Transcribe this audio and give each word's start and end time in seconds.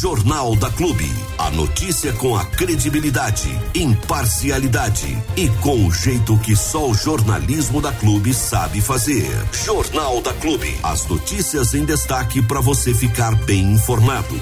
Jornal 0.00 0.54
da 0.54 0.70
Clube. 0.70 1.10
A 1.38 1.50
notícia 1.50 2.12
com 2.12 2.36
a 2.36 2.44
credibilidade, 2.44 3.48
imparcialidade 3.74 5.18
e 5.36 5.48
com 5.60 5.88
o 5.88 5.92
jeito 5.92 6.38
que 6.38 6.54
só 6.54 6.88
o 6.88 6.94
jornalismo 6.94 7.82
da 7.82 7.90
Clube 7.90 8.32
sabe 8.32 8.80
fazer. 8.80 9.26
Jornal 9.52 10.20
da 10.22 10.32
Clube. 10.34 10.72
As 10.84 11.08
notícias 11.08 11.74
em 11.74 11.84
destaque 11.84 12.40
para 12.40 12.60
você 12.60 12.94
ficar 12.94 13.34
bem 13.44 13.72
informado. 13.72 14.36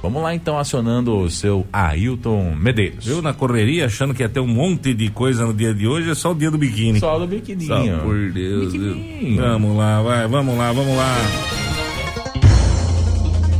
Vamos 0.00 0.22
lá 0.22 0.32
então 0.36 0.56
acionando 0.56 1.18
o 1.18 1.28
seu 1.28 1.66
Ailton 1.72 2.54
Medeiros. 2.54 3.08
Eu 3.08 3.20
na 3.20 3.34
correria 3.34 3.86
achando 3.86 4.14
que 4.14 4.22
ia 4.22 4.28
ter 4.28 4.38
um 4.38 4.46
monte 4.46 4.94
de 4.94 5.10
coisa 5.10 5.44
no 5.44 5.52
dia 5.52 5.74
de 5.74 5.88
hoje, 5.88 6.10
é 6.12 6.14
só 6.14 6.30
o 6.30 6.34
dia 6.34 6.48
do 6.48 6.58
biquíni. 6.58 7.00
Só 7.00 7.18
do 7.18 7.26
biquininho. 7.26 7.96
Só 7.96 8.02
por 8.04 8.30
Deus. 8.30 8.72
Vamos 9.36 9.76
lá, 9.76 10.00
vai, 10.00 10.28
vamos 10.28 10.56
lá, 10.56 10.70
vamos 10.70 10.96
lá. 10.96 11.55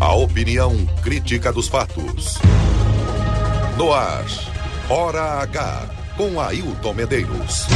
A 0.07 0.15
opinião 0.15 0.87
crítica 1.03 1.53
dos 1.53 1.67
fatos. 1.67 2.39
No 3.77 3.93
ar, 3.93 4.25
Hora 4.89 5.43
H, 5.43 5.89
com 6.17 6.41
Ailton 6.41 6.95
Medeiros. 6.95 7.67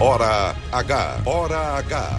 Hora 0.00 0.56
H, 0.72 1.20
Hora 1.24 1.78
H. 1.78 2.16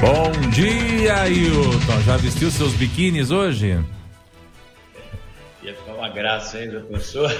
Bom 0.00 0.50
dia, 0.50 1.22
Ailton. 1.22 2.00
Já 2.06 2.16
vestiu 2.16 2.48
seus 2.48 2.72
biquínis 2.74 3.32
hoje? 3.32 3.84
Ficar 5.94 5.98
uma 5.98 6.08
graça, 6.08 6.60
hein, 6.60 6.70
professor? 6.70 7.30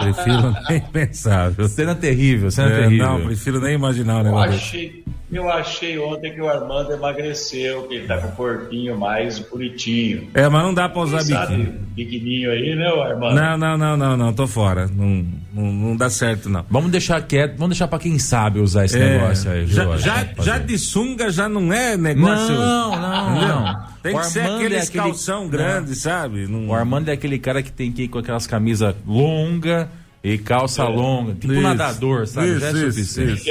prefiro 0.00 0.54
nem 0.68 0.80
pensar. 0.80 1.50
Viu? 1.50 1.68
Cena 1.68 1.94
terrível, 1.94 2.50
cena 2.50 2.70
é, 2.70 2.82
terrível. 2.82 3.06
Não, 3.06 3.24
prefiro 3.24 3.60
nem 3.60 3.74
imaginar 3.74 4.20
o 4.20 4.24
negócio. 4.24 4.50
Eu 4.50 4.56
achei, 4.56 5.04
eu 5.30 5.50
achei 5.50 5.98
ontem 5.98 6.32
que 6.32 6.40
o 6.40 6.48
Armando 6.48 6.92
emagreceu, 6.92 7.84
que 7.84 7.94
ele 7.94 8.06
tá 8.06 8.18
com 8.18 8.28
o 8.28 8.32
corpinho 8.32 8.98
mais 8.98 9.38
bonitinho. 9.38 10.28
É, 10.34 10.48
mas 10.48 10.62
não 10.62 10.74
dá 10.74 10.88
pra 10.88 11.02
usar 11.02 11.22
biquíni. 11.22 11.66
Biquininho 11.94 12.50
aí, 12.50 12.74
né, 12.74 12.88
Armando? 12.88 13.34
Não, 13.34 13.58
não, 13.58 13.78
não, 13.78 13.96
não, 13.96 14.16
não, 14.16 14.32
tô 14.32 14.46
fora. 14.46 14.86
Não, 14.86 15.26
não, 15.52 15.72
não 15.72 15.96
dá 15.96 16.10
certo, 16.10 16.48
não. 16.48 16.64
Vamos 16.70 16.90
deixar 16.90 17.20
quieto, 17.22 17.52
vamos 17.56 17.70
deixar 17.70 17.88
pra 17.88 17.98
quem 17.98 18.18
sabe 18.18 18.60
usar 18.60 18.84
esse 18.84 18.98
é, 18.98 19.18
negócio 19.18 19.50
aí. 19.50 19.66
Já, 19.66 19.96
já, 19.96 20.28
já, 20.40 20.58
de 20.58 20.78
sunga 20.78 21.30
já 21.30 21.48
não 21.48 21.72
é 21.72 21.96
negócio. 21.96 22.54
Não, 22.54 22.90
não, 22.90 23.48
não. 23.48 23.88
Tem 24.02 24.14
o 24.14 24.20
que 24.20 24.26
ser 24.26 24.40
aquele 24.40 24.76
é 24.76 24.80
aquele... 24.80 25.04
calção 25.04 25.48
grande, 25.48 25.94
sabe? 25.94 26.46
Não... 26.46 26.68
O 26.68 26.74
Armando 26.74 27.08
é 27.08 27.12
aquele 27.12 27.38
cara 27.38 27.62
que 27.62 27.67
tem 27.72 27.92
que 27.92 28.02
ir 28.02 28.08
com 28.08 28.18
aquelas 28.18 28.46
camisas 28.46 28.94
longas 29.06 29.88
e 30.22 30.36
calça 30.38 30.82
é. 30.82 30.88
longa, 30.88 31.34
tipo 31.34 31.52
isso, 31.52 31.62
nadador, 31.62 32.26
sabe? 32.26 32.48
Isso, 32.48 32.60
Já 32.60 32.68
é 32.68 32.72
suficiente. 32.72 33.50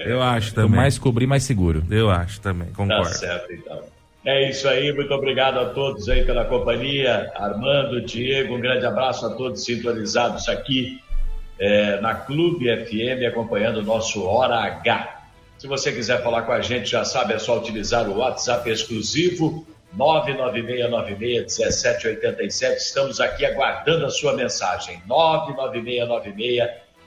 Eu 0.00 0.22
acho 0.22 0.54
também. 0.54 0.76
mais 0.76 0.98
cobrir, 0.98 1.26
mais 1.26 1.42
seguro. 1.42 1.82
Eu 1.90 2.10
acho 2.10 2.40
também, 2.40 2.68
concordo. 2.68 3.04
Tá 3.04 3.14
certo, 3.14 3.52
então. 3.52 3.80
É 4.24 4.50
isso 4.50 4.68
aí, 4.68 4.92
muito 4.92 5.12
obrigado 5.14 5.58
a 5.58 5.66
todos 5.66 6.08
aí 6.08 6.24
pela 6.24 6.44
companhia. 6.44 7.30
Armando, 7.36 8.00
Diego, 8.00 8.56
um 8.56 8.60
grande 8.60 8.84
abraço 8.84 9.26
a 9.26 9.30
todos 9.30 9.64
sintonizados 9.64 10.48
aqui 10.48 11.00
é, 11.58 12.00
na 12.00 12.14
Clube 12.14 12.66
FM, 12.66 13.26
acompanhando 13.26 13.78
o 13.78 13.82
nosso 13.82 14.22
Hora 14.24 14.56
H. 14.56 15.22
Se 15.58 15.66
você 15.66 15.90
quiser 15.92 16.22
falar 16.22 16.42
com 16.42 16.52
a 16.52 16.60
gente, 16.60 16.90
já 16.90 17.04
sabe, 17.04 17.34
é 17.34 17.38
só 17.38 17.58
utilizar 17.58 18.08
o 18.08 18.18
WhatsApp 18.18 18.70
exclusivo 18.70 19.66
996961787. 19.98 22.76
Estamos 22.76 23.20
aqui 23.20 23.44
aguardando 23.44 24.06
a 24.06 24.10
sua 24.10 24.34
mensagem. 24.34 25.02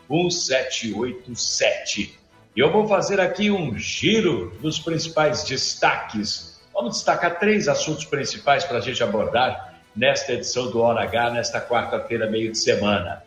996961787. 0.10 2.22
E 2.54 2.60
eu 2.60 2.70
vou 2.70 2.86
fazer 2.88 3.22
aqui 3.22 3.50
um 3.50 3.78
giro 3.78 4.52
dos 4.62 4.78
principais 4.78 5.46
destaques. 5.46 6.60
Vamos 6.74 6.96
destacar 6.96 7.40
três 7.40 7.70
assuntos 7.70 8.04
principais 8.06 8.66
para 8.66 8.80
a 8.80 8.82
gente 8.82 9.02
abordar 9.02 9.80
nesta 9.96 10.34
edição 10.34 10.70
do 10.70 10.82
Hora 10.82 11.04
H, 11.04 11.30
nesta 11.32 11.62
quarta-feira, 11.62 12.30
meio 12.30 12.52
de 12.52 12.58
semana. 12.58 13.24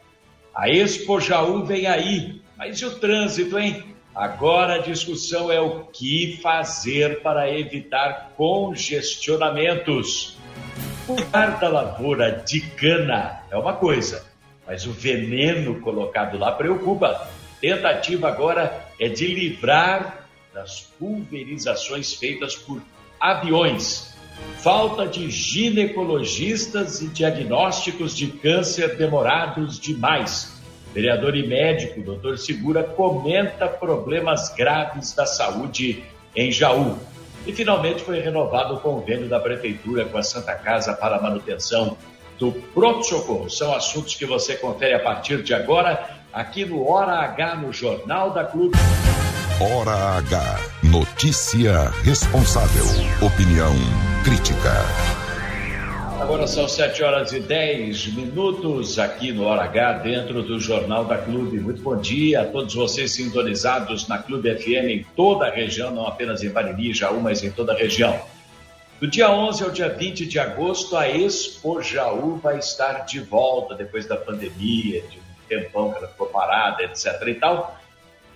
A 0.54 0.68
Expo 0.68 1.18
Jaú 1.20 1.64
vem 1.64 1.86
aí, 1.86 2.42
mas 2.56 2.78
e 2.78 2.84
o 2.84 2.98
trânsito, 2.98 3.58
hein? 3.58 3.93
Agora 4.14 4.76
a 4.76 4.78
discussão 4.78 5.50
é 5.50 5.60
o 5.60 5.80
que 5.86 6.38
fazer 6.40 7.20
para 7.20 7.50
evitar 7.50 8.30
congestionamentos. 8.36 10.36
Cuidar 11.04 11.58
da 11.58 11.68
lavoura 11.68 12.44
de 12.46 12.60
cana 12.60 13.40
é 13.50 13.56
uma 13.56 13.72
coisa, 13.72 14.24
mas 14.64 14.86
o 14.86 14.92
veneno 14.92 15.80
colocado 15.80 16.38
lá 16.38 16.52
preocupa. 16.52 17.28
Tentativa 17.60 18.28
agora 18.28 18.86
é 19.00 19.08
de 19.08 19.26
livrar 19.26 20.28
das 20.54 20.82
pulverizações 20.96 22.14
feitas 22.14 22.54
por 22.54 22.80
aviões. 23.18 24.14
Falta 24.58 25.08
de 25.08 25.28
ginecologistas 25.28 27.02
e 27.02 27.08
diagnósticos 27.08 28.16
de 28.16 28.28
câncer 28.28 28.96
demorados 28.96 29.80
demais. 29.80 30.53
Vereador 30.94 31.34
e 31.34 31.44
médico, 31.44 32.00
doutor 32.00 32.38
Segura, 32.38 32.84
comenta 32.84 33.66
problemas 33.66 34.54
graves 34.54 35.12
da 35.12 35.26
saúde 35.26 36.04
em 36.36 36.52
Jaú. 36.52 36.96
E 37.44 37.52
finalmente 37.52 38.02
foi 38.02 38.20
renovado 38.20 38.74
o 38.74 38.80
convênio 38.80 39.28
da 39.28 39.40
Prefeitura 39.40 40.04
com 40.04 40.16
a 40.16 40.22
Santa 40.22 40.54
Casa 40.54 40.94
para 40.94 41.16
a 41.16 41.20
manutenção 41.20 41.96
do 42.38 42.52
pronto-socorro. 42.72 43.50
São 43.50 43.74
assuntos 43.74 44.14
que 44.14 44.24
você 44.24 44.54
confere 44.54 44.94
a 44.94 45.00
partir 45.00 45.42
de 45.42 45.52
agora, 45.52 46.08
aqui 46.32 46.64
no 46.64 46.88
Hora 46.88 47.14
H, 47.24 47.56
no 47.56 47.72
Jornal 47.72 48.30
da 48.30 48.44
Clube. 48.44 48.78
Hora 49.60 50.18
H. 50.18 50.60
Notícia 50.84 51.90
responsável. 52.04 52.84
Opinião 53.20 53.74
crítica. 54.24 55.23
Agora 56.24 56.46
são 56.46 56.66
7 56.66 57.02
horas 57.02 57.32
e 57.34 57.38
10 57.38 58.14
minutos 58.14 58.98
aqui 58.98 59.30
no 59.30 59.44
Hora 59.44 59.64
H, 59.64 59.92
dentro 59.98 60.42
do 60.42 60.58
Jornal 60.58 61.04
da 61.04 61.18
Clube. 61.18 61.60
Muito 61.60 61.82
bom 61.82 61.98
dia 61.98 62.40
a 62.40 62.44
todos 62.46 62.74
vocês 62.74 63.12
sintonizados 63.12 64.08
na 64.08 64.16
Clube 64.16 64.56
FM 64.56 64.88
em 64.88 65.06
toda 65.14 65.48
a 65.48 65.50
região, 65.50 65.90
não 65.90 66.06
apenas 66.06 66.42
em 66.42 66.48
Bariri 66.48 66.94
Jaú, 66.94 67.20
mas 67.20 67.44
em 67.44 67.50
toda 67.50 67.74
a 67.74 67.76
região. 67.76 68.18
Do 68.98 69.06
dia 69.06 69.30
11 69.30 69.64
ao 69.64 69.70
dia 69.70 69.90
20 69.90 70.24
de 70.24 70.38
agosto, 70.38 70.96
a 70.96 71.06
Expo 71.06 71.82
Jaú 71.82 72.36
vai 72.36 72.58
estar 72.58 73.04
de 73.04 73.20
volta 73.20 73.74
depois 73.74 74.06
da 74.06 74.16
pandemia, 74.16 75.02
de 75.02 75.18
um 75.18 75.46
tempão 75.46 75.92
que 75.92 75.98
ela 75.98 76.08
ficou 76.08 76.28
parada, 76.28 76.84
etc. 76.84 77.06
e 77.26 77.34
tal 77.34 77.78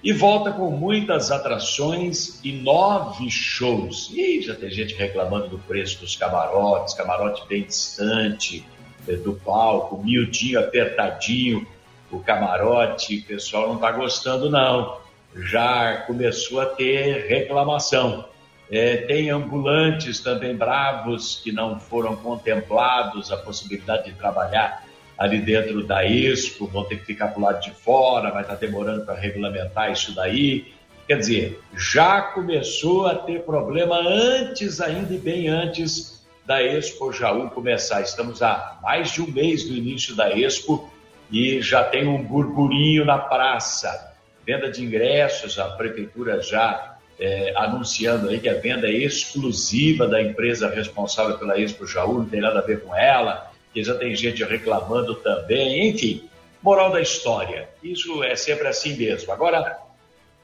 e 0.03 0.13
volta 0.13 0.53
com 0.53 0.71
muitas 0.71 1.31
atrações 1.31 2.41
e 2.45 2.53
nove 2.53 3.31
shows. 3.31 4.11
E 4.13 4.41
já 4.41 4.55
tem 4.55 4.71
gente 4.71 4.95
reclamando 4.95 5.49
do 5.49 5.59
preço 5.59 6.01
dos 6.01 6.15
camarotes, 6.15 6.95
camarote 6.95 7.43
bem 7.49 7.65
distante 7.65 8.65
eh, 9.09 9.17
do 9.17 9.35
palco, 9.35 10.03
miudinho, 10.03 10.61
apertadinho, 10.61 11.67
o 12.11 12.21
camarote, 12.21 13.19
o 13.19 13.23
pessoal 13.25 13.69
não 13.69 13.75
está 13.75 13.91
gostando 13.93 14.49
não. 14.49 14.99
Já 15.35 16.05
começou 16.07 16.61
a 16.61 16.67
ter 16.67 17.27
reclamação. 17.29 18.25
É, 18.71 18.99
tem 18.99 19.31
ambulantes 19.31 20.21
também 20.21 20.55
bravos 20.55 21.41
que 21.43 21.51
não 21.51 21.81
foram 21.81 22.15
contemplados 22.17 23.33
a 23.33 23.37
possibilidade 23.37 24.11
de 24.11 24.13
trabalhar 24.13 24.85
ali 25.19 25.41
dentro 25.41 25.83
da 25.83 26.07
Expo, 26.07 26.69
vão 26.69 26.85
ter 26.85 27.01
que 27.01 27.05
ficar 27.05 27.29
para 27.29 27.41
o 27.41 27.43
lado 27.43 27.61
de 27.61 27.73
fora, 27.73 28.31
vai 28.31 28.43
estar 28.43 28.55
tá 28.55 28.61
demorando 28.61 29.05
para 29.05 29.19
regulamentar 29.19 29.91
isso 29.91 30.15
daí. 30.15 30.73
Quer 31.09 31.19
dizer, 31.19 31.61
já 31.77 32.23
começou 32.23 33.07
a 33.07 33.17
ter 33.17 33.43
problema 33.43 33.99
antes, 33.99 34.81
ainda 34.81 35.13
e 35.13 35.19
bem 35.19 35.49
antes 35.49 36.25
da 36.47 36.63
Expo 36.63 37.13
Jaú 37.13 37.51
começar. 37.51 38.01
Estamos 38.01 38.43
há 38.43 38.79
mais 38.81 39.11
de 39.11 39.21
um 39.21 39.27
mês 39.27 39.65
do 39.65 39.75
início 39.75 40.15
da 40.15 40.31
Expo 40.31 40.89
e 41.31 41.61
já 41.61 41.83
tem 41.83 42.07
um 42.07 42.23
burburinho 42.23 43.05
na 43.05 43.19
praça. 43.19 44.15
Venda 44.47 44.71
de 44.71 44.85
ingressos, 44.85 45.59
a 45.59 45.71
prefeitura 45.71 46.41
já 46.41 46.97
é, 47.19 47.53
anunciando 47.57 48.29
aí 48.29 48.39
que 48.39 48.49
a 48.49 48.55
venda 48.55 48.87
é 48.87 48.93
exclusiva 48.93 50.07
da 50.07 50.23
empresa 50.23 50.71
responsável 50.71 51.37
pela 51.39 51.59
Expo 51.59 51.87
Jaú, 51.87 52.19
não 52.19 52.27
tem 52.27 52.41
nada 52.41 52.61
a 52.61 52.63
ver 52.63 52.83
com 52.83 52.95
ela 52.95 53.48
que 53.73 53.83
já 53.83 53.95
tem 53.95 54.15
gente 54.15 54.43
reclamando 54.45 55.15
também, 55.17 55.89
enfim. 55.89 56.29
Moral 56.63 56.91
da 56.91 57.01
história, 57.01 57.69
isso 57.83 58.23
é 58.25 58.35
sempre 58.35 58.67
assim 58.67 58.97
mesmo. 58.97 59.33
Agora, 59.33 59.79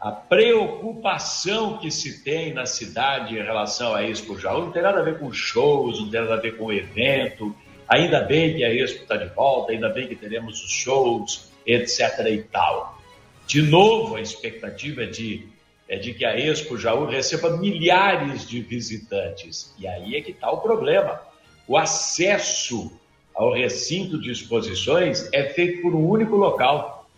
a 0.04 0.12
preocupação 0.12 1.78
que 1.78 1.90
se 1.90 2.22
tem 2.22 2.52
na 2.52 2.66
cidade 2.66 3.34
em 3.38 3.42
relação 3.42 3.94
a 3.94 4.02
Expo 4.02 4.38
Jaú 4.38 4.66
não 4.66 4.70
tem 4.70 4.82
nada 4.82 5.00
a 5.00 5.02
ver 5.02 5.18
com 5.18 5.32
shows, 5.32 5.98
não 5.98 6.10
tem 6.10 6.20
nada 6.20 6.34
a 6.34 6.40
ver 6.40 6.58
com 6.58 6.70
evento. 6.70 7.56
Ainda 7.88 8.20
bem 8.20 8.54
que 8.54 8.62
a 8.62 8.72
Expo 8.72 9.02
está 9.02 9.16
de 9.16 9.34
volta, 9.34 9.72
ainda 9.72 9.88
bem 9.88 10.06
que 10.06 10.14
teremos 10.14 10.62
os 10.62 10.70
shows, 10.70 11.50
etc. 11.66 12.26
e 12.30 12.42
tal. 12.42 13.00
De 13.46 13.62
novo, 13.62 14.16
a 14.16 14.20
expectativa 14.20 15.04
é 15.04 15.06
de, 15.06 15.48
é 15.88 15.96
de 15.96 16.12
que 16.12 16.24
a 16.24 16.38
Expo 16.38 16.76
Jaú 16.76 17.06
receba 17.06 17.56
milhares 17.56 18.46
de 18.46 18.60
visitantes. 18.60 19.74
E 19.78 19.86
aí 19.86 20.16
é 20.16 20.20
que 20.20 20.32
está 20.32 20.50
o 20.50 20.58
problema. 20.58 21.20
O 21.66 21.78
acesso 21.78 22.92
ao 23.34 23.52
recinto 23.52 24.20
de 24.20 24.30
exposições 24.30 25.28
é 25.32 25.44
feito 25.44 25.82
por 25.82 25.94
um 25.94 26.08
único 26.08 26.36
local, 26.36 27.08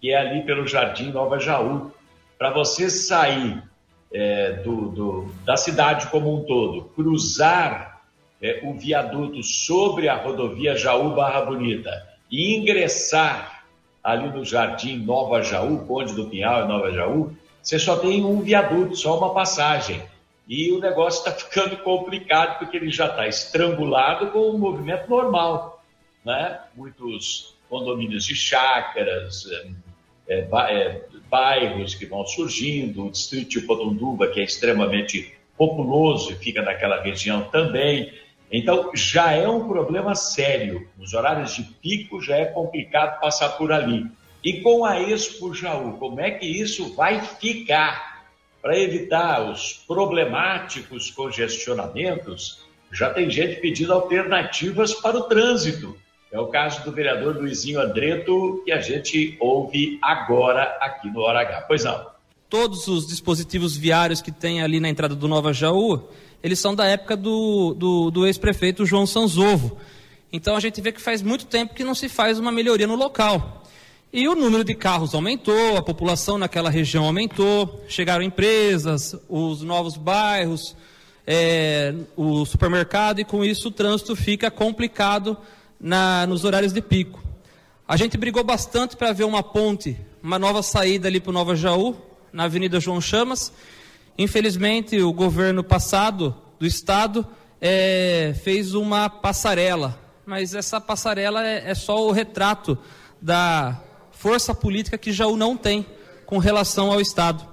que 0.00 0.12
é 0.12 0.18
ali 0.18 0.42
pelo 0.42 0.66
Jardim 0.66 1.10
Nova 1.10 1.38
Jaú. 1.38 1.90
Para 2.38 2.50
você 2.50 2.90
sair 2.90 3.62
é, 4.12 4.52
do, 4.62 4.88
do, 4.90 5.34
da 5.44 5.56
cidade 5.56 6.08
como 6.08 6.34
um 6.34 6.44
todo, 6.44 6.84
cruzar 6.94 8.02
é, 8.42 8.60
o 8.62 8.74
viaduto 8.74 9.42
sobre 9.42 10.08
a 10.08 10.16
rodovia 10.16 10.76
Jaú 10.76 11.14
Barra 11.14 11.40
Bonita 11.42 11.90
e 12.30 12.54
ingressar 12.56 13.64
ali 14.02 14.28
no 14.28 14.44
Jardim 14.44 14.98
Nova 14.98 15.40
Jaú, 15.42 15.86
Conde 15.86 16.12
do 16.12 16.26
Pinhal 16.26 16.64
e 16.64 16.68
Nova 16.68 16.92
Jaú, 16.92 17.32
você 17.62 17.78
só 17.78 17.96
tem 17.96 18.22
um 18.22 18.42
viaduto, 18.42 18.94
só 18.94 19.16
uma 19.16 19.32
passagem. 19.32 20.02
E 20.46 20.70
o 20.72 20.78
negócio 20.78 21.20
está 21.20 21.32
ficando 21.32 21.76
complicado 21.78 22.58
porque 22.58 22.76
ele 22.76 22.90
já 22.90 23.06
está 23.06 23.26
estrangulado 23.26 24.30
com 24.30 24.50
o 24.50 24.58
movimento 24.58 25.08
normal. 25.08 25.82
Né? 26.24 26.60
Muitos 26.74 27.54
condomínios 27.68 28.24
de 28.24 28.34
chácaras, 28.34 29.46
é, 30.28 30.46
é, 30.68 31.00
bairros 31.30 31.94
que 31.94 32.06
vão 32.06 32.26
surgindo, 32.26 33.06
o 33.06 33.10
distrito 33.10 33.50
de 33.50 33.60
Potunduba, 33.62 34.28
que 34.28 34.40
é 34.40 34.44
extremamente 34.44 35.34
populoso 35.56 36.32
e 36.32 36.36
fica 36.36 36.62
naquela 36.62 37.02
região 37.02 37.42
também. 37.50 38.12
Então, 38.50 38.90
já 38.94 39.32
é 39.32 39.48
um 39.48 39.66
problema 39.66 40.14
sério. 40.14 40.88
Nos 40.96 41.14
horários 41.14 41.54
de 41.54 41.62
pico 41.62 42.20
já 42.20 42.36
é 42.36 42.44
complicado 42.44 43.20
passar 43.20 43.50
por 43.50 43.72
ali. 43.72 44.06
E 44.44 44.60
com 44.60 44.84
a 44.84 45.00
Expo 45.00 45.54
Jaú, 45.54 45.96
como 45.98 46.20
é 46.20 46.30
que 46.30 46.46
isso 46.46 46.94
vai 46.94 47.20
ficar? 47.20 48.13
Para 48.64 48.78
evitar 48.78 49.50
os 49.50 49.74
problemáticos 49.86 51.10
congestionamentos, 51.10 52.64
já 52.90 53.12
tem 53.12 53.28
gente 53.28 53.60
pedindo 53.60 53.92
alternativas 53.92 54.94
para 54.94 55.18
o 55.18 55.24
trânsito. 55.24 55.94
É 56.32 56.40
o 56.40 56.46
caso 56.46 56.82
do 56.82 56.90
vereador 56.90 57.36
Luizinho 57.36 57.78
Andreto, 57.78 58.62
que 58.64 58.72
a 58.72 58.80
gente 58.80 59.36
ouve 59.38 59.98
agora 60.00 60.62
aqui 60.80 61.10
no 61.10 61.20
Hora 61.20 61.40
H. 61.40 61.66
Pois 61.68 61.84
não. 61.84 62.06
Todos 62.48 62.88
os 62.88 63.06
dispositivos 63.06 63.76
viários 63.76 64.22
que 64.22 64.32
tem 64.32 64.62
ali 64.62 64.80
na 64.80 64.88
entrada 64.88 65.14
do 65.14 65.28
Nova 65.28 65.52
Jaú, 65.52 66.08
eles 66.42 66.58
são 66.58 66.74
da 66.74 66.86
época 66.86 67.18
do, 67.18 67.74
do, 67.74 68.10
do 68.10 68.26
ex-prefeito 68.26 68.86
João 68.86 69.06
Sanzovo. 69.06 69.76
Então 70.32 70.56
a 70.56 70.60
gente 70.60 70.80
vê 70.80 70.90
que 70.90 71.02
faz 71.02 71.20
muito 71.20 71.44
tempo 71.44 71.74
que 71.74 71.84
não 71.84 71.94
se 71.94 72.08
faz 72.08 72.38
uma 72.38 72.50
melhoria 72.50 72.86
no 72.86 72.96
local. 72.96 73.62
E 74.16 74.28
o 74.28 74.36
número 74.36 74.62
de 74.62 74.76
carros 74.76 75.12
aumentou, 75.12 75.76
a 75.76 75.82
população 75.82 76.38
naquela 76.38 76.70
região 76.70 77.04
aumentou, 77.04 77.84
chegaram 77.88 78.22
empresas, 78.22 79.16
os 79.28 79.60
novos 79.62 79.96
bairros, 79.96 80.76
é, 81.26 81.92
o 82.16 82.46
supermercado, 82.46 83.18
e 83.18 83.24
com 83.24 83.44
isso 83.44 83.66
o 83.66 83.70
trânsito 83.72 84.14
fica 84.14 84.52
complicado 84.52 85.36
na, 85.80 86.28
nos 86.28 86.44
horários 86.44 86.72
de 86.72 86.80
pico. 86.80 87.20
A 87.88 87.96
gente 87.96 88.16
brigou 88.16 88.44
bastante 88.44 88.96
para 88.96 89.12
ver 89.12 89.24
uma 89.24 89.42
ponte, 89.42 89.98
uma 90.22 90.38
nova 90.38 90.62
saída 90.62 91.08
ali 91.08 91.18
para 91.18 91.30
o 91.30 91.34
Nova 91.34 91.56
Jaú, 91.56 91.96
na 92.32 92.44
Avenida 92.44 92.78
João 92.78 93.00
Chamas. 93.00 93.52
Infelizmente, 94.16 94.96
o 95.02 95.12
governo 95.12 95.64
passado 95.64 96.36
do 96.56 96.64
estado 96.64 97.26
é, 97.60 98.32
fez 98.44 98.74
uma 98.74 99.10
passarela, 99.10 100.00
mas 100.24 100.54
essa 100.54 100.80
passarela 100.80 101.44
é, 101.44 101.68
é, 101.68 101.74
só 101.74 102.06
o 102.06 102.12
retrato 102.12 102.78
da 103.20 103.82
força 104.24 104.54
política 104.54 104.96
que 104.96 105.12
Jaú 105.12 105.36
não 105.36 105.54
tem 105.54 105.84
com 106.24 106.38
relação 106.38 106.90
ao 106.90 106.98
estado. 106.98 107.46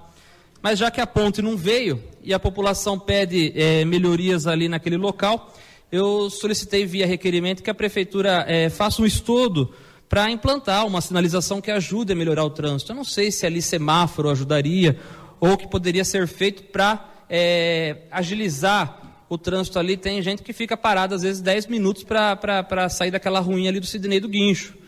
Mas 0.62 0.80
já 0.80 0.90
que 0.90 1.02
a 1.02 1.06
ponte 1.06 1.42
não 1.42 1.58
veio 1.58 2.02
e 2.24 2.34
a 2.34 2.40
população 2.40 2.98
pede 2.98 3.52
é, 3.58 3.84
melhorias 3.84 4.48
ali 4.48 4.70
naquele 4.70 4.96
local, 4.96 5.54
eu 5.92 6.30
solicitei 6.30 6.86
via 6.86 7.06
requerimento 7.06 7.62
que 7.62 7.70
a 7.70 7.74
prefeitura 7.74 8.46
é, 8.48 8.70
faça 8.70 9.02
um 9.02 9.06
estudo 9.06 9.74
para 10.08 10.32
implantar 10.32 10.88
uma 10.88 11.02
sinalização 11.02 11.60
que 11.60 11.70
ajude 11.70 12.14
a 12.14 12.16
melhorar 12.16 12.46
o 12.46 12.50
trânsito. 12.50 12.94
Eu 12.94 12.96
não 12.96 13.04
sei 13.04 13.34
se 13.34 13.46
ali 13.46 13.62
semáforo 13.62 14.30
ajudaria 14.30 14.98
ou 15.42 15.58
que 15.58 15.68
poderia 15.68 16.06
ser 16.06 16.26
feito 16.26 16.64
para 16.64 17.06
é, 17.30 18.04
agilizar 18.10 19.26
o 19.28 19.38
trânsito 19.38 19.78
ali. 19.78 19.98
Tem 19.98 20.22
gente 20.22 20.42
que 20.42 20.54
fica 20.54 20.78
parada 20.78 21.16
às 21.16 21.22
vezes 21.22 21.42
10 21.42 21.68
minutos 21.68 22.06
para 22.06 22.88
sair 22.88 23.12
daquela 23.12 23.42
ruim 23.42 23.68
ali 23.68 23.82
do 23.82 23.86
Sidney 23.86 24.22
do 24.22 24.30
Guincho. 24.30 24.80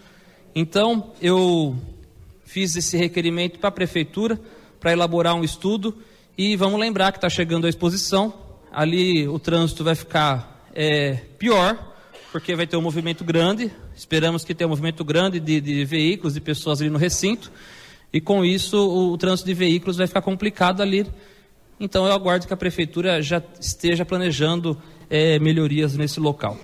Então, 0.56 1.12
eu 1.22 1.76
fiz 2.46 2.76
esse 2.76 2.96
requerimento 2.96 3.60
para 3.60 3.70
a 3.70 3.72
prefeitura 3.72 4.40
para 4.80 4.92
elaborar 4.92 5.34
um 5.34 5.44
estudo 5.44 5.98
e 6.38 6.56
vamos 6.56 6.80
lembrar 6.80 7.12
que 7.12 7.18
está 7.18 7.30
chegando 7.30 7.66
a 7.66 7.70
exposição. 7.70 8.34
Ali 8.72 9.28
o 9.28 9.40
trânsito 9.40 9.84
vai 9.84 9.96
ficar 9.96 10.68
é, 10.76 11.16
pior, 11.38 11.94
porque 12.32 12.56
vai 12.56 12.68
ter 12.68 12.78
um 12.78 12.82
movimento 12.82 13.24
grande. 13.24 13.72
Esperamos 13.96 14.44
que 14.44 14.54
tenha 14.54 14.68
um 14.68 14.70
movimento 14.70 15.04
grande 15.04 15.40
de, 15.40 15.62
de 15.62 15.86
veículos, 15.86 16.34
de 16.34 16.42
pessoas 16.42 16.82
ali 16.82 16.90
no 16.90 16.98
recinto. 16.98 17.52
E 18.12 18.22
com 18.22 18.46
isso, 18.46 18.78
o, 18.78 19.14
o 19.14 19.18
trânsito 19.18 19.48
de 19.48 19.54
veículos 19.54 19.98
vai 19.98 20.06
ficar 20.06 20.22
complicado 20.22 20.82
ali. 20.82 21.08
Então, 21.80 22.06
eu 22.06 22.14
aguardo 22.14 22.46
que 22.46 22.54
a 22.54 22.58
prefeitura 22.58 23.22
já 23.22 23.42
esteja 23.60 24.06
planejando 24.06 24.80
é, 25.10 25.40
melhorias 25.40 25.96
nesse 25.98 26.20
local. 26.20 26.60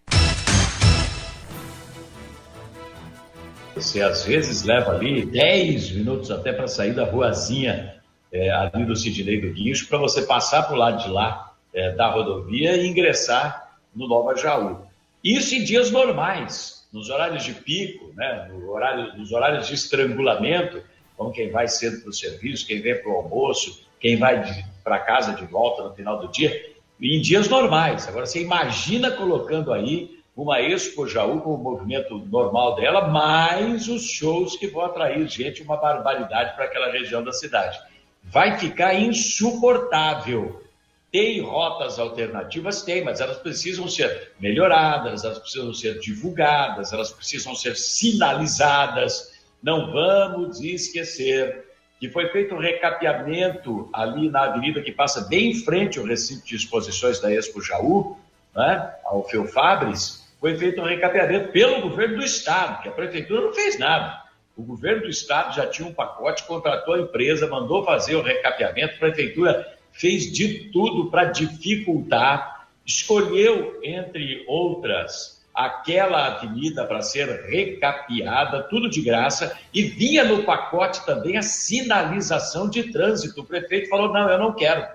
Você 3.82 4.02
às 4.02 4.26
vezes 4.26 4.64
leva 4.64 4.92
ali 4.92 5.26
10 5.26 5.92
minutos 5.92 6.30
até 6.30 6.52
para 6.52 6.68
sair 6.68 6.94
da 6.94 7.06
ruazinha 7.06 7.96
é, 8.32 8.52
ali 8.52 8.86
do 8.86 8.96
Sidney 8.96 9.40
do 9.40 9.54
Guincho, 9.54 9.88
para 9.88 9.98
você 9.98 10.24
passar 10.24 10.64
para 10.64 10.76
o 10.76 10.78
lado 10.78 11.04
de 11.04 11.10
lá 11.10 11.54
é, 11.74 11.92
da 11.94 12.12
rodovia 12.12 12.76
e 12.76 12.86
ingressar 12.86 13.78
no 13.96 14.08
Nova 14.08 14.36
Jaú. 14.36 14.82
Isso 15.24 15.56
em 15.56 15.64
dias 15.64 15.92
normais, 15.92 16.88
nos 16.92 17.10
horários 17.10 17.44
de 17.44 17.54
pico, 17.54 18.14
né, 18.16 18.50
no 18.52 18.70
horário, 18.70 19.18
nos 19.18 19.32
horários 19.32 19.68
de 19.68 19.74
estrangulamento, 19.76 20.84
como 21.16 21.32
quem 21.32 21.50
vai 21.50 21.68
cedo 21.68 22.02
para 22.02 22.10
o 22.10 22.14
serviço, 22.14 22.68
quem 22.68 22.82
vem 22.82 23.02
para 23.02 23.12
o 23.12 23.16
almoço, 23.16 23.82
quem 24.00 24.18
vai 24.18 24.44
para 24.84 25.00
casa 25.00 25.34
de 25.34 25.46
volta 25.46 25.84
no 25.84 25.94
final 25.94 26.20
do 26.20 26.28
dia, 26.30 26.54
em 27.02 27.22
dias 27.22 27.48
normais. 27.48 28.08
Agora, 28.08 28.26
você 28.26 28.42
imagina 28.42 29.12
colocando 29.12 29.72
aí 29.72 30.19
uma 30.42 30.62
Expo 30.62 31.06
Jaú 31.06 31.42
com 31.42 31.54
o 31.54 31.58
movimento 31.58 32.18
normal 32.18 32.76
dela, 32.76 33.10
mais 33.10 33.90
os 33.90 34.04
shows 34.04 34.56
que 34.56 34.68
vão 34.68 34.84
atrair 34.84 35.28
gente, 35.28 35.62
uma 35.62 35.76
barbaridade 35.76 36.56
para 36.56 36.64
aquela 36.64 36.90
região 36.90 37.22
da 37.22 37.34
cidade. 37.34 37.78
Vai 38.24 38.58
ficar 38.58 38.94
insuportável. 38.96 40.64
Tem 41.12 41.42
rotas 41.42 42.00
alternativas? 42.00 42.84
Tem, 42.84 43.04
mas 43.04 43.20
elas 43.20 43.38
precisam 43.40 43.90
ser 43.90 44.32
melhoradas, 44.40 45.26
elas 45.26 45.40
precisam 45.40 45.74
ser 45.74 46.00
divulgadas, 46.00 46.94
elas 46.94 47.12
precisam 47.12 47.54
ser 47.54 47.76
sinalizadas. 47.76 49.44
Não 49.62 49.92
vamos 49.92 50.62
esquecer 50.62 51.66
que 52.00 52.08
foi 52.08 52.30
feito 52.30 52.56
um 52.56 52.60
recapeamento 52.60 53.90
ali 53.92 54.30
na 54.30 54.44
avenida 54.44 54.82
que 54.82 54.94
passa 54.94 55.28
bem 55.28 55.52
em 55.52 55.56
frente 55.56 56.00
ao 56.00 56.06
recinto 56.06 56.46
de 56.46 56.56
exposições 56.56 57.20
da 57.20 57.30
Expo 57.30 57.62
Jaú, 57.62 58.16
né, 58.56 58.94
ao 59.04 59.28
Feufabres, 59.28 60.29
foi 60.40 60.58
feito 60.58 60.82
um 60.82 60.86
recapeamento 60.86 61.52
pelo 61.52 61.82
governo 61.82 62.18
do 62.18 62.24
estado, 62.24 62.82
que 62.82 62.90
a 62.90 62.92
prefeitura 62.92 63.42
não 63.42 63.54
fez 63.54 63.78
nada. 63.78 64.24
O 64.56 64.64
governo 64.64 65.04
do 65.04 65.10
estado 65.10 65.56
já 65.56 65.68
tinha 65.68 65.88
um 65.88 65.94
pacote, 65.94 66.44
contratou 66.44 66.94
a 66.94 67.00
empresa, 67.00 67.48
mandou 67.48 67.84
fazer 67.84 68.16
o 68.16 68.22
recapeamento, 68.22 68.96
a 68.96 69.00
prefeitura 69.00 69.78
fez 69.92 70.32
de 70.32 70.70
tudo 70.72 71.10
para 71.10 71.26
dificultar, 71.26 72.68
escolheu, 72.86 73.80
entre 73.84 74.44
outras, 74.48 75.46
aquela 75.54 76.28
avenida 76.28 76.86
para 76.86 77.02
ser 77.02 77.28
recapeada, 77.50 78.64
tudo 78.64 78.90
de 78.90 79.02
graça, 79.02 79.58
e 79.74 79.84
vinha 79.84 80.24
no 80.24 80.44
pacote 80.44 81.06
também 81.06 81.38
a 81.38 81.42
sinalização 81.42 82.70
de 82.70 82.92
trânsito. 82.92 83.42
O 83.42 83.46
prefeito 83.46 83.90
falou: 83.90 84.14
não, 84.14 84.30
eu 84.30 84.38
não 84.38 84.54
quero. 84.54 84.88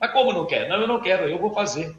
Mas 0.00 0.12
como 0.12 0.32
não 0.32 0.46
quer? 0.46 0.68
Não, 0.68 0.80
eu 0.80 0.88
não 0.88 1.00
quero, 1.00 1.28
eu 1.28 1.38
vou 1.38 1.54
fazer. 1.54 1.94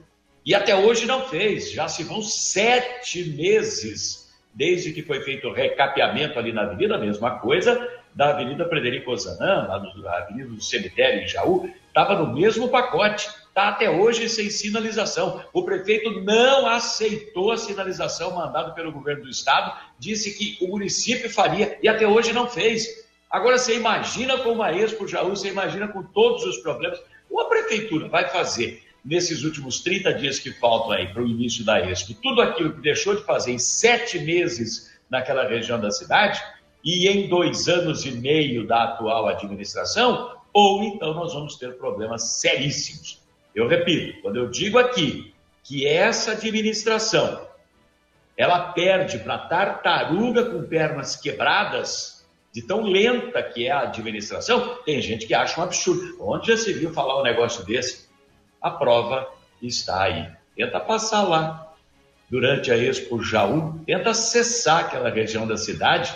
E 0.46 0.54
até 0.54 0.76
hoje 0.76 1.06
não 1.06 1.28
fez, 1.28 1.72
já 1.72 1.88
se 1.88 2.04
vão 2.04 2.22
sete 2.22 3.24
meses 3.30 4.24
desde 4.54 4.92
que 4.94 5.02
foi 5.02 5.22
feito 5.22 5.48
o 5.48 5.54
recapeamento 5.54 6.38
ali 6.38 6.52
na 6.52 6.64
avenida, 6.64 6.96
a 6.96 7.00
mesma 7.00 7.40
coisa 7.40 7.90
da 8.14 8.30
Avenida 8.30 8.68
Frederico 8.68 9.12
Ozanam, 9.12 9.68
lá 9.68 9.80
na 9.80 10.18
Avenida 10.18 10.50
do 10.50 10.62
Cemitério 10.62 11.24
em 11.24 11.28
Jaú, 11.28 11.68
estava 11.88 12.16
no 12.16 12.34
mesmo 12.34 12.70
pacote, 12.70 13.28
está 13.48 13.70
até 13.70 13.90
hoje 13.90 14.30
sem 14.30 14.50
sinalização. 14.50 15.44
O 15.52 15.64
prefeito 15.64 16.22
não 16.22 16.68
aceitou 16.68 17.52
a 17.52 17.58
sinalização 17.58 18.36
mandada 18.36 18.72
pelo 18.72 18.92
governo 18.92 19.24
do 19.24 19.30
estado, 19.30 19.76
disse 19.98 20.38
que 20.38 20.64
o 20.64 20.68
município 20.68 21.30
faria 21.30 21.78
e 21.82 21.88
até 21.88 22.08
hoje 22.08 22.34
não 22.34 22.48
fez. 22.48 23.04
Agora 23.30 23.58
você 23.58 23.76
imagina 23.76 24.38
com 24.38 24.52
uma 24.52 24.72
Expo 24.72 25.08
Jaú, 25.08 25.30
você 25.30 25.50
imagina 25.50 25.88
com 25.88 26.04
todos 26.04 26.44
os 26.46 26.58
problemas. 26.58 27.02
O 27.30 27.40
a 27.40 27.50
prefeitura 27.50 28.08
vai 28.08 28.30
fazer 28.30 28.84
nesses 29.04 29.44
últimos 29.44 29.82
30 29.82 30.14
dias 30.14 30.40
que 30.40 30.52
faltam 30.54 30.92
aí 30.92 31.12
para 31.12 31.22
o 31.22 31.28
início 31.28 31.66
da 31.66 31.80
Expo, 31.80 32.14
tudo 32.16 32.42
aquilo 32.42 32.74
que 32.74 32.82
deixou 32.82 33.16
de 33.16 33.24
fazer 33.24 33.52
em 33.52 33.60
sete 33.60 34.20
meses 34.20 34.94
naquela 35.10 35.48
região 35.48 35.80
da 35.80 35.92
cidade 35.92 36.42
e 36.84 37.08
em 37.08 37.28
dois 37.28 37.68
anos 37.68 38.06
e 38.06 38.12
meio 38.12 38.66
da 38.66 38.84
atual 38.84 39.28
administração, 39.28 40.36
ou 40.54 40.84
então 40.84 41.14
nós 41.14 41.34
vamos 41.34 41.56
ter 41.56 41.78
problemas 41.78 42.40
seríssimos. 42.40 43.22
Eu 43.54 43.68
repito, 43.68 44.22
quando 44.22 44.38
eu 44.38 44.50
digo 44.50 44.78
aqui 44.78 45.34
que 45.64 45.86
essa 45.86 46.32
administração 46.32 47.48
ela 48.36 48.72
perde 48.74 49.20
para 49.20 49.38
tartaruga 49.38 50.46
com 50.46 50.64
pernas 50.64 51.16
quebradas, 51.16 52.26
de 52.52 52.62
tão 52.62 52.84
lenta 52.84 53.42
que 53.42 53.66
é 53.66 53.72
a 53.72 53.82
administração, 53.82 54.78
tem 54.86 55.02
gente 55.02 55.26
que 55.26 55.34
acha 55.34 55.60
um 55.60 55.64
absurdo. 55.64 56.18
Onde 56.20 56.48
já 56.48 56.58
se 56.58 56.72
viu 56.72 56.94
falar 56.94 57.20
um 57.20 57.24
negócio 57.24 57.66
desse? 57.66 58.08
A 58.64 58.72
prova 58.72 59.28
está 59.62 60.04
aí. 60.04 60.26
Tenta 60.56 60.80
passar 60.80 61.24
lá 61.24 61.74
durante 62.30 62.72
a 62.72 62.78
Expo 62.78 63.22
Jaú, 63.22 63.78
tenta 63.86 64.12
acessar 64.12 64.86
aquela 64.86 65.10
região 65.10 65.46
da 65.46 65.58
cidade 65.58 66.16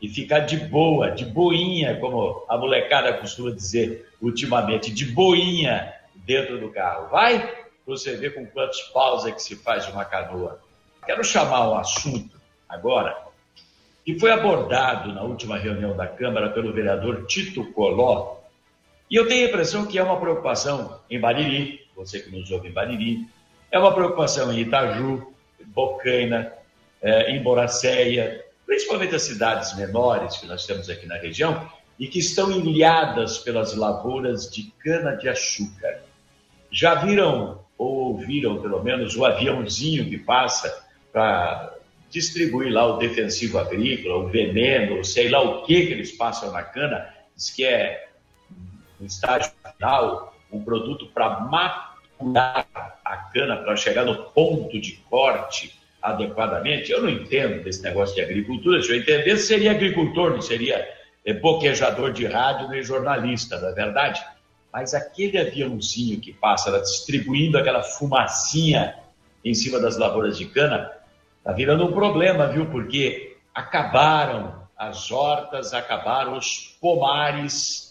e 0.00 0.08
ficar 0.08 0.40
de 0.40 0.58
boa, 0.58 1.10
de 1.10 1.24
boinha, 1.24 1.98
como 1.98 2.44
a 2.48 2.58
molecada 2.58 3.14
costuma 3.14 3.50
dizer 3.50 4.12
ultimamente, 4.20 4.92
de 4.92 5.06
boinha 5.06 5.90
dentro 6.14 6.60
do 6.60 6.70
carro. 6.70 7.08
Vai 7.08 7.50
você 7.86 8.14
ver 8.14 8.34
com 8.34 8.44
quantos 8.44 8.82
paus 8.92 9.24
é 9.24 9.32
que 9.32 9.42
se 9.42 9.56
faz 9.56 9.88
uma 9.88 10.04
canoa. 10.04 10.60
Quero 11.06 11.24
chamar 11.24 11.70
um 11.70 11.78
assunto 11.78 12.38
agora 12.68 13.16
que 14.04 14.18
foi 14.20 14.30
abordado 14.30 15.12
na 15.12 15.22
última 15.22 15.56
reunião 15.56 15.96
da 15.96 16.06
Câmara 16.06 16.50
pelo 16.50 16.72
vereador 16.72 17.26
Tito 17.26 17.72
Coló, 17.72 18.36
e 19.10 19.16
eu 19.16 19.26
tenho 19.28 19.46
a 19.46 19.48
impressão 19.48 19.86
que 19.86 19.98
é 19.98 20.02
uma 20.02 20.18
preocupação 20.18 21.00
em 21.08 21.18
Bariri, 21.18 21.85
você 21.96 22.20
que 22.20 22.30
nos 22.30 22.50
ouve 22.50 22.68
em 22.68 22.72
Bariri, 22.72 23.26
é 23.70 23.78
uma 23.78 23.92
preocupação 23.92 24.52
em 24.52 24.60
Itaju, 24.60 25.32
Bocaina, 25.66 26.52
é, 27.02 27.32
em 27.32 27.42
Boracéia, 27.42 28.44
principalmente 28.66 29.14
as 29.14 29.22
cidades 29.22 29.76
menores 29.76 30.36
que 30.36 30.46
nós 30.46 30.66
temos 30.66 30.88
aqui 30.90 31.06
na 31.06 31.16
região 31.16 31.68
e 31.98 32.06
que 32.06 32.18
estão 32.18 32.50
ilhadas 32.50 33.38
pelas 33.38 33.74
lavouras 33.74 34.50
de 34.50 34.72
cana-de-açúcar. 34.78 36.02
Já 36.70 36.94
viram 36.96 37.64
ou 37.78 38.12
ouviram, 38.12 38.60
pelo 38.60 38.82
menos, 38.82 39.16
o 39.16 39.24
aviãozinho 39.24 40.08
que 40.08 40.18
passa 40.18 40.84
para 41.12 41.74
distribuir 42.10 42.72
lá 42.72 42.86
o 42.86 42.98
defensivo 42.98 43.58
agrícola, 43.58 44.16
o 44.16 44.28
veneno, 44.28 45.04
sei 45.04 45.28
lá 45.28 45.40
o 45.40 45.62
que 45.64 45.86
que 45.86 45.92
eles 45.92 46.12
passam 46.12 46.52
na 46.52 46.62
cana, 46.62 47.12
diz 47.34 47.50
que 47.50 47.64
é 47.64 48.08
no 48.98 49.06
estágio 49.06 49.52
final, 49.72 50.35
um 50.50 50.62
produto 50.62 51.06
para 51.06 51.40
maturar 51.40 52.66
a 53.04 53.16
cana, 53.32 53.56
para 53.56 53.76
chegar 53.76 54.04
no 54.04 54.16
ponto 54.30 54.80
de 54.80 54.92
corte 55.10 55.78
adequadamente. 56.02 56.90
Eu 56.90 57.02
não 57.02 57.08
entendo 57.08 57.62
desse 57.62 57.82
negócio 57.82 58.14
de 58.14 58.20
agricultura, 58.20 58.82
se 58.82 58.90
eu 58.90 58.96
entendesse 58.96 59.46
seria 59.46 59.72
agricultor, 59.72 60.30
não 60.30 60.42
seria 60.42 60.88
é, 61.24 61.32
boquejador 61.32 62.12
de 62.12 62.26
rádio 62.26 62.68
nem 62.68 62.82
jornalista, 62.82 63.58
não 63.60 63.68
é 63.68 63.72
verdade? 63.72 64.24
Mas 64.72 64.94
aquele 64.94 65.38
aviãozinho 65.38 66.20
que 66.20 66.32
passa 66.32 66.78
distribuindo 66.80 67.58
aquela 67.58 67.82
fumacinha 67.82 68.94
em 69.44 69.54
cima 69.54 69.78
das 69.80 69.96
lavouras 69.96 70.36
de 70.36 70.46
cana, 70.46 70.92
Está 71.46 71.54
virando 71.54 71.86
um 71.86 71.92
problema, 71.92 72.48
viu? 72.48 72.66
Porque 72.66 73.36
acabaram 73.54 74.66
as 74.76 75.12
hortas, 75.12 75.72
acabaram 75.72 76.36
os 76.36 76.76
pomares 76.80 77.85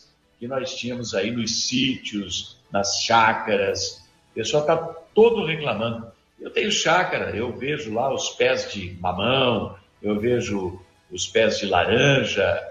que 0.46 0.48
nós 0.48 0.75
tínhamos 0.75 1.16
aí 1.16 1.32
nos 1.32 1.68
sítios, 1.68 2.56
nas 2.72 3.02
chácaras. 3.02 4.06
O 4.32 4.36
pessoal 4.36 4.62
está 4.62 4.78
todo 5.14 5.46
reclamando. 5.46 6.06
Eu 6.40 6.52
tenho 6.52 6.72
chácara, 6.72 7.36
eu 7.36 7.52
vejo 7.52 7.92
lá 7.94 8.14
os 8.14 8.30
pés 8.30 8.72
de 8.72 8.96
mamão, 9.02 9.75
eu 10.02 10.20
vejo 10.20 10.80
os 11.12 11.25
pés 11.25 11.58
de 11.58 11.66
laranja. 11.66 12.62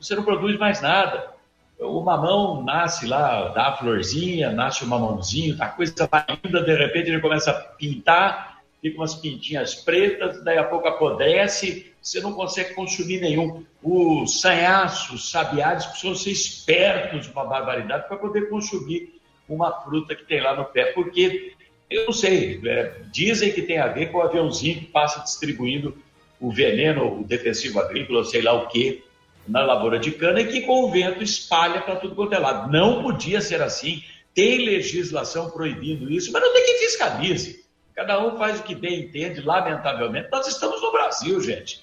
Você 0.00 0.16
não 0.16 0.24
produz 0.24 0.58
mais 0.58 0.82
nada. 0.82 1.30
O 1.78 2.00
mamão 2.00 2.64
nasce 2.64 3.06
lá, 3.06 3.48
dá 3.48 3.68
a 3.68 3.76
florzinha, 3.76 4.50
nasce 4.50 4.84
o 4.84 4.86
mamãozinho, 4.88 5.56
a 5.60 5.68
coisa 5.68 6.08
vai 6.10 6.24
ainda, 6.26 6.62
de 6.62 6.74
repente 6.74 7.10
ele 7.10 7.20
começa 7.20 7.50
a 7.50 7.54
pintar 7.54 8.52
fica 8.80 8.98
umas 8.98 9.14
pintinhas 9.14 9.76
pretas, 9.76 10.42
daí 10.42 10.58
a 10.58 10.64
pouco 10.64 10.88
apodrece, 10.88 11.91
você 12.02 12.20
não 12.20 12.32
consegue 12.32 12.74
consumir 12.74 13.20
nenhum. 13.20 13.64
Os 13.82 14.40
sanhaços, 14.40 15.30
sabiados, 15.30 15.86
precisam 15.86 16.14
ser 16.16 16.32
espertos 16.32 17.28
uma 17.28 17.44
barbaridade 17.44 18.08
para 18.08 18.16
poder 18.16 18.48
consumir 18.48 19.20
uma 19.48 19.70
fruta 19.82 20.14
que 20.14 20.24
tem 20.24 20.40
lá 20.40 20.56
no 20.56 20.64
pé, 20.64 20.86
porque 20.92 21.54
eu 21.88 22.06
não 22.06 22.12
sei, 22.12 22.60
é, 22.64 22.94
dizem 23.12 23.52
que 23.52 23.62
tem 23.62 23.78
a 23.78 23.86
ver 23.86 24.10
com 24.10 24.18
o 24.18 24.22
aviãozinho 24.22 24.80
que 24.80 24.86
passa 24.86 25.20
distribuindo 25.20 25.96
o 26.40 26.50
veneno, 26.50 27.20
o 27.20 27.24
defensivo 27.24 27.78
agrícola, 27.78 28.24
sei 28.24 28.42
lá 28.42 28.52
o 28.52 28.66
que, 28.66 29.04
na 29.46 29.62
lavoura 29.62 29.98
de 29.98 30.10
cana 30.10 30.40
e 30.40 30.46
que 30.46 30.62
com 30.62 30.84
o 30.84 30.90
vento 30.90 31.22
espalha 31.22 31.80
para 31.82 31.96
tudo 31.96 32.14
quanto 32.14 32.34
é 32.34 32.38
lado. 32.38 32.70
Não 32.70 33.02
podia 33.02 33.40
ser 33.40 33.62
assim. 33.62 34.02
Tem 34.34 34.64
legislação 34.64 35.50
proibindo 35.50 36.10
isso, 36.10 36.32
mas 36.32 36.42
não 36.42 36.52
tem 36.52 36.64
quem 36.64 36.78
fiscalize. 36.78 37.62
Cada 37.94 38.24
um 38.24 38.38
faz 38.38 38.60
o 38.60 38.62
que 38.62 38.74
bem 38.74 39.02
entende, 39.02 39.42
lamentavelmente. 39.42 40.28
Nós 40.32 40.46
estamos 40.48 40.80
no 40.80 40.90
Brasil, 40.90 41.40
gente. 41.40 41.82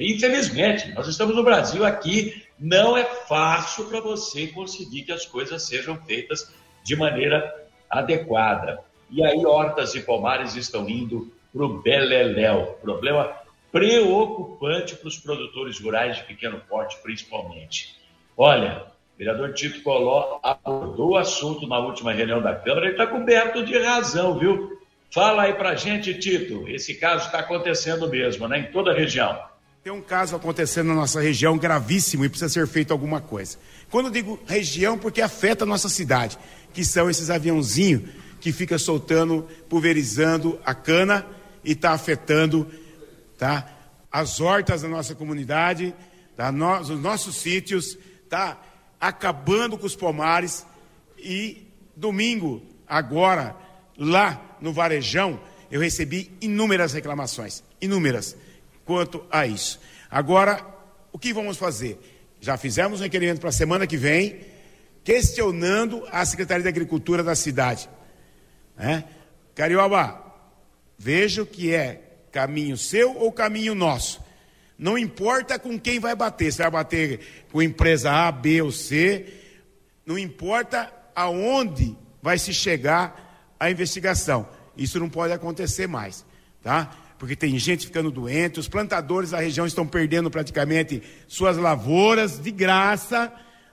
Infelizmente, 0.00 0.90
nós 0.92 1.06
estamos 1.06 1.36
no 1.36 1.44
Brasil 1.44 1.84
aqui. 1.84 2.42
Não 2.58 2.96
é 2.96 3.04
fácil 3.04 3.84
para 3.84 4.00
você 4.00 4.46
conseguir 4.46 5.02
que 5.02 5.12
as 5.12 5.26
coisas 5.26 5.62
sejam 5.62 5.96
feitas 6.04 6.52
de 6.82 6.96
maneira 6.96 7.68
adequada. 7.88 8.80
E 9.10 9.22
aí, 9.22 9.44
hortas 9.44 9.94
e 9.94 10.00
pomares 10.00 10.56
estão 10.56 10.88
indo 10.88 11.30
para 11.52 11.64
o 11.64 11.80
Beleléu. 11.80 12.78
Problema 12.80 13.30
preocupante 13.70 14.96
para 14.96 15.08
os 15.08 15.18
produtores 15.18 15.78
rurais 15.78 16.16
de 16.16 16.24
pequeno 16.24 16.60
porte, 16.68 16.96
principalmente. 17.02 17.96
Olha, 18.36 18.86
o 19.14 19.18
vereador 19.18 19.52
Tito 19.52 19.82
Coló 19.82 20.40
abordou 20.42 21.10
o 21.10 21.16
assunto 21.16 21.66
na 21.66 21.78
última 21.78 22.12
reunião 22.12 22.40
da 22.40 22.54
Câmara, 22.54 22.86
ele 22.86 22.94
está 22.94 23.06
coberto 23.06 23.64
de 23.64 23.78
razão, 23.78 24.38
viu? 24.38 24.80
Fala 25.10 25.42
aí 25.42 25.54
pra 25.54 25.74
gente, 25.74 26.14
Tito. 26.14 26.68
Esse 26.68 26.94
caso 26.94 27.26
está 27.26 27.40
acontecendo 27.40 28.08
mesmo, 28.08 28.46
né? 28.48 28.60
Em 28.60 28.72
toda 28.72 28.92
a 28.92 28.94
região. 28.94 29.49
Tem 29.82 29.90
um 29.90 30.02
caso 30.02 30.36
acontecendo 30.36 30.88
na 30.88 30.94
nossa 30.94 31.22
região 31.22 31.56
gravíssimo 31.56 32.22
e 32.22 32.28
precisa 32.28 32.50
ser 32.50 32.66
feito 32.66 32.92
alguma 32.92 33.18
coisa. 33.18 33.56
Quando 33.90 34.06
eu 34.06 34.12
digo 34.12 34.38
região, 34.46 34.98
porque 34.98 35.22
afeta 35.22 35.64
a 35.64 35.66
nossa 35.66 35.88
cidade, 35.88 36.38
que 36.74 36.84
são 36.84 37.08
esses 37.08 37.30
aviãozinhos 37.30 38.02
que 38.42 38.52
fica 38.52 38.78
soltando, 38.78 39.48
pulverizando 39.70 40.60
a 40.66 40.74
cana 40.74 41.26
e 41.64 41.72
está 41.72 41.92
afetando 41.92 42.70
tá, 43.38 43.74
as 44.12 44.38
hortas 44.38 44.82
da 44.82 44.88
nossa 44.88 45.14
comunidade, 45.14 45.94
tá, 46.36 46.52
no, 46.52 46.78
os 46.80 46.90
nossos 46.90 47.36
sítios, 47.36 47.96
está 48.22 48.60
acabando 49.00 49.78
com 49.78 49.86
os 49.86 49.96
pomares. 49.96 50.66
E 51.16 51.66
domingo, 51.96 52.62
agora, 52.86 53.56
lá 53.96 54.58
no 54.60 54.74
Varejão, 54.74 55.40
eu 55.70 55.80
recebi 55.80 56.30
inúmeras 56.38 56.92
reclamações, 56.92 57.62
inúmeras, 57.80 58.36
quanto 58.90 59.24
a 59.30 59.46
isso. 59.46 59.78
Agora, 60.10 60.66
o 61.12 61.18
que 61.18 61.32
vamos 61.32 61.56
fazer? 61.56 61.96
Já 62.40 62.56
fizemos 62.56 62.98
um 62.98 63.04
requerimento 63.04 63.38
para 63.38 63.50
a 63.50 63.52
semana 63.52 63.86
que 63.86 63.96
vem, 63.96 64.40
questionando 65.04 66.04
a 66.10 66.24
Secretaria 66.26 66.64
de 66.64 66.68
Agricultura 66.68 67.22
da 67.22 67.36
cidade. 67.36 67.88
Né? 68.76 69.04
Carioba, 69.54 70.20
veja 70.98 71.40
o 71.44 71.46
que 71.46 71.72
é 71.72 72.02
caminho 72.32 72.76
seu 72.76 73.16
ou 73.16 73.30
caminho 73.30 73.76
nosso. 73.76 74.20
Não 74.76 74.98
importa 74.98 75.56
com 75.56 75.78
quem 75.78 76.00
vai 76.00 76.16
bater, 76.16 76.50
se 76.50 76.58
vai 76.58 76.72
bater 76.72 77.44
com 77.52 77.62
empresa 77.62 78.10
A, 78.10 78.32
B 78.32 78.60
ou 78.60 78.72
C, 78.72 79.24
não 80.04 80.18
importa 80.18 80.92
aonde 81.14 81.96
vai 82.20 82.38
se 82.40 82.52
chegar 82.52 83.54
a 83.60 83.70
investigação. 83.70 84.48
Isso 84.76 84.98
não 84.98 85.08
pode 85.08 85.32
acontecer 85.32 85.86
mais, 85.86 86.26
tá? 86.60 86.90
Porque 87.20 87.36
tem 87.36 87.58
gente 87.58 87.84
ficando 87.84 88.10
doente, 88.10 88.58
os 88.58 88.66
plantadores 88.66 89.32
da 89.32 89.38
região 89.38 89.66
estão 89.66 89.86
perdendo 89.86 90.30
praticamente 90.30 91.02
suas 91.28 91.58
lavouras 91.58 92.40
de 92.40 92.50
graça, 92.50 93.30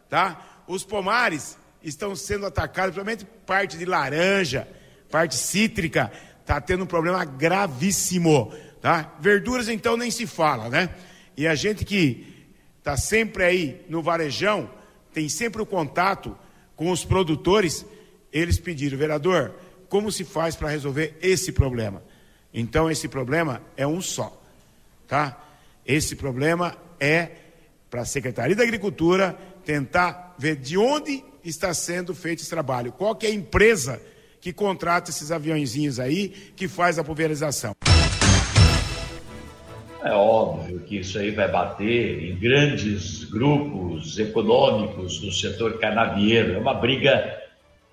tá? 0.09 0.63
Os 0.67 0.83
pomares 0.83 1.57
estão 1.81 2.13
sendo 2.13 2.45
atacados, 2.45 2.93
principalmente 2.93 3.25
parte 3.45 3.77
de 3.77 3.85
laranja, 3.85 4.67
parte 5.09 5.35
cítrica, 5.35 6.11
tá 6.45 6.59
tendo 6.59 6.83
um 6.83 6.87
problema 6.87 7.23
gravíssimo, 7.23 8.53
tá? 8.81 9.15
Verduras 9.21 9.69
então 9.69 9.95
nem 9.95 10.11
se 10.11 10.27
fala, 10.27 10.67
né? 10.67 10.89
E 11.37 11.47
a 11.47 11.55
gente 11.55 11.85
que 11.85 12.49
está 12.79 12.97
sempre 12.97 13.45
aí 13.45 13.85
no 13.87 14.03
varejão, 14.03 14.69
tem 15.13 15.29
sempre 15.29 15.61
o 15.61 15.65
contato 15.65 16.37
com 16.75 16.91
os 16.91 17.05
produtores, 17.05 17.85
eles 18.29 18.59
pediram, 18.59 18.97
vereador, 18.97 19.55
como 19.87 20.11
se 20.11 20.25
faz 20.25 20.53
para 20.53 20.67
resolver 20.67 21.17
esse 21.21 21.53
problema. 21.53 22.03
Então, 22.53 22.89
esse 22.89 23.07
problema 23.07 23.61
é 23.75 23.85
um 23.85 24.01
só, 24.01 24.41
tá? 25.07 25.37
Esse 25.85 26.15
problema 26.15 26.75
é 26.99 27.31
para 27.89 28.01
a 28.01 28.05
Secretaria 28.05 28.55
da 28.55 28.63
Agricultura 28.63 29.37
tentar 29.65 30.35
ver 30.37 30.55
de 30.55 30.77
onde 30.77 31.23
está 31.43 31.73
sendo 31.73 32.13
feito 32.13 32.41
esse 32.41 32.49
trabalho, 32.49 32.91
qual 32.91 33.15
que 33.15 33.25
é 33.25 33.29
a 33.29 33.33
empresa 33.33 34.01
que 34.39 34.53
contrata 34.53 35.09
esses 35.09 35.31
aviãozinhos 35.31 35.99
aí, 35.99 36.29
que 36.55 36.67
faz 36.67 36.97
a 36.99 37.03
pulverização. 37.03 37.75
É 40.03 40.11
óbvio 40.11 40.79
que 40.81 40.99
isso 40.99 41.17
aí 41.17 41.31
vai 41.31 41.51
bater 41.51 42.23
em 42.23 42.37
grandes 42.37 43.25
grupos 43.25 44.17
econômicos 44.17 45.19
do 45.19 45.31
setor 45.31 45.79
canavieiro. 45.79 46.53
É 46.53 46.57
uma 46.57 46.73
briga 46.73 47.41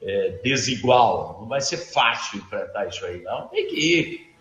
é, 0.03 0.39
desigual. 0.45 1.39
Não 1.41 1.49
vai 1.49 1.61
ser 1.61 1.79
fácil 1.79 2.39
enfrentar 2.39 2.87
isso 2.87 3.05
aí, 3.05 3.23
não. 3.23 3.49
Tem 3.49 3.67
que 3.67 3.77
ir 3.77 4.34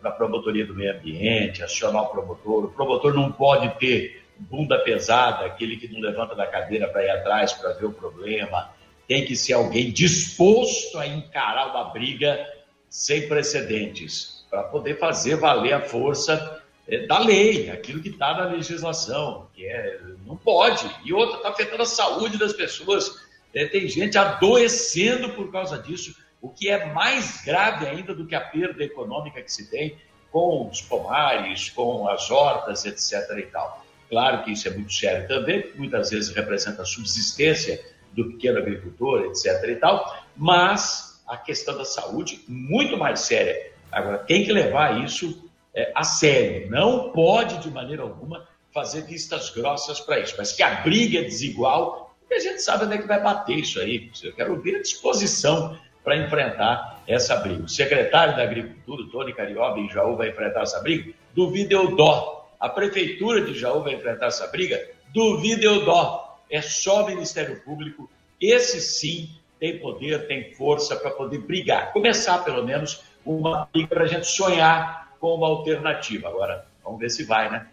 para 0.00 0.10
a 0.10 0.14
promotoria 0.14 0.64
do 0.64 0.74
meio 0.74 0.96
ambiente, 0.96 1.62
acionar 1.62 2.04
o 2.04 2.06
promotor. 2.06 2.64
O 2.64 2.68
promotor 2.68 3.14
não 3.14 3.30
pode 3.30 3.68
ter 3.78 4.22
bunda 4.38 4.78
pesada, 4.78 5.44
aquele 5.44 5.76
que 5.76 5.88
não 5.88 6.00
levanta 6.00 6.34
da 6.34 6.46
cadeira 6.46 6.88
para 6.88 7.04
ir 7.04 7.10
atrás 7.10 7.52
para 7.52 7.72
ver 7.72 7.86
o 7.86 7.92
problema. 7.92 8.70
Tem 9.06 9.24
que 9.24 9.36
ser 9.36 9.52
alguém 9.52 9.90
disposto 9.90 10.98
a 10.98 11.06
encarar 11.06 11.70
uma 11.70 11.84
briga 11.84 12.46
sem 12.88 13.28
precedentes, 13.28 14.46
para 14.50 14.62
poder 14.64 14.98
fazer 14.98 15.36
valer 15.36 15.74
a 15.74 15.80
força 15.80 16.62
é, 16.88 17.06
da 17.06 17.18
lei, 17.18 17.70
aquilo 17.70 18.00
que 18.00 18.08
está 18.08 18.34
na 18.34 18.44
legislação, 18.44 19.48
que 19.54 19.66
é, 19.66 20.00
não 20.24 20.36
pode. 20.36 20.88
E 21.04 21.12
outra, 21.12 21.36
está 21.36 21.48
afetando 21.50 21.82
a 21.82 21.86
saúde 21.86 22.38
das 22.38 22.52
pessoas. 22.52 23.26
É, 23.54 23.66
tem 23.66 23.88
gente 23.88 24.16
adoecendo 24.16 25.30
por 25.30 25.50
causa 25.50 25.78
disso, 25.78 26.14
o 26.46 26.48
que 26.48 26.68
é 26.68 26.86
mais 26.92 27.42
grave 27.44 27.86
ainda 27.86 28.14
do 28.14 28.24
que 28.24 28.34
a 28.34 28.40
perda 28.40 28.84
econômica 28.84 29.42
que 29.42 29.52
se 29.52 29.68
tem 29.68 29.98
com 30.30 30.68
os 30.68 30.80
pomares, 30.80 31.70
com 31.70 32.08
as 32.08 32.30
hortas, 32.30 32.84
etc. 32.84 33.36
e 33.38 33.46
tal. 33.46 33.84
Claro 34.08 34.44
que 34.44 34.52
isso 34.52 34.68
é 34.68 34.70
muito 34.70 34.92
sério 34.92 35.26
também, 35.26 35.72
muitas 35.74 36.10
vezes 36.10 36.32
representa 36.32 36.82
a 36.82 36.84
subsistência 36.84 37.84
do 38.12 38.30
pequeno 38.30 38.58
agricultor, 38.58 39.24
etc. 39.24 39.70
e 39.70 39.76
tal, 39.76 40.24
mas 40.36 41.20
a 41.26 41.36
questão 41.36 41.76
da 41.76 41.84
saúde 41.84 42.44
muito 42.46 42.96
mais 42.96 43.20
séria. 43.20 43.72
Agora, 43.90 44.18
tem 44.18 44.44
que 44.44 44.52
levar 44.52 45.02
isso 45.04 45.50
é, 45.74 45.90
a 45.94 46.04
sério. 46.04 46.70
Não 46.70 47.10
pode, 47.10 47.58
de 47.58 47.70
maneira 47.70 48.02
alguma, 48.02 48.46
fazer 48.72 49.02
vistas 49.02 49.50
grossas 49.50 50.00
para 50.00 50.20
isso. 50.20 50.36
Mas 50.38 50.52
que 50.52 50.62
a 50.62 50.82
briga 50.82 51.18
é 51.18 51.22
desigual, 51.24 52.14
porque 52.20 52.34
a 52.34 52.38
gente 52.38 52.62
sabe 52.62 52.84
onde 52.84 52.94
é 52.94 52.98
que 52.98 53.08
vai 53.08 53.20
bater 53.20 53.58
isso 53.58 53.80
aí. 53.80 54.10
Eu 54.22 54.32
quero 54.32 54.52
ouvir 54.52 54.76
a 54.76 54.82
disposição 54.82 55.76
para 56.06 56.16
enfrentar 56.18 57.02
essa 57.04 57.34
briga. 57.34 57.64
O 57.64 57.68
secretário 57.68 58.36
da 58.36 58.44
Agricultura, 58.44 59.02
Tony 59.10 59.34
Carioba, 59.34 59.80
em 59.80 59.90
Jaú, 59.90 60.16
vai 60.16 60.28
enfrentar 60.28 60.62
essa 60.62 60.80
briga? 60.80 61.12
Duvido 61.34 61.74
eu 61.74 61.96
dó. 61.96 62.48
A 62.60 62.68
prefeitura 62.68 63.40
de 63.40 63.58
Jaú 63.58 63.82
vai 63.82 63.94
enfrentar 63.94 64.26
essa 64.26 64.46
briga? 64.46 64.80
Duvido 65.12 65.64
eu 65.64 65.84
dó. 65.84 66.38
É 66.48 66.62
só 66.62 67.02
o 67.02 67.06
Ministério 67.08 67.60
Público. 67.64 68.08
Esse 68.40 68.80
sim 68.80 69.30
tem 69.58 69.80
poder, 69.80 70.28
tem 70.28 70.54
força 70.54 70.94
para 70.94 71.10
poder 71.10 71.38
brigar. 71.38 71.92
Começar, 71.92 72.38
pelo 72.44 72.64
menos, 72.64 73.02
uma 73.24 73.68
briga 73.72 73.88
para 73.88 74.04
a 74.04 74.06
gente 74.06 74.28
sonhar 74.28 75.08
com 75.18 75.34
uma 75.34 75.48
alternativa. 75.48 76.28
Agora, 76.28 76.66
vamos 76.84 77.00
ver 77.00 77.10
se 77.10 77.24
vai, 77.24 77.50
né? 77.50 77.66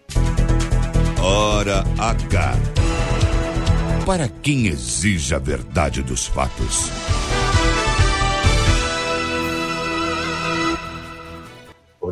Hora 1.22 1.84
H. 2.00 2.54
Para 4.08 4.28
quem 4.28 4.66
exige 4.66 5.36
a 5.36 5.40
verdade 5.40 6.02
dos 6.02 6.26
fatos. 6.26 6.90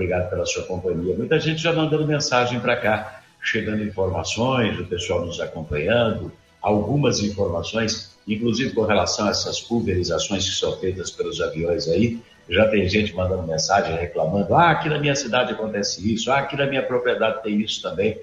Obrigado 0.01 0.31
pela 0.31 0.47
sua 0.47 0.63
companhia. 0.63 1.15
Muita 1.15 1.39
gente 1.39 1.61
já 1.61 1.71
mandando 1.71 2.07
mensagem 2.07 2.59
para 2.59 2.75
cá, 2.75 3.21
chegando 3.39 3.83
informações, 3.83 4.79
o 4.79 4.85
pessoal 4.85 5.23
nos 5.23 5.39
acompanhando, 5.39 6.31
algumas 6.59 7.19
informações, 7.19 8.17
inclusive 8.27 8.73
com 8.73 8.81
relação 8.81 9.27
a 9.27 9.29
essas 9.29 9.59
pulverizações 9.59 10.49
que 10.49 10.55
são 10.55 10.75
feitas 10.79 11.11
pelos 11.11 11.39
aviões 11.39 11.87
aí. 11.87 12.19
Já 12.49 12.67
tem 12.67 12.89
gente 12.89 13.15
mandando 13.15 13.43
mensagem 13.43 13.95
reclamando: 13.95 14.55
ah, 14.55 14.71
aqui 14.71 14.89
na 14.89 14.97
minha 14.97 15.15
cidade 15.15 15.53
acontece 15.53 16.11
isso, 16.11 16.31
ah, 16.31 16.39
aqui 16.39 16.55
na 16.55 16.65
minha 16.65 16.81
propriedade 16.81 17.43
tem 17.43 17.61
isso 17.61 17.79
também. 17.79 18.19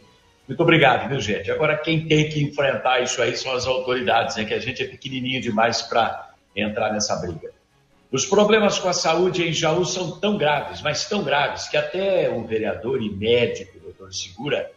Muito 0.48 0.60
obrigado, 0.60 1.08
viu, 1.08 1.20
gente? 1.20 1.48
Agora, 1.48 1.76
quem 1.76 2.08
tem 2.08 2.28
que 2.28 2.42
enfrentar 2.42 2.98
isso 3.00 3.22
aí 3.22 3.36
são 3.36 3.52
as 3.52 3.68
autoridades, 3.68 4.34
né? 4.34 4.44
Que 4.44 4.54
a 4.54 4.58
gente 4.58 4.82
é 4.82 4.86
pequenininho 4.86 5.40
demais 5.40 5.80
para 5.80 6.30
entrar 6.56 6.92
nessa 6.92 7.14
briga. 7.14 7.52
Os 8.10 8.24
problemas 8.24 8.78
com 8.78 8.88
a 8.88 8.94
saúde 8.94 9.46
em 9.46 9.52
Jaú 9.52 9.84
são 9.84 10.18
tão 10.18 10.38
graves, 10.38 10.80
mas 10.80 11.06
tão 11.06 11.22
graves, 11.22 11.68
que 11.68 11.76
até 11.76 12.30
o 12.30 12.42
vereador 12.46 13.02
e 13.02 13.10
médico, 13.10 13.78
doutor 13.80 14.14
Segura, 14.14 14.70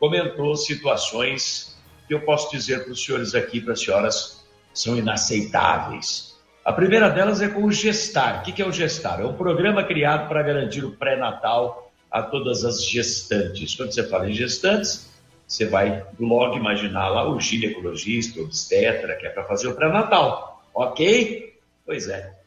comentou 0.00 0.56
situações 0.56 1.76
que 2.06 2.14
eu 2.14 2.22
posso 2.22 2.50
dizer 2.50 2.84
para 2.84 2.92
os 2.92 3.04
senhores 3.04 3.34
aqui, 3.34 3.60
para 3.60 3.74
as 3.74 3.80
senhoras, 3.80 4.46
são 4.72 4.96
inaceitáveis. 4.96 6.34
A 6.64 6.72
primeira 6.72 7.10
delas 7.10 7.42
é 7.42 7.48
com 7.48 7.64
o 7.64 7.72
Gestar. 7.72 8.40
O 8.40 8.42
que 8.42 8.62
é 8.62 8.66
o 8.66 8.72
Gestar? 8.72 9.20
É 9.20 9.24
um 9.24 9.34
programa 9.34 9.84
criado 9.84 10.26
para 10.26 10.42
garantir 10.42 10.82
o 10.82 10.92
pré-natal 10.92 11.92
a 12.10 12.22
todas 12.22 12.64
as 12.64 12.82
gestantes. 12.88 13.74
Quando 13.74 13.92
você 13.92 14.08
fala 14.08 14.30
em 14.30 14.32
gestantes, 14.32 15.10
você 15.46 15.66
vai 15.66 16.06
logo 16.18 16.56
imaginar 16.56 17.08
lá 17.08 17.28
o 17.28 17.38
ginecologista, 17.38 18.40
o 18.40 18.44
obstetra, 18.44 19.14
que 19.16 19.26
é 19.26 19.30
para 19.30 19.44
fazer 19.44 19.68
o 19.68 19.74
pré-natal. 19.74 20.62
Ok? 20.74 21.58
Pois 21.84 22.08
é. 22.08 22.37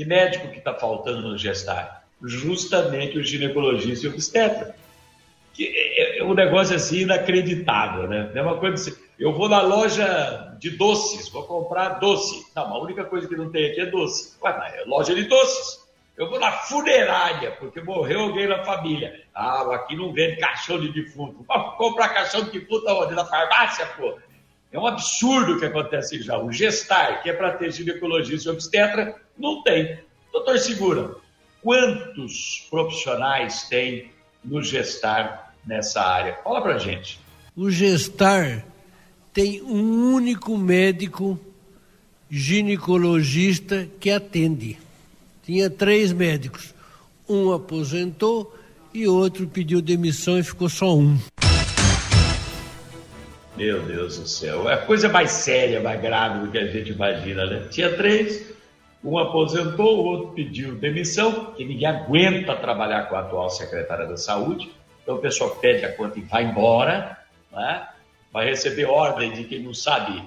Que 0.00 0.06
médico 0.06 0.48
que 0.48 0.56
está 0.56 0.72
faltando 0.72 1.20
no 1.20 1.36
Gestar? 1.36 2.06
Justamente 2.22 3.18
o 3.18 3.22
ginecologista 3.22 4.06
e 4.06 4.08
o 4.08 4.12
obstetra. 4.14 4.74
Que 5.52 5.66
é, 5.66 6.20
é 6.20 6.24
um 6.24 6.32
negócio 6.32 6.74
assim 6.74 7.00
inacreditável, 7.00 8.08
né? 8.08 8.30
É 8.34 8.40
uma 8.40 8.56
coisa 8.56 8.76
assim 8.76 8.98
eu 9.18 9.34
vou 9.34 9.46
na 9.46 9.60
loja 9.60 10.56
de 10.58 10.70
doces, 10.70 11.28
vou 11.28 11.42
comprar 11.42 11.98
doce. 11.98 12.46
Não, 12.56 12.62
a 12.72 12.82
única 12.82 13.04
coisa 13.04 13.28
que 13.28 13.36
não 13.36 13.50
tem 13.50 13.72
aqui 13.72 13.82
é 13.82 13.86
doce. 13.90 14.38
Ué, 14.42 14.56
mas 14.56 14.74
é 14.74 14.84
loja 14.86 15.14
de 15.14 15.24
doces. 15.24 15.86
Eu 16.16 16.30
vou 16.30 16.40
na 16.40 16.50
funerária, 16.50 17.50
porque 17.60 17.82
morreu 17.82 18.20
alguém 18.20 18.48
na 18.48 18.64
família. 18.64 19.22
Ah, 19.34 19.74
aqui 19.74 19.94
não 19.96 20.14
vende 20.14 20.36
caixão 20.36 20.80
de 20.80 20.90
defunto. 20.94 21.44
Vou 21.46 21.72
comprar 21.72 22.08
caixão 22.08 22.44
de 22.44 22.58
defunto 22.58 22.88
onde? 22.88 23.14
Na 23.14 23.26
farmácia, 23.26 23.84
pô. 23.98 24.18
É 24.72 24.78
um 24.78 24.86
absurdo 24.86 25.56
o 25.56 25.58
que 25.58 25.66
acontece 25.66 26.22
já. 26.22 26.38
O 26.38 26.50
gestar, 26.50 27.22
que 27.22 27.28
é 27.28 27.34
para 27.34 27.52
ter 27.52 27.70
ginecologista 27.70 28.48
e 28.48 28.52
obstetra, 28.52 29.14
não 29.40 29.62
tem. 29.62 29.98
Doutor 30.32 30.58
Segura, 30.58 31.16
quantos 31.62 32.66
profissionais 32.70 33.64
tem 33.68 34.10
no 34.44 34.62
gestar 34.62 35.54
nessa 35.66 36.00
área? 36.02 36.38
Fala 36.44 36.60
pra 36.60 36.78
gente. 36.78 37.18
O 37.56 37.70
gestar 37.70 38.64
tem 39.32 39.62
um 39.62 40.14
único 40.14 40.56
médico 40.56 41.38
ginecologista 42.30 43.88
que 43.98 44.10
atende. 44.10 44.78
Tinha 45.44 45.68
três 45.68 46.12
médicos. 46.12 46.74
Um 47.28 47.52
aposentou 47.52 48.56
e 48.92 49.06
outro 49.06 49.46
pediu 49.46 49.80
demissão 49.80 50.38
e 50.38 50.42
ficou 50.42 50.68
só 50.68 50.96
um. 50.96 51.18
Meu 53.56 53.82
Deus 53.82 54.18
do 54.18 54.28
céu. 54.28 54.70
É 54.70 54.76
coisa 54.76 55.08
mais 55.08 55.30
séria, 55.30 55.80
mais 55.80 56.00
grave 56.00 56.46
do 56.46 56.50
que 56.50 56.58
a 56.58 56.66
gente 56.66 56.92
imagina, 56.92 57.44
né? 57.46 57.66
Tinha 57.70 57.94
três, 57.94 58.46
um 59.02 59.18
aposentou, 59.18 59.98
o 59.98 60.04
outro 60.04 60.28
pediu 60.34 60.74
demissão, 60.74 61.52
que 61.52 61.64
ninguém 61.64 61.86
aguenta 61.86 62.54
trabalhar 62.56 63.08
com 63.08 63.16
a 63.16 63.20
atual 63.20 63.48
secretária 63.48 64.06
da 64.06 64.16
Saúde. 64.16 64.70
Então 65.02 65.16
o 65.16 65.18
pessoal 65.18 65.50
pede 65.56 65.84
a 65.84 65.92
conta 65.92 66.18
e 66.18 66.22
vai 66.22 66.44
embora, 66.44 67.18
né? 67.50 67.88
vai 68.32 68.46
receber 68.46 68.84
ordem 68.84 69.32
de 69.32 69.44
quem 69.44 69.62
não 69.62 69.74
sabe 69.74 70.22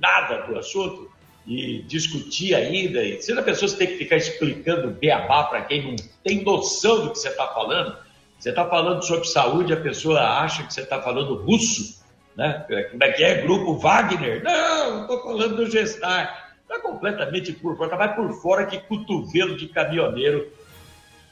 nada 0.00 0.42
do 0.42 0.58
assunto 0.58 1.10
e 1.46 1.82
discutir 1.82 2.54
ainda. 2.54 3.02
E 3.02 3.22
se 3.22 3.32
a 3.32 3.42
pessoa 3.42 3.70
tem 3.72 3.86
que 3.86 3.98
ficar 3.98 4.16
explicando 4.16 4.90
beabá 4.90 5.44
para 5.44 5.62
quem 5.62 5.86
não 5.86 5.96
tem 6.24 6.42
noção 6.42 7.04
do 7.04 7.12
que 7.12 7.18
você 7.18 7.28
está 7.28 7.46
falando, 7.46 7.96
você 8.38 8.50
está 8.50 8.68
falando 8.68 9.02
sobre 9.02 9.26
saúde, 9.26 9.72
a 9.72 9.80
pessoa 9.80 10.20
acha 10.20 10.64
que 10.64 10.74
você 10.74 10.82
está 10.82 11.00
falando 11.00 11.36
russo, 11.42 12.04
né? 12.36 12.66
Como 12.90 13.02
é 13.02 13.12
que 13.12 13.24
é? 13.24 13.42
Grupo 13.42 13.78
Wagner? 13.78 14.42
Não, 14.42 15.02
estou 15.02 15.22
falando 15.22 15.56
do 15.56 15.70
gestar. 15.70 16.45
Está 16.68 16.80
completamente 16.80 17.52
por 17.52 17.76
fora, 17.76 17.86
está 17.86 17.96
mais 17.96 18.16
por 18.16 18.42
fora 18.42 18.66
que 18.66 18.80
cotovelo 18.80 19.56
de 19.56 19.68
caminhoneiro 19.68 20.52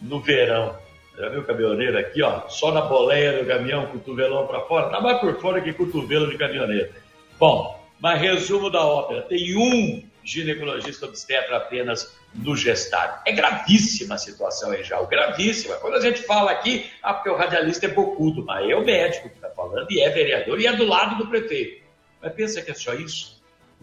no 0.01 0.20
verão. 0.20 0.79
Já 1.18 1.29
viu 1.29 1.40
o 1.40 1.44
caminhoneiro 1.44 1.99
aqui, 1.99 2.23
ó? 2.23 2.49
Só 2.49 2.70
na 2.70 2.83
boleia 2.83 3.42
do 3.42 3.47
caminhão, 3.47 3.87
cotovelão 3.87 4.47
para 4.47 4.61
fora. 4.61 4.90
Tá 4.90 5.01
mais 5.01 5.18
por 5.18 5.40
fora 5.40 5.61
que 5.61 5.73
cotovelo 5.73 6.31
de 6.31 6.38
caminhoneiro. 6.38 6.92
Bom, 7.38 7.85
mas 8.01 8.20
resumo 8.20 8.70
da 8.70 8.85
ópera: 8.85 9.23
tem 9.23 9.57
um 9.57 10.05
ginecologista 10.23 11.07
obstetra 11.07 11.57
apenas 11.57 12.16
no 12.33 12.57
gestário. 12.57 13.14
É 13.27 13.33
gravíssima 13.33 14.14
a 14.14 14.18
situação 14.18 14.73
em 14.73 14.85
Jaú, 14.85 15.07
gravíssima. 15.07 15.77
Quando 15.77 15.94
a 15.94 16.01
gente 16.01 16.23
fala 16.23 16.53
aqui, 16.53 16.90
ah, 17.03 17.14
porque 17.14 17.31
o 17.31 17.37
radialista 17.37 17.87
é 17.87 17.88
bocudo, 17.88 18.44
mas 18.44 18.68
é 18.68 18.75
o 18.75 18.85
médico 18.85 19.29
que 19.29 19.35
está 19.35 19.51
falando 19.51 19.90
e 19.90 20.01
é 20.01 20.11
vereador 20.11 20.61
e 20.61 20.66
é 20.66 20.73
do 20.73 20.85
lado 20.85 21.16
do 21.16 21.29
prefeito. 21.29 21.83
Mas 22.23 22.33
pensa 22.33 22.62
que 22.62 22.70
é 22.70 22.75
só 22.75 22.94
isso? 22.94 23.34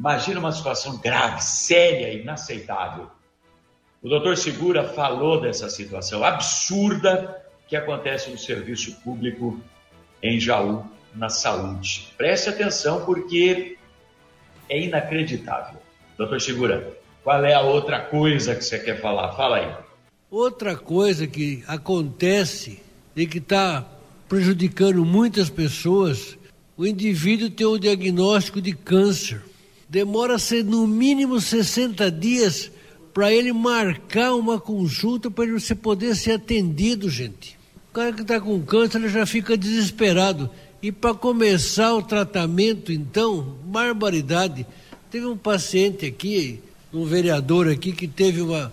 Imagina 0.02 0.40
uma 0.40 0.52
situação 0.52 0.98
grave, 0.98 1.42
séria, 1.42 2.12
inaceitável 2.12 3.10
o 4.04 4.10
doutor 4.10 4.36
Segura 4.36 4.84
falou 4.84 5.40
dessa 5.40 5.70
situação 5.70 6.24
absurda 6.24 7.40
que 7.68 7.76
acontece 7.76 8.32
no 8.32 8.38
serviço 8.38 9.00
público 9.02 9.62
em 10.24 10.40
Jaú, 10.40 10.84
na 11.14 11.30
saúde. 11.30 12.12
Preste 12.18 12.50
atenção 12.50 13.06
porque 13.06 13.78
é 14.68 14.82
inacreditável. 14.82 15.80
Doutor 16.18 16.42
Segura, 16.42 16.98
qual 17.24 17.46
é 17.46 17.54
a 17.54 17.62
outra 17.62 18.00
coisa 18.00 18.56
que 18.56 18.64
você 18.64 18.80
quer 18.80 19.00
falar? 19.00 19.36
Fala 19.36 19.58
aí. 19.58 19.72
Outra 20.32 20.76
coisa 20.76 21.28
que 21.28 21.64
acontece 21.68 22.82
e 23.16 23.28
que 23.28 23.38
está 23.38 23.86
prejudicando 24.28 25.06
muitas 25.06 25.48
pessoas, 25.48 26.40
o 26.76 26.88
indivíduo 26.88 27.52
tem 27.52 27.68
o 27.68 27.78
diagnóstico 27.78 28.60
de 28.60 28.74
câncer. 28.74 29.44
Demora-se 29.92 30.64
no 30.64 30.88
mínimo 30.88 31.42
60 31.42 32.10
dias 32.10 32.72
para 33.14 33.34
ele 33.34 33.52
marcar 33.52 34.34
uma 34.36 34.58
consulta 34.58 35.30
para 35.30 35.52
você 35.52 35.76
poder 35.76 36.16
ser 36.16 36.32
atendido, 36.32 37.10
gente. 37.10 37.60
O 37.90 37.94
cara 37.94 38.14
que 38.14 38.22
está 38.22 38.40
com 38.40 38.62
câncer 38.62 39.00
ele 39.00 39.10
já 39.10 39.26
fica 39.26 39.58
desesperado. 39.58 40.50
E 40.82 40.94
para 40.94 41.14
começar 41.14 41.94
o 41.94 42.02
tratamento, 42.02 42.94
então, 42.94 43.58
barbaridade. 43.66 44.66
Teve 45.12 45.26
um 45.26 45.36
paciente 45.36 46.06
aqui, 46.06 46.62
um 46.94 47.04
vereador 47.04 47.68
aqui, 47.68 47.92
que 47.92 48.08
teve 48.08 48.40
uma, 48.40 48.72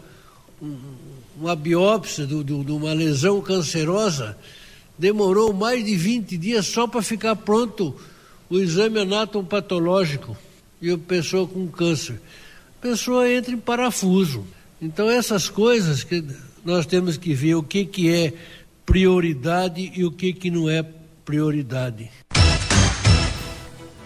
uma 1.36 1.56
biópsia 1.56 2.28
de 2.28 2.72
uma 2.72 2.92
lesão 2.92 3.40
cancerosa. 3.40 4.38
Demorou 4.96 5.52
mais 5.52 5.84
de 5.84 5.96
20 5.96 6.36
dias 6.36 6.64
só 6.64 6.86
para 6.86 7.02
ficar 7.02 7.34
pronto 7.34 7.96
o 8.48 8.56
exame 8.56 9.00
anatomopatológico. 9.00 10.36
E 10.80 10.90
a 10.92 10.98
pessoa 10.98 11.46
com 11.46 11.66
câncer. 11.68 12.20
A 12.78 12.82
pessoa 12.82 13.28
entra 13.28 13.52
em 13.52 13.58
parafuso. 13.58 14.46
Então, 14.80 15.10
essas 15.10 15.48
coisas 15.48 16.04
que 16.04 16.24
nós 16.64 16.86
temos 16.86 17.16
que 17.16 17.34
ver 17.34 17.56
o 17.56 17.62
que, 17.62 17.84
que 17.84 18.14
é 18.14 18.32
prioridade 18.86 19.92
e 19.94 20.04
o 20.04 20.10
que, 20.10 20.32
que 20.32 20.50
não 20.50 20.70
é 20.70 20.84
prioridade. 21.24 22.10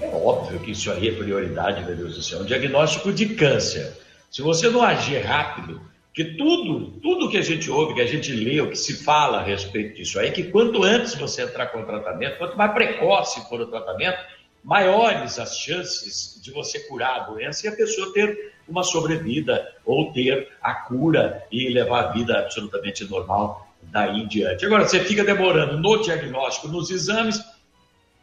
É 0.00 0.06
óbvio 0.06 0.58
que 0.60 0.72
isso 0.72 0.90
aí 0.90 1.08
é 1.08 1.12
prioridade, 1.12 1.84
meu 1.84 1.94
Deus 1.94 2.16
do 2.16 2.22
céu. 2.22 2.40
Um 2.40 2.44
diagnóstico 2.44 3.12
de 3.12 3.26
câncer. 3.34 3.92
Se 4.30 4.40
você 4.40 4.70
não 4.70 4.82
agir 4.82 5.18
rápido, 5.18 5.80
que 6.14 6.24
tudo, 6.36 6.98
tudo 7.00 7.30
que 7.30 7.38
a 7.38 7.42
gente 7.42 7.70
ouve, 7.70 7.94
que 7.94 8.00
a 8.00 8.06
gente 8.06 8.32
lê, 8.32 8.60
o 8.60 8.68
que 8.68 8.76
se 8.76 9.04
fala 9.04 9.38
a 9.38 9.42
respeito 9.42 9.96
disso 9.96 10.18
aí, 10.18 10.30
que 10.30 10.44
quanto 10.44 10.82
antes 10.82 11.14
você 11.14 11.42
entrar 11.42 11.66
com 11.66 11.80
o 11.80 11.86
tratamento, 11.86 12.38
quanto 12.38 12.56
mais 12.56 12.72
precoce 12.72 13.46
for 13.48 13.60
o 13.60 13.66
tratamento, 13.66 14.18
maiores 14.62 15.38
as 15.38 15.58
chances 15.58 16.40
de 16.42 16.52
você 16.52 16.80
curar 16.80 17.20
a 17.20 17.24
doença 17.24 17.66
e 17.66 17.68
a 17.68 17.76
pessoa 17.76 18.12
ter 18.12 18.52
uma 18.68 18.82
sobrevida 18.82 19.74
ou 19.84 20.12
ter 20.12 20.52
a 20.62 20.74
cura 20.74 21.44
e 21.50 21.68
levar 21.68 22.04
a 22.04 22.12
vida 22.12 22.38
absolutamente 22.38 23.04
normal 23.04 23.68
daí 23.82 24.20
em 24.20 24.28
diante. 24.28 24.64
Agora, 24.64 24.86
você 24.86 25.00
fica 25.00 25.24
demorando 25.24 25.78
no 25.78 26.02
diagnóstico, 26.02 26.68
nos 26.68 26.90
exames, 26.90 27.42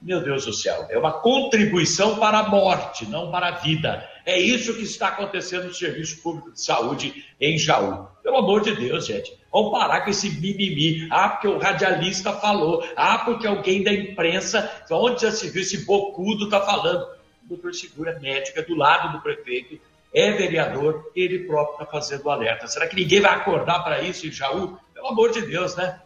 meu 0.02 0.22
Deus 0.22 0.46
do 0.46 0.54
céu, 0.54 0.88
é 0.90 0.98
uma 0.98 1.12
contribuição 1.12 2.18
para 2.18 2.40
a 2.40 2.50
morte, 2.50 3.06
não 3.10 3.30
para 3.30 3.50
a 3.50 3.52
vida. 3.52 4.08
É 4.26 4.40
isso 4.40 4.74
que 4.74 4.84
está 4.84 5.10
acontecendo 5.10 5.66
no 5.66 5.74
Serviço 5.74 6.22
Público 6.22 6.52
de 6.52 6.62
Saúde 6.62 7.26
em 7.40 7.58
Jaú. 7.58 8.08
Pelo 8.24 8.38
amor 8.38 8.62
de 8.62 8.76
Deus, 8.76 9.08
gente. 9.08 9.39
Vamos 9.52 9.72
parar 9.72 10.02
com 10.02 10.10
esse 10.10 10.30
mimimi. 10.30 11.08
Ah, 11.10 11.30
porque 11.30 11.48
o 11.48 11.58
radialista 11.58 12.34
falou. 12.34 12.88
Ah, 12.96 13.20
porque 13.20 13.48
alguém 13.48 13.84
da 13.84 13.92
imprensa, 13.92 14.70
onde 14.92 15.24
já 15.24 15.32
se 15.32 15.50
viu 15.50 15.62
esse 15.62 15.86
bocudo, 15.86 16.46
está 16.46 16.62
falando. 16.62 17.04
O 17.46 17.50
doutor 17.50 17.74
Segura 17.74 18.20
médico, 18.20 18.60
é 18.60 18.62
do 18.62 18.76
lado 18.76 19.12
do 19.14 19.22
prefeito, 19.22 19.80
é 20.14 20.32
vereador, 20.32 21.12
ele 21.16 21.40
próprio 21.40 21.74
está 21.74 21.86
fazendo 21.86 22.26
o 22.26 22.30
alerta. 22.30 22.68
Será 22.68 22.88
que 22.88 22.96
ninguém 22.96 23.22
vai 23.22 23.34
acordar 23.34 23.84
para 23.84 24.02
isso 24.02 24.28
em 24.28 24.32
Jaú? 24.32 24.78
Pelo 24.94 25.08
amor 25.08 25.32
de 25.32 25.42
Deus, 25.42 25.76
né? 25.76 26.00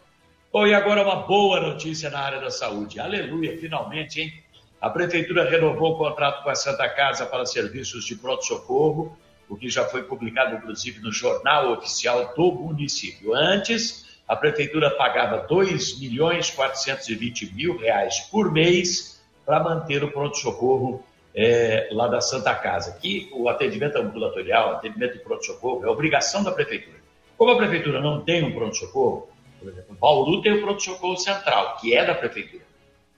Bom, 0.51 0.67
e 0.67 0.73
agora 0.73 1.03
uma 1.03 1.15
boa 1.15 1.59
notícia 1.59 2.09
na 2.09 2.19
área 2.19 2.39
da 2.39 2.51
saúde. 2.51 2.99
Aleluia, 2.99 3.57
finalmente, 3.57 4.21
hein? 4.21 4.33
A 4.79 4.89
Prefeitura 4.89 5.49
renovou 5.49 5.93
o 5.93 5.97
contrato 5.97 6.43
com 6.43 6.49
a 6.49 6.55
Santa 6.55 6.87
Casa 6.89 7.25
para 7.25 7.45
serviços 7.45 8.05
de 8.05 8.15
pronto-socorro, 8.15 9.17
o 9.49 9.55
que 9.55 9.69
já 9.69 9.85
foi 9.85 10.03
publicado, 10.03 10.55
inclusive, 10.55 10.99
no 11.01 11.11
Jornal 11.11 11.73
Oficial 11.73 12.33
do 12.35 12.51
município. 12.51 13.33
Antes, 13.33 14.21
a 14.27 14.35
Prefeitura 14.35 14.89
pagava 14.91 15.45
2 15.47 15.99
milhões 15.99 16.49
420 16.49 17.53
mil 17.53 17.77
reais 17.77 18.19
por 18.31 18.51
mês 18.51 19.21
para 19.45 19.61
manter 19.61 20.03
o 20.03 20.11
pronto-socorro 20.11 21.03
é, 21.35 21.89
lá 21.91 22.07
da 22.07 22.21
Santa 22.21 22.53
Casa, 22.55 22.97
que 22.99 23.29
o 23.33 23.49
atendimento 23.49 23.97
ambulatorial, 23.97 24.73
atendimento 24.73 25.13
de 25.13 25.19
pronto-socorro, 25.19 25.83
é 25.83 25.89
obrigação 25.89 26.43
da 26.43 26.51
Prefeitura. 26.51 26.97
Como 27.37 27.51
a 27.51 27.57
Prefeitura 27.57 27.99
não 27.99 28.21
tem 28.21 28.43
um 28.43 28.53
pronto-socorro, 28.53 29.29
por 29.59 29.69
exemplo, 29.69 29.97
Bauru 29.99 30.41
tem 30.41 30.53
o 30.53 30.61
pronto-socorro 30.61 31.17
central, 31.17 31.77
que 31.77 31.95
é 31.95 32.05
da 32.05 32.13
Prefeitura. 32.13 32.63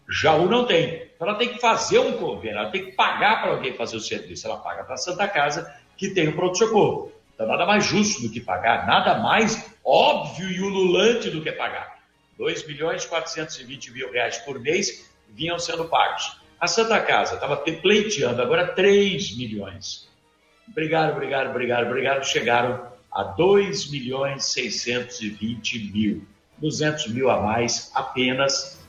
Jaú 0.10 0.48
não 0.48 0.66
tem. 0.66 1.10
Então 1.16 1.28
ela 1.28 1.38
tem 1.38 1.50
que 1.50 1.60
fazer 1.60 2.00
um 2.00 2.14
convênio, 2.14 2.60
ela 2.60 2.72
tem 2.72 2.86
que 2.86 2.92
pagar 2.92 3.42
para 3.42 3.52
alguém 3.52 3.74
fazer 3.74 3.98
o 3.98 4.02
serviço. 4.02 4.48
Ela 4.48 4.58
paga 4.58 4.84
para 4.84 4.96
a 4.96 4.98
Santa 4.98 5.28
Casa, 5.28 5.74
que 5.98 6.10
tem 6.10 6.28
o 6.28 6.36
pronto-socorro. 6.36 7.12
Então 7.34 7.48
nada 7.48 7.66
mais 7.66 7.86
justo 7.86 8.22
do 8.22 8.32
que 8.32 8.40
pagar, 8.40 8.86
nada 8.88 9.20
mais 9.20 9.74
óbvio 9.84 10.50
e 10.50 10.62
ululante 10.62 11.30
do 11.30 11.42
que 11.42 11.52
pagar. 11.52 12.00
2 12.38 12.68
milhões 12.68 13.04
e 13.04 13.08
420 13.08 13.92
mil 13.92 14.12
reais 14.12 14.38
por 14.40 14.60
mês 14.60 15.10
vinham 15.30 15.58
sendo 15.58 15.86
pagos. 15.86 16.40
A 16.60 16.68
Santa 16.68 17.00
Casa 17.02 17.36
estava 17.36 17.58
pleiteando 17.58 18.42
agora 18.42 18.68
3 18.68 19.38
milhões. 19.38 20.10
Obrigado, 20.68 21.12
obrigado, 21.12 21.50
obrigado, 21.50 21.88
obrigado. 21.88 22.24
Chegaram 22.26 22.88
a 23.12 23.24
2 23.24 23.92
milhões 23.92 24.46
620 24.46 25.92
mil. 25.92 26.28
200 26.58 27.08
mil 27.08 27.30
a 27.30 27.42
mais 27.42 27.92
apenas 27.94 28.85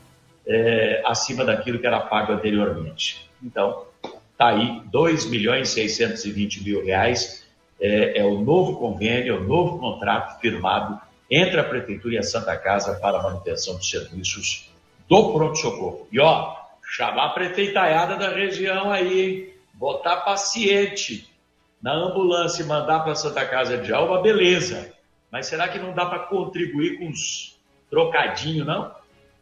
é, 0.46 1.02
acima 1.04 1.44
daquilo 1.44 1.78
que 1.78 1.86
era 1.86 2.00
pago 2.00 2.32
anteriormente. 2.32 3.28
Então, 3.42 3.86
está 4.32 4.48
aí 4.48 4.82
2 4.86 5.26
milhões 5.26 5.70
620 5.70 6.62
mil 6.62 6.84
reais. 6.84 7.46
É, 7.80 8.20
é, 8.20 8.24
o 8.24 8.40
novo 8.40 8.76
convênio, 8.78 9.34
é 9.34 9.38
o 9.38 9.44
novo 9.44 9.78
contrato 9.78 10.40
firmado 10.40 10.98
entre 11.30 11.58
a 11.58 11.64
Prefeitura 11.64 12.14
e 12.14 12.18
a 12.18 12.22
Santa 12.22 12.56
Casa 12.56 12.98
para 13.00 13.18
a 13.18 13.22
manutenção 13.22 13.76
dos 13.76 13.90
serviços 13.90 14.70
do 15.08 15.32
pronto-socorro. 15.32 16.06
E 16.10 16.20
ó, 16.20 16.54
chamar 16.88 17.26
a 17.26 17.30
prefeitaiada 17.30 18.16
da 18.16 18.30
região 18.30 18.90
aí, 18.90 19.20
hein? 19.20 19.54
botar 19.74 20.18
paciente 20.18 21.28
na 21.82 21.92
ambulância 21.92 22.62
e 22.62 22.66
mandar 22.66 23.00
para 23.00 23.12
a 23.12 23.16
Santa 23.16 23.44
Casa 23.44 23.76
de 23.76 23.92
Alba, 23.92 24.22
beleza. 24.22 24.92
Mas 25.30 25.46
será 25.46 25.68
que 25.68 25.78
não 25.78 25.92
dá 25.92 26.06
para 26.06 26.20
contribuir 26.20 26.98
com 26.98 27.06
uns 27.06 27.58
trocadinhos, 27.90 28.66
não? 28.66 28.94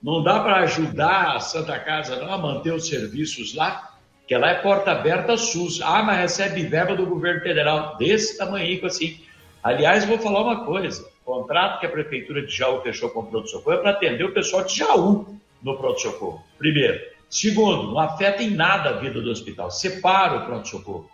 Não 0.05 0.23
dá 0.23 0.41
para 0.41 0.57
ajudar 0.57 1.35
a 1.35 1.41
Santa 1.41 1.81
Casa 1.81 2.17
não, 2.17 2.31
a 2.31 2.37
manter 2.37 2.75
os 2.75 2.87
serviços 2.87 3.55
lá? 3.55 3.97
Que 4.29 4.37
lá 4.37 4.51
é 4.51 4.55
porta 4.57 4.93
aberta 4.93 5.35
SUS. 5.39 5.81
Ah, 5.81 6.03
mas 6.03 6.19
recebe 6.19 6.67
verba 6.67 6.95
do 6.95 7.07
governo 7.07 7.41
federal 7.41 7.97
desse 7.97 8.37
tamanho 8.37 8.85
assim. 8.85 9.19
Aliás, 9.63 10.05
vou 10.05 10.19
falar 10.19 10.43
uma 10.43 10.67
coisa. 10.67 11.09
O 11.25 11.33
contrato 11.33 11.81
que 11.81 11.87
a 11.87 11.89
Prefeitura 11.89 12.45
de 12.45 12.55
Jaú 12.55 12.83
fechou 12.83 13.09
com 13.09 13.21
o 13.21 13.27
pronto-socorro 13.27 13.79
é 13.79 13.81
para 13.81 13.93
atender 13.93 14.25
o 14.25 14.35
pessoal 14.35 14.63
de 14.65 14.77
Jaú 14.77 15.41
no 15.63 15.79
pronto-socorro. 15.79 16.45
Primeiro. 16.59 17.01
Segundo, 17.31 17.93
não 17.93 17.99
afeta 17.99 18.43
em 18.43 18.51
nada 18.51 18.91
a 18.91 18.99
vida 18.99 19.23
do 19.23 19.31
hospital. 19.31 19.71
Separa 19.71 20.37
o 20.37 20.45
pronto-socorro. 20.45 21.11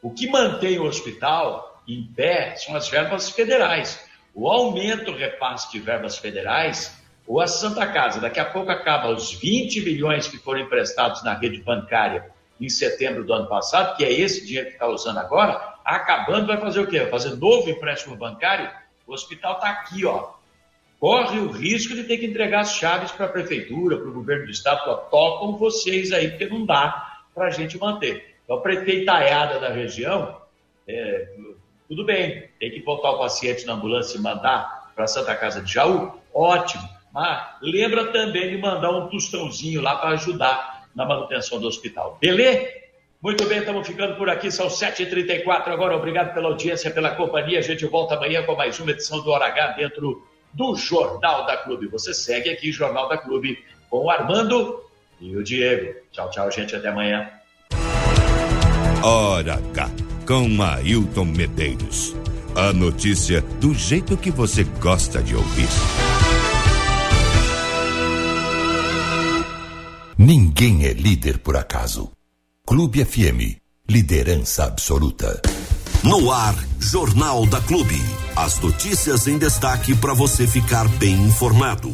O 0.00 0.12
que 0.12 0.30
mantém 0.30 0.78
o 0.78 0.84
hospital 0.84 1.82
em 1.88 2.04
pé 2.14 2.54
são 2.54 2.76
as 2.76 2.88
verbas 2.88 3.28
federais. 3.28 4.08
O 4.32 4.48
aumento 4.48 5.10
repasse 5.10 5.72
de 5.72 5.80
verbas 5.80 6.16
federais 6.16 6.96
ou 7.28 7.42
a 7.42 7.46
Santa 7.46 7.86
Casa, 7.86 8.20
daqui 8.20 8.40
a 8.40 8.44
pouco 8.46 8.70
acaba 8.70 9.10
os 9.10 9.34
20 9.34 9.82
milhões 9.82 10.26
que 10.26 10.38
foram 10.38 10.60
emprestados 10.60 11.22
na 11.22 11.34
rede 11.34 11.60
bancária 11.60 12.30
em 12.58 12.70
setembro 12.70 13.22
do 13.22 13.34
ano 13.34 13.46
passado, 13.46 13.94
que 13.98 14.04
é 14.04 14.10
esse 14.10 14.46
dinheiro 14.46 14.68
que 14.68 14.72
está 14.72 14.88
usando 14.88 15.18
agora, 15.18 15.74
acabando, 15.84 16.46
vai 16.46 16.56
fazer 16.56 16.80
o 16.80 16.86
quê? 16.86 17.00
Vai 17.00 17.10
fazer 17.10 17.36
novo 17.36 17.68
empréstimo 17.68 18.16
bancário? 18.16 18.70
O 19.06 19.12
hospital 19.12 19.56
está 19.56 19.68
aqui, 19.68 20.06
ó. 20.06 20.30
Corre 20.98 21.38
o 21.38 21.50
risco 21.50 21.94
de 21.94 22.04
ter 22.04 22.16
que 22.16 22.26
entregar 22.26 22.60
as 22.60 22.72
chaves 22.72 23.12
para 23.12 23.26
a 23.26 23.28
prefeitura, 23.28 23.98
para 23.98 24.08
o 24.08 24.12
governo 24.12 24.46
do 24.46 24.50
estado, 24.50 24.80
ó, 24.86 24.94
tocam 24.94 25.58
vocês 25.58 26.12
aí, 26.12 26.30
porque 26.30 26.46
não 26.46 26.64
dá 26.64 27.20
para 27.34 27.48
a 27.48 27.50
gente 27.50 27.78
manter. 27.78 28.36
Então, 28.42 28.56
a 28.56 28.60
prefeitaiada 28.62 29.60
da 29.60 29.68
região, 29.68 30.40
é, 30.88 31.28
tudo 31.86 32.06
bem, 32.06 32.48
tem 32.58 32.70
que 32.70 32.80
botar 32.80 33.10
o 33.10 33.18
paciente 33.18 33.66
na 33.66 33.74
ambulância 33.74 34.16
e 34.16 34.20
mandar 34.20 34.92
para 34.94 35.04
a 35.04 35.06
Santa 35.06 35.36
Casa 35.36 35.60
de 35.60 35.70
Jaú, 35.70 36.18
ótimo 36.32 36.97
ah, 37.18 37.58
lembra 37.60 38.12
também 38.12 38.48
de 38.48 38.58
mandar 38.58 38.92
um 38.92 39.08
tostãozinho 39.08 39.80
lá 39.82 39.96
para 39.96 40.10
ajudar 40.10 40.88
na 40.94 41.04
manutenção 41.04 41.58
do 41.58 41.66
hospital. 41.66 42.16
Beleza? 42.20 42.68
Muito 43.20 43.44
bem, 43.46 43.58
estamos 43.58 43.84
ficando 43.84 44.14
por 44.14 44.30
aqui, 44.30 44.52
são 44.52 44.68
7h34 44.68 45.66
agora. 45.66 45.96
Obrigado 45.96 46.32
pela 46.32 46.46
audiência, 46.46 46.92
pela 46.92 47.10
companhia. 47.10 47.58
A 47.58 47.62
gente 47.62 47.84
volta 47.86 48.14
amanhã 48.14 48.44
com 48.44 48.54
mais 48.54 48.78
uma 48.78 48.92
edição 48.92 49.20
do 49.20 49.30
Hora 49.30 49.46
H 49.46 49.72
dentro 49.72 50.24
do 50.54 50.76
Jornal 50.76 51.44
da 51.44 51.56
Clube. 51.56 51.88
Você 51.88 52.14
segue 52.14 52.50
aqui, 52.50 52.70
Jornal 52.70 53.08
da 53.08 53.18
Clube, 53.18 53.58
com 53.90 54.04
o 54.04 54.10
Armando 54.10 54.80
e 55.20 55.36
o 55.36 55.42
Diego. 55.42 55.96
Tchau, 56.12 56.30
tchau, 56.30 56.48
gente. 56.52 56.76
Até 56.76 56.86
amanhã. 56.86 57.28
Hora 59.02 59.54
H, 59.54 59.90
com 60.24 60.62
Ailton 60.62 61.24
Medeiros. 61.24 62.14
A 62.54 62.72
notícia 62.72 63.42
do 63.60 63.74
jeito 63.74 64.16
que 64.16 64.30
você 64.30 64.62
gosta 64.62 65.20
de 65.20 65.34
ouvir. 65.34 65.68
Ninguém 70.20 70.84
é 70.84 70.92
líder 70.92 71.38
por 71.38 71.56
acaso. 71.56 72.10
Clube 72.66 73.04
FM, 73.04 73.56
liderança 73.88 74.64
absoluta. 74.64 75.40
No 76.02 76.32
ar, 76.32 76.56
Jornal 76.80 77.46
da 77.46 77.60
Clube. 77.60 77.94
As 78.34 78.58
notícias 78.58 79.28
em 79.28 79.38
destaque 79.38 79.94
para 79.94 80.12
você 80.14 80.44
ficar 80.44 80.88
bem 80.88 81.14
informado. 81.14 81.88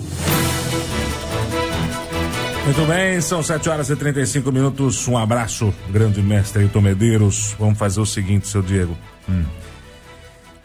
Muito 2.65 2.87
bem, 2.89 3.21
são 3.21 3.43
7 3.43 3.69
horas 3.69 3.91
e 3.91 3.97
35 3.97 4.51
minutos. 4.51 5.07
Um 5.07 5.19
abraço, 5.19 5.75
grande 5.91 6.23
mestre 6.23 6.63
Ailton 6.63 6.81
Medeiros. 6.81 7.55
Vamos 7.59 7.79
fazer 7.79 8.01
o 8.01 8.07
seguinte, 8.07 8.49
seu 8.49 8.63
Diego. 8.63 8.97
Hum. 9.29 9.45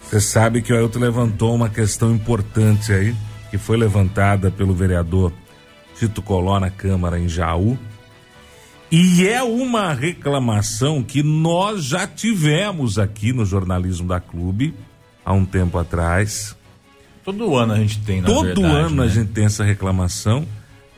Você 0.03 0.21
sabe 0.21 0.61
que 0.61 0.71
o 0.71 0.77
Ailton 0.77 0.99
levantou 0.99 1.53
uma 1.53 1.67
questão 1.67 2.09
importante 2.09 2.93
aí, 2.93 3.13
que 3.51 3.57
foi 3.57 3.75
levantada 3.75 4.49
pelo 4.49 4.73
vereador 4.73 5.33
Tito 5.99 6.21
Coló 6.21 6.59
na 6.59 6.69
Câmara 6.69 7.19
em 7.19 7.27
Jaú. 7.27 7.77
E 8.89 9.27
é 9.27 9.43
uma 9.43 9.93
reclamação 9.93 11.03
que 11.03 11.21
nós 11.21 11.83
já 11.83 12.07
tivemos 12.07 12.97
aqui 12.97 13.33
no 13.33 13.45
jornalismo 13.45 14.07
da 14.07 14.19
Clube 14.19 14.73
há 15.25 15.33
um 15.33 15.45
tempo 15.45 15.77
atrás. 15.77 16.55
Todo 17.23 17.55
ano 17.55 17.73
a 17.73 17.77
gente 17.77 17.99
tem, 17.99 18.21
na 18.21 18.27
Todo 18.27 18.45
verdade, 18.45 18.65
ano 18.65 18.95
né? 18.95 19.03
a 19.03 19.07
gente 19.07 19.31
tem 19.31 19.45
essa 19.45 19.63
reclamação. 19.63 20.47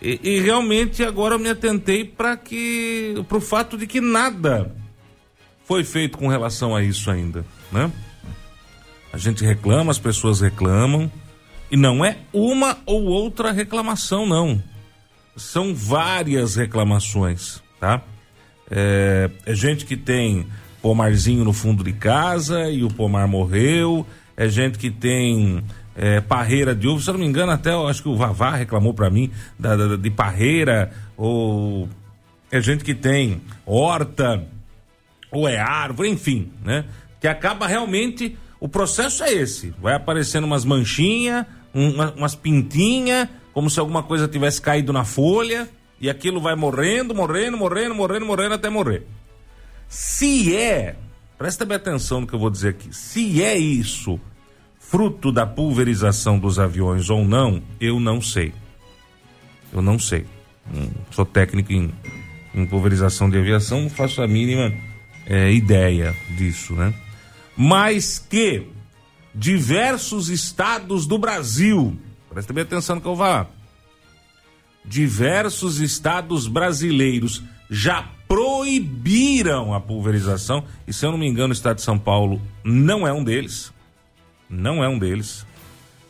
E, 0.01 0.19
e 0.23 0.39
realmente 0.39 1.03
agora 1.03 1.35
eu 1.35 1.39
me 1.39 1.49
atentei 1.49 2.05
para 2.05 2.37
que 2.37 3.15
para 3.27 3.37
o 3.37 3.41
fato 3.41 3.77
de 3.77 3.85
que 3.85 3.99
nada 3.99 4.73
foi 5.65 5.83
feito 5.83 6.17
com 6.17 6.27
relação 6.27 6.75
a 6.75 6.83
isso 6.83 7.09
ainda, 7.11 7.43
né? 7.71 7.91
A 9.11 9.17
gente 9.17 9.43
reclama, 9.43 9.91
as 9.91 9.99
pessoas 9.99 10.39
reclamam 10.39 11.11
e 11.69 11.75
não 11.75 12.05
é 12.05 12.19
uma 12.31 12.77
ou 12.85 13.03
outra 13.03 13.51
reclamação 13.51 14.25
não. 14.25 14.61
São 15.35 15.73
várias 15.73 16.55
reclamações, 16.55 17.61
tá? 17.79 18.01
É, 18.69 19.29
é 19.45 19.53
gente 19.55 19.85
que 19.85 19.95
tem 19.97 20.47
pomarzinho 20.81 21.43
no 21.43 21.53
fundo 21.53 21.83
de 21.83 21.93
casa 21.93 22.69
e 22.69 22.83
o 22.83 22.89
pomar 22.89 23.27
morreu. 23.27 24.05
É 24.35 24.47
gente 24.49 24.77
que 24.77 24.89
tem 24.89 25.63
é, 25.95 26.19
parreira 26.21 26.73
de 26.73 26.87
uva. 26.87 27.01
Se 27.01 27.09
eu 27.09 27.13
não 27.13 27.21
me 27.21 27.27
engano, 27.27 27.51
até 27.51 27.71
eu 27.73 27.87
acho 27.87 28.01
que 28.01 28.09
o 28.09 28.15
Vavá 28.15 28.55
reclamou 28.55 28.93
para 28.93 29.09
mim 29.09 29.29
da, 29.59 29.75
da- 29.75 29.95
de 29.95 30.09
parreira. 30.09 30.91
Ou 31.17 31.87
é 32.51 32.59
gente 32.61 32.83
que 32.83 32.93
tem 32.95 33.41
horta, 33.65 34.43
ou 35.31 35.47
é 35.47 35.57
árvore, 35.59 36.09
enfim, 36.09 36.51
né? 36.63 36.85
Que 37.19 37.27
acaba 37.27 37.67
realmente. 37.67 38.37
O 38.59 38.67
processo 38.69 39.23
é 39.23 39.31
esse. 39.33 39.73
Vai 39.81 39.95
aparecendo 39.95 40.43
umas 40.45 40.63
manchinhas, 40.65 41.45
uma, 41.73 42.11
umas 42.11 42.35
pintinhas, 42.35 43.27
como 43.53 43.69
se 43.69 43.79
alguma 43.79 44.03
coisa 44.03 44.27
tivesse 44.27 44.61
caído 44.61 44.93
na 44.93 45.03
folha. 45.03 45.69
E 45.99 46.09
aquilo 46.09 46.41
vai 46.41 46.55
morrendo, 46.55 47.13
morrendo, 47.13 47.57
morrendo, 47.57 47.93
morrendo, 47.93 48.25
morrendo 48.25 48.55
até 48.55 48.69
morrer. 48.69 49.05
Se 49.87 50.55
é, 50.55 50.95
presta 51.37 51.63
bem 51.63 51.77
atenção 51.77 52.21
no 52.21 52.27
que 52.27 52.33
eu 52.33 52.39
vou 52.39 52.49
dizer 52.49 52.69
aqui, 52.69 52.95
se 52.95 53.43
é 53.43 53.55
isso 53.55 54.19
fruto 54.79 55.31
da 55.31 55.45
pulverização 55.45 56.37
dos 56.37 56.59
aviões 56.59 57.09
ou 57.09 57.23
não, 57.23 57.61
eu 57.79 57.99
não 57.99 58.21
sei. 58.21 58.53
Eu 59.71 59.81
não 59.81 59.97
sei. 59.97 60.25
Não 60.69 60.89
sou 61.11 61.25
técnico 61.25 61.71
em, 61.71 61.93
em 62.53 62.65
pulverização 62.65 63.29
de 63.29 63.37
aviação, 63.37 63.83
não 63.83 63.89
faço 63.89 64.21
a 64.21 64.27
mínima 64.27 64.73
eh, 65.25 65.53
ideia 65.53 66.13
disso, 66.37 66.73
né? 66.73 66.93
Mas 67.55 68.19
que 68.19 68.63
diversos 69.33 70.29
estados 70.29 71.05
do 71.05 71.17
Brasil, 71.17 71.97
presta 72.31 72.53
bem 72.53 72.63
atenção 72.63 72.95
no 72.95 73.01
que 73.01 73.07
eu 73.07 73.15
vou 73.15 73.25
falar, 73.25 73.49
diversos 74.85 75.79
estados 75.79 76.47
brasileiros 76.47 77.43
já 77.69 78.07
proibiram 78.27 79.73
a 79.73 79.81
pulverização, 79.81 80.63
e 80.87 80.93
se 80.93 81.05
eu 81.05 81.11
não 81.11 81.17
me 81.17 81.27
engano, 81.27 81.49
o 81.49 81.53
estado 81.53 81.77
de 81.77 81.81
São 81.81 81.99
Paulo 81.99 82.41
não 82.63 83.05
é 83.05 83.11
um 83.11 83.23
deles. 83.23 83.73
Não 84.49 84.83
é 84.83 84.87
um 84.87 84.97
deles. 84.97 85.45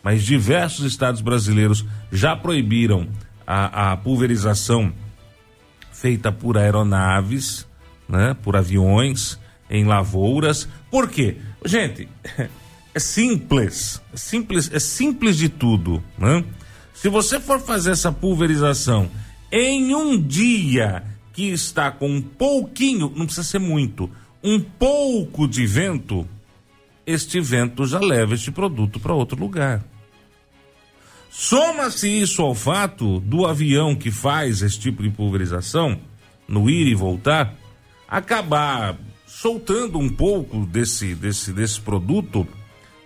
Mas 0.04 0.24
diversos 0.24 0.86
estados 0.86 1.22
brasileiros 1.22 1.86
já 2.12 2.36
proibiram 2.36 3.08
a, 3.46 3.92
a 3.92 3.98
pulverização 3.98 4.94
feita 5.92 6.32
por 6.32 6.58
aeronaves, 6.58 7.68
né, 8.08 8.36
por 8.42 8.56
aviões, 8.56 9.40
em 9.70 9.86
lavouras. 9.86 10.68
Por 10.90 11.10
quê? 11.10 11.38
Gente, 11.66 12.08
é 12.94 13.00
simples, 13.00 14.02
é 14.14 14.18
simples, 14.18 14.70
é 14.72 14.80
simples 14.80 15.38
de 15.38 15.50
tudo, 15.50 16.04
né? 16.18 16.44
Se 16.94 17.10
você 17.10 17.40
for 17.40 17.60
fazer 17.60 17.92
essa 17.92 18.12
pulverização 18.12 19.10
em 19.52 19.96
um 19.96 20.22
dia 20.22 21.04
que 21.34 21.50
está 21.50 21.90
com 21.90 22.10
um 22.10 22.22
pouquinho, 22.22 23.12
não 23.16 23.26
precisa 23.26 23.48
ser 23.48 23.60
muito, 23.60 24.10
um 24.44 24.60
pouco 24.60 25.48
de 25.48 25.66
vento, 25.66 26.28
este 27.06 27.40
vento 27.40 27.86
já 27.86 28.00
leva 28.00 28.36
este 28.36 28.52
produto 28.52 29.00
para 29.00 29.14
outro 29.14 29.40
lugar. 29.40 29.84
Soma-se 31.30 32.10
isso 32.10 32.42
ao 32.42 32.54
fato 32.54 33.22
do 33.22 33.46
avião 33.46 33.96
que 33.96 34.12
faz 34.12 34.62
esse 34.62 34.78
tipo 34.78 35.02
de 35.02 35.10
pulverização, 35.10 35.98
no 36.48 36.70
ir 36.70 36.88
e 36.88 36.94
voltar, 36.94 37.56
acabar 38.08 38.98
soltando 39.26 39.98
um 39.98 40.10
pouco 40.10 40.66
desse, 40.66 41.16
desse, 41.16 41.54
desse 41.54 41.80
produto 41.80 42.46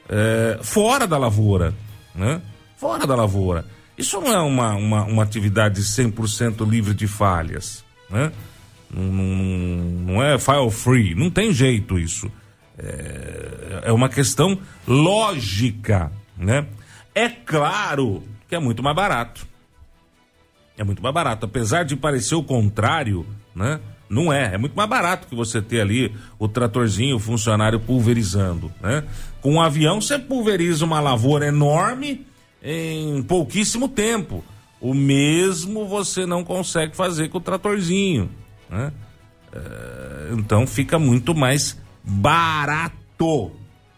eh, 0.10 0.60
fora 0.62 1.08
da 1.08 1.18
lavoura, 1.18 1.74
né? 2.14 2.42
Fora 2.78 3.08
da 3.08 3.16
lavoura. 3.16 3.66
Isso 3.98 4.20
não 4.20 4.32
é 4.32 4.40
uma, 4.40 4.74
uma, 4.76 5.04
uma 5.04 5.24
atividade 5.24 5.82
100% 5.82 6.68
livre 6.70 6.94
de 6.94 7.08
falhas, 7.08 7.84
né? 8.10 8.32
Não, 8.92 9.04
não, 9.04 9.26
não 10.14 10.24
é 10.24 10.38
file 10.38 10.70
free, 10.70 11.16
não 11.16 11.30
tem 11.30 11.52
jeito 11.52 11.98
isso. 11.98 12.32
É, 12.78 13.82
é 13.86 13.92
uma 13.92 14.10
questão 14.10 14.58
lógica, 14.88 16.12
né? 16.38 16.68
É 17.14 17.30
claro 17.30 18.24
que 18.48 18.56
é 18.56 18.60
muito 18.60 18.84
mais 18.84 18.96
barato. 18.96 19.48
É 20.78 20.84
muito 20.84 21.02
mais 21.02 21.14
barato. 21.14 21.46
Apesar 21.46 21.84
de 21.84 21.96
parecer 21.96 22.36
o 22.36 22.44
contrário, 22.44 23.26
né? 23.56 23.80
Não 24.10 24.32
é. 24.32 24.54
É 24.54 24.58
muito 24.58 24.76
mais 24.76 24.90
barato 24.90 25.28
que 25.28 25.36
você 25.36 25.62
ter 25.62 25.82
ali 25.82 26.14
o 26.38 26.48
tratorzinho, 26.48 27.16
o 27.16 27.20
funcionário 27.20 27.80
pulverizando, 27.80 28.72
né? 28.82 29.04
Com 29.42 29.54
um 29.54 29.62
avião 29.62 30.00
você 30.00 30.20
pulveriza 30.20 30.86
uma 30.86 31.00
lavoura 31.00 31.48
enorme 31.48 32.26
em 32.62 33.22
pouquíssimo 33.24 33.88
tempo. 33.88 34.44
O 34.80 34.94
mesmo 34.94 35.88
você 35.88 36.26
não 36.26 36.44
consegue 36.44 36.96
fazer 36.96 37.30
com 37.30 37.38
o 37.40 37.42
tratorzinho, 37.42 38.30
né? 38.70 38.92
É, 39.52 40.34
então 40.34 40.68
fica 40.68 41.00
muito 41.00 41.34
mais 41.34 41.78
barato 42.04 43.52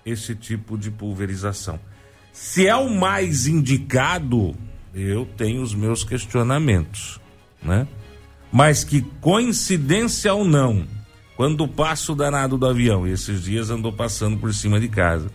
esse 0.05 0.35
tipo 0.35 0.77
de 0.77 0.89
pulverização. 0.89 1.79
Se 2.31 2.67
é 2.67 2.75
o 2.75 2.89
mais 2.89 3.47
indicado, 3.47 4.55
eu 4.93 5.25
tenho 5.35 5.61
os 5.61 5.73
meus 5.73 6.03
questionamentos, 6.03 7.19
né? 7.61 7.87
Mas 8.51 8.83
que 8.83 9.01
coincidência 9.21 10.33
ou 10.33 10.45
não, 10.45 10.85
quando 11.35 11.67
passa 11.67 12.11
o 12.11 12.15
danado 12.15 12.57
do 12.57 12.65
avião, 12.65 13.07
e 13.07 13.11
esses 13.11 13.43
dias 13.43 13.69
andou 13.69 13.91
passando 13.91 14.37
por 14.37 14.53
cima 14.53 14.79
de 14.79 14.87
casa, 14.87 15.29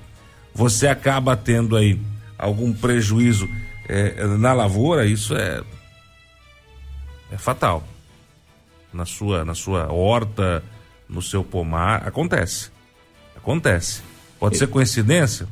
você 0.54 0.88
acaba 0.88 1.36
tendo 1.36 1.76
aí 1.76 2.00
algum 2.38 2.72
prejuízo 2.72 3.48
é, 3.88 4.26
na 4.26 4.52
lavoura, 4.52 5.06
isso 5.06 5.34
é 5.34 5.62
é 7.32 7.38
fatal. 7.38 7.82
Na 8.92 9.06
sua, 9.06 9.42
na 9.42 9.54
sua 9.54 9.90
horta, 9.90 10.62
no 11.08 11.22
seu 11.22 11.42
pomar, 11.42 12.06
acontece. 12.06 12.70
Acontece. 13.34 14.02
Pode 14.38 14.58
ser 14.58 14.66
coincidência? 14.66 15.48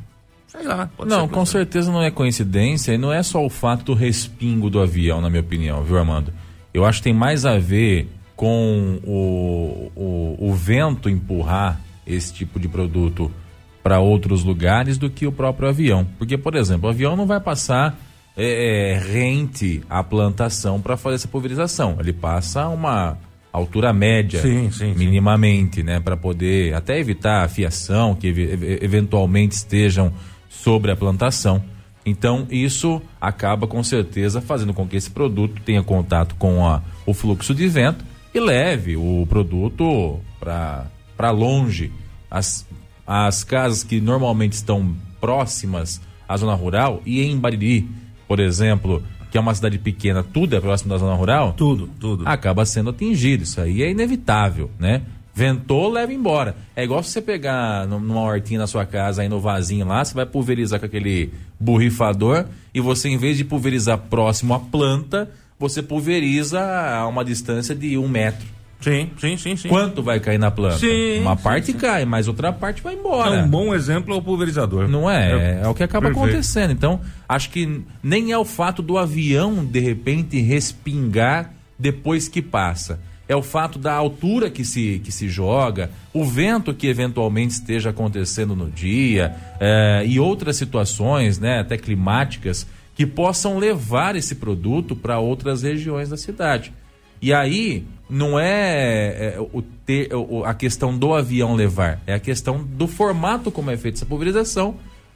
Sei 0.46 0.62
lá. 0.62 0.90
Pode 0.94 1.09
Não, 1.09 1.27
com 1.27 1.46
certeza 1.46 1.90
não 1.90 2.03
é 2.03 2.11
coincidência 2.11 2.92
e 2.92 2.99
não 2.99 3.11
é 3.11 3.23
só 3.23 3.44
o 3.44 3.49
fato 3.49 3.85
do 3.85 3.94
respingo 3.94 4.68
do 4.68 4.81
avião, 4.81 5.23
na 5.23 5.31
minha 5.31 5.40
opinião, 5.40 5.83
viu, 5.83 5.96
Armando? 5.96 6.33
Eu 6.72 6.85
acho 6.85 6.98
que 6.98 7.04
tem 7.04 7.14
mais 7.14 7.44
a 7.44 7.59
ver 7.59 8.09
com 8.37 8.98
o, 9.04 9.92
o, 9.94 10.37
o 10.50 10.54
vento 10.54 11.09
empurrar 11.11 11.80
esse 12.06 12.33
tipo 12.33 12.59
de 12.59 12.68
produto 12.68 13.30
para 13.83 13.98
outros 14.00 14.42
lugares 14.44 14.96
do 14.98 15.09
que 15.11 15.26
o 15.26 15.33
próprio 15.33 15.68
avião. 15.68 16.06
Porque, 16.18 16.37
por 16.38 16.54
exemplo, 16.54 16.88
o 16.88 16.90
avião 16.92 17.16
não 17.16 17.26
vai 17.26 17.40
passar 17.40 17.98
é, 18.37 18.92
é, 18.92 18.98
rente 18.98 19.83
à 19.90 20.02
plantação 20.02 20.80
para 20.80 20.96
fazer 20.96 21.16
essa 21.16 21.28
pulverização. 21.28 21.96
Ele 21.98 22.12
passa 22.12 22.62
a 22.62 22.68
uma 22.68 23.18
altura 23.52 23.92
média, 23.92 24.40
Sim, 24.40 24.70
sim, 24.70 24.92
sim. 24.92 24.94
minimamente, 24.96 25.83
né, 25.83 25.98
para 25.98 26.16
poder 26.16 26.72
até 26.74 26.98
evitar 26.98 27.44
a 27.44 27.48
fiação 27.48 28.14
que 28.14 28.28
ev- 28.28 28.38
ev- 28.38 28.78
eventualmente 28.83 29.54
estejam 29.56 30.12
sobre 30.48 30.92
a 30.92 30.96
plantação. 30.96 31.62
Então, 32.04 32.46
isso 32.50 33.00
acaba 33.20 33.66
com 33.66 33.82
certeza 33.84 34.40
fazendo 34.40 34.72
com 34.72 34.86
que 34.88 34.96
esse 34.96 35.10
produto 35.10 35.60
tenha 35.62 35.82
contato 35.82 36.34
com 36.36 36.66
a- 36.66 36.82
o 37.04 37.12
fluxo 37.12 37.54
de 37.54 37.68
vento 37.68 38.04
e 38.34 38.40
leve 38.40 38.96
o 38.96 39.26
produto 39.28 40.18
para 40.40 41.30
longe. 41.30 41.92
As, 42.30 42.66
as 43.06 43.44
casas 43.44 43.82
que 43.84 44.00
normalmente 44.00 44.52
estão 44.52 44.94
próximas 45.20 46.00
à 46.28 46.36
zona 46.36 46.54
rural 46.54 47.02
e 47.04 47.20
em 47.22 47.36
Bariri, 47.36 47.88
por 48.26 48.40
exemplo, 48.40 49.02
que 49.30 49.36
é 49.36 49.40
uma 49.40 49.54
cidade 49.54 49.78
pequena, 49.78 50.22
tudo 50.22 50.56
é 50.56 50.60
próximo 50.60 50.90
da 50.90 50.96
zona 50.98 51.14
rural, 51.14 51.52
Tudo, 51.52 51.88
tudo. 52.00 52.26
acaba 52.26 52.64
sendo 52.64 52.90
atingido. 52.90 53.42
Isso 53.42 53.60
aí 53.60 53.82
é 53.82 53.90
inevitável, 53.90 54.70
né? 54.78 55.02
Ventou, 55.40 55.88
leva 55.90 56.12
embora. 56.12 56.55
É 56.76 56.85
igual 56.85 57.03
se 57.03 57.11
você 57.12 57.22
pegar 57.22 57.87
num- 57.87 57.98
numa 57.98 58.20
hortinha 58.20 58.61
na 58.61 58.66
sua 58.66 58.85
casa, 58.85 59.22
aí 59.22 59.29
no 59.29 59.40
vasinho 59.40 59.87
lá, 59.87 60.05
você 60.05 60.12
vai 60.12 60.26
pulverizar 60.26 60.79
com 60.79 60.85
aquele 60.85 61.33
borrifador 61.59 62.44
e 62.74 62.81
você, 62.81 63.09
em 63.09 63.16
vez 63.16 63.38
de 63.38 63.44
pulverizar 63.44 63.96
próximo 63.96 64.53
à 64.53 64.61
planta, 64.61 65.31
você 65.59 65.83
pulveriza 65.83 66.61
a 66.61 67.07
uma 67.09 67.24
distância 67.24 67.74
de 67.74 67.96
um 67.96 68.07
metro. 68.07 68.46
Sim, 68.83 69.11
sim, 69.18 69.37
sim, 69.38 69.57
sim. 69.57 69.68
Quanto 69.68 70.03
vai 70.03 70.20
cair 70.20 70.38
na 70.38 70.50
planta? 70.50 70.76
Sim, 70.79 71.20
Uma 71.20 71.37
sim, 71.37 71.42
parte 71.42 71.66
sim. 71.72 71.79
cai, 71.79 72.05
mas 72.05 72.29
outra 72.29 72.50
parte 72.53 72.83
vai 72.83 72.94
É 72.94 72.98
embora. 72.98 73.42
um 73.42 73.48
bom 73.48 73.74
exemplo 73.74 74.14
é 74.14 74.16
o 74.18 74.22
pulverizador. 74.22 74.88
Não 74.88 75.11
é? 75.11 75.61
É, 75.62 75.68
o 75.68 75.74
que 75.74 75.83
acaba 75.83 76.07
Perfeito. 76.09 76.29
acontecendo. 76.29 76.70
Então, 76.72 77.00
acho 77.29 77.48
que 77.50 77.83
nem 78.03 78.31
é 78.33 78.37
o 78.38 78.44
fato 78.44 78.81
do 78.83 78.96
avião, 78.98 79.64
de 79.64 79.81
repente, 79.81 80.38
respingar 80.40 81.50
depois 81.79 82.26
que 82.29 82.40
passa. 82.42 83.00
É 83.31 83.37
o 83.37 83.43
fato 83.43 83.79
da 83.79 83.95
altura 83.95 84.51
que 84.51 84.64
se, 84.64 85.01
que 85.05 85.12
se 85.12 85.29
joga, 85.29 85.88
o 86.12 86.25
vento 86.25 86.75
que 86.75 86.88
eventualmente 86.88 87.53
esteja 87.55 87.90
acontecendo 87.90 88.57
no 88.57 88.69
dia 88.69 89.37
eh, 89.61 90.03
e 90.05 90.19
outras 90.19 90.57
situações, 90.57 91.38
né, 91.38 91.61
até 91.61 91.79
climáticas, 91.79 92.66
que 92.93 93.07
possam 93.07 93.57
levar 93.57 94.16
esse 94.16 94.35
produto 94.35 94.97
para 94.97 95.21
outras 95.21 95.62
regiões 95.62 96.09
da 96.09 96.16
cidade. 96.16 96.73
E 97.23 97.33
aí 97.33 97.85
não 98.09 98.37
é, 98.37 99.37
é, 99.37 99.40
o 99.53 99.62
ter, 99.62 100.12
o- 100.12 100.43
a 100.45 100.53
questão 100.53 100.99
do 100.99 101.14
avião 101.14 101.55
levar, 101.55 102.03
é 102.09 102.14
a 102.14 102.19
questão 102.19 102.64
do 102.64 102.88
formato 102.88 103.53
como 103.53 103.71
é 103.71 103.77
feita 103.77 103.99
essa 103.99 104.07
pulverização, 104.07 104.75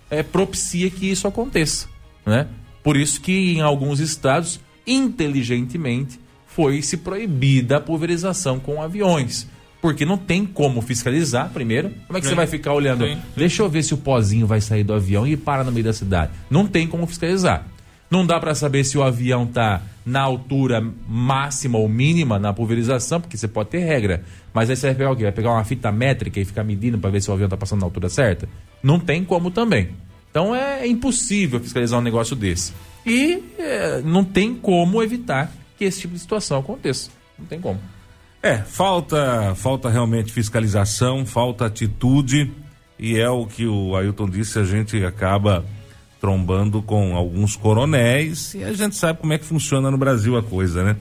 é, 0.08 0.22
propicia 0.22 0.88
que 0.88 1.10
isso 1.10 1.26
aconteça. 1.26 1.88
Né? 2.24 2.46
Por 2.80 2.96
isso 2.96 3.20
que 3.20 3.54
em 3.56 3.60
alguns 3.60 3.98
estados, 3.98 4.60
inteligentemente, 4.86 6.20
foi 6.54 6.82
se 6.82 6.98
proibida 6.98 7.78
a 7.78 7.80
pulverização 7.80 8.60
com 8.60 8.80
aviões. 8.80 9.46
Porque 9.82 10.06
não 10.06 10.16
tem 10.16 10.46
como 10.46 10.80
fiscalizar, 10.80 11.50
primeiro. 11.50 11.90
Como 12.06 12.16
é 12.16 12.20
que 12.20 12.26
você 12.26 12.30
Sim. 12.30 12.36
vai 12.36 12.46
ficar 12.46 12.72
olhando? 12.72 13.04
Sim, 13.04 13.16
sim. 13.16 13.20
Deixa 13.36 13.62
eu 13.62 13.68
ver 13.68 13.82
se 13.82 13.92
o 13.92 13.98
pozinho 13.98 14.46
vai 14.46 14.60
sair 14.60 14.82
do 14.82 14.94
avião 14.94 15.26
e 15.26 15.36
para 15.36 15.62
no 15.62 15.70
meio 15.70 15.84
da 15.84 15.92
cidade. 15.92 16.32
Não 16.48 16.66
tem 16.66 16.86
como 16.86 17.06
fiscalizar. 17.06 17.66
Não 18.10 18.24
dá 18.24 18.38
para 18.38 18.54
saber 18.54 18.84
se 18.84 18.96
o 18.96 19.02
avião 19.02 19.46
tá 19.46 19.82
na 20.06 20.20
altura 20.20 20.82
máxima 21.08 21.76
ou 21.76 21.88
mínima 21.88 22.38
na 22.38 22.52
pulverização, 22.52 23.20
porque 23.20 23.36
você 23.36 23.48
pode 23.48 23.70
ter 23.70 23.80
regra. 23.80 24.22
Mas 24.54 24.70
aí 24.70 24.76
você 24.76 24.86
vai 24.86 24.94
pegar 24.94 25.10
o 25.10 25.16
quê? 25.16 25.24
Vai 25.24 25.32
pegar 25.32 25.50
uma 25.50 25.64
fita 25.64 25.90
métrica 25.90 26.40
e 26.40 26.44
ficar 26.44 26.64
medindo 26.64 26.98
para 26.98 27.10
ver 27.10 27.20
se 27.20 27.30
o 27.30 27.34
avião 27.34 27.48
tá 27.48 27.56
passando 27.56 27.80
na 27.80 27.86
altura 27.86 28.08
certa? 28.08 28.48
Não 28.82 29.00
tem 29.00 29.24
como 29.24 29.50
também. 29.50 29.90
Então 30.30 30.54
é 30.54 30.86
impossível 30.86 31.60
fiscalizar 31.60 31.98
um 31.98 32.02
negócio 32.02 32.36
desse. 32.36 32.72
E 33.04 33.42
é, 33.58 34.00
não 34.02 34.24
tem 34.24 34.54
como 34.54 35.02
evitar 35.02 35.52
que 35.76 35.84
esse 35.84 36.00
tipo 36.00 36.14
de 36.14 36.20
situação 36.20 36.58
aconteça. 36.58 37.10
Não 37.38 37.46
tem 37.46 37.60
como. 37.60 37.80
É, 38.42 38.58
falta, 38.58 39.54
falta 39.54 39.88
realmente 39.88 40.32
fiscalização, 40.32 41.24
falta 41.24 41.66
atitude 41.66 42.52
e 42.98 43.18
é 43.18 43.28
o 43.28 43.46
que 43.46 43.66
o 43.66 43.96
Ailton 43.96 44.28
disse, 44.28 44.58
a 44.58 44.64
gente 44.64 45.02
acaba 45.04 45.64
trombando 46.20 46.82
com 46.82 47.16
alguns 47.16 47.56
coronéis 47.56 48.54
e 48.54 48.62
a 48.62 48.72
gente 48.72 48.96
sabe 48.96 49.20
como 49.20 49.32
é 49.32 49.38
que 49.38 49.44
funciona 49.44 49.90
no 49.90 49.98
Brasil 49.98 50.36
a 50.36 50.42
coisa, 50.42 50.84
né? 50.84 50.96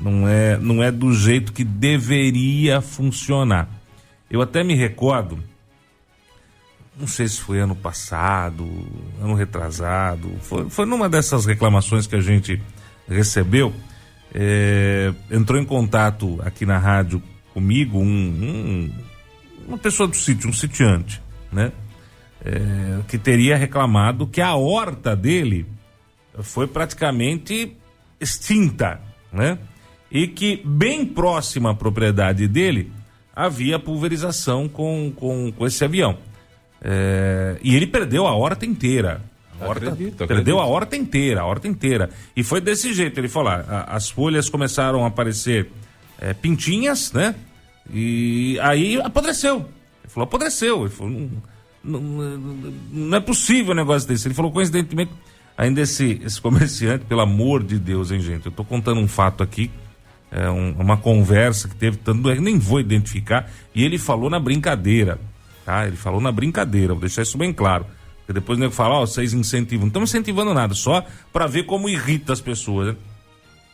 Não 0.00 0.28
é, 0.28 0.58
não 0.58 0.82
é 0.82 0.90
do 0.90 1.12
jeito 1.12 1.52
que 1.52 1.64
deveria 1.64 2.80
funcionar. 2.80 3.68
Eu 4.30 4.42
até 4.42 4.62
me 4.64 4.74
recordo, 4.74 5.38
não 6.98 7.06
sei 7.06 7.28
se 7.28 7.40
foi 7.40 7.60
ano 7.60 7.76
passado, 7.76 8.66
ano 9.20 9.34
retrasado, 9.34 10.30
foi, 10.40 10.68
foi 10.68 10.86
numa 10.86 11.08
dessas 11.08 11.46
reclamações 11.46 12.06
que 12.06 12.16
a 12.16 12.20
gente 12.20 12.60
recebeu, 13.08 13.72
é, 14.34 15.12
entrou 15.30 15.60
em 15.60 15.64
contato 15.64 16.38
aqui 16.44 16.66
na 16.66 16.78
rádio 16.78 17.22
comigo 17.54 17.98
um, 17.98 18.04
um- 18.04 18.90
uma 19.68 19.78
pessoa 19.78 20.06
do 20.08 20.14
sítio, 20.16 20.48
um 20.48 20.52
sitiante, 20.52 21.20
né? 21.52 21.72
É, 22.44 23.00
que 23.08 23.18
teria 23.18 23.56
reclamado 23.56 24.26
que 24.26 24.40
a 24.40 24.54
horta 24.54 25.16
dele 25.16 25.66
foi 26.42 26.66
praticamente 26.66 27.76
extinta, 28.20 29.00
né? 29.32 29.58
E 30.10 30.28
que 30.28 30.62
bem 30.64 31.04
próxima 31.04 31.70
à 31.70 31.74
propriedade 31.74 32.46
dele 32.46 32.92
havia 33.34 33.78
pulverização 33.78 34.68
com, 34.68 35.12
com, 35.16 35.50
com 35.52 35.66
esse 35.66 35.84
avião. 35.84 36.18
É, 36.80 37.56
e 37.62 37.74
ele 37.74 37.86
perdeu 37.86 38.26
a 38.26 38.34
horta 38.36 38.64
inteira. 38.64 39.20
Horta- 39.60 39.90
Acredito, 39.90 40.16
perdeu 40.18 40.34
acredito. 40.34 40.58
a 40.58 40.64
horta 40.66 40.96
inteira, 40.96 41.40
a 41.40 41.46
horta 41.46 41.66
inteira. 41.68 42.10
E 42.36 42.42
foi 42.42 42.60
desse 42.60 42.92
jeito, 42.92 43.18
ele 43.18 43.28
falou, 43.28 43.50
ah, 43.50 43.64
a- 43.88 43.96
as 43.96 44.10
folhas 44.10 44.48
começaram 44.48 45.04
a 45.04 45.08
aparecer 45.08 45.70
é, 46.20 46.32
pintinhas, 46.34 47.12
né? 47.12 47.34
E 47.92 48.58
aí 48.62 49.00
apodreceu. 49.00 49.56
Ele 50.02 50.08
falou, 50.12 50.24
apodreceu. 50.24 50.80
Ele 50.82 50.90
falou, 50.90 51.12
não, 51.84 52.00
não, 52.00 52.72
não 52.92 53.16
é 53.16 53.20
possível 53.20 53.72
um 53.72 53.76
negócio 53.76 54.08
desse. 54.08 54.26
Ele 54.26 54.34
falou, 54.34 54.50
coincidentemente, 54.50 55.10
ainda 55.56 55.80
esse, 55.80 56.20
esse 56.24 56.40
comerciante, 56.40 57.04
pelo 57.04 57.20
amor 57.20 57.62
de 57.62 57.78
Deus, 57.78 58.10
hein, 58.10 58.20
gente? 58.20 58.46
Eu 58.46 58.52
tô 58.52 58.64
contando 58.64 59.00
um 59.00 59.06
fato 59.08 59.42
aqui, 59.42 59.70
é 60.30 60.50
um- 60.50 60.72
uma 60.78 60.96
conversa 60.96 61.68
que 61.68 61.76
teve, 61.76 61.96
tanto, 61.98 62.28
eu 62.30 62.40
nem 62.42 62.58
vou 62.58 62.80
identificar, 62.80 63.48
e 63.74 63.84
ele 63.84 63.98
falou 63.98 64.28
na 64.28 64.40
brincadeira, 64.40 65.18
tá? 65.64 65.86
Ele 65.86 65.96
falou 65.96 66.20
na 66.20 66.32
brincadeira, 66.32 66.92
vou 66.94 67.00
deixar 67.00 67.22
isso 67.22 67.38
bem 67.38 67.52
claro. 67.52 67.86
Porque 68.26 68.32
depois 68.32 68.58
o 68.58 68.60
nego 68.60 68.72
fala, 68.72 68.96
ó, 68.96 69.06
vocês 69.06 69.32
incentivam. 69.32 69.82
Não 69.82 69.88
estamos 69.88 70.10
incentivando 70.10 70.52
nada, 70.52 70.74
só 70.74 71.04
para 71.32 71.46
ver 71.46 71.62
como 71.62 71.88
irrita 71.88 72.32
as 72.32 72.40
pessoas, 72.40 72.88
né? 72.88 72.96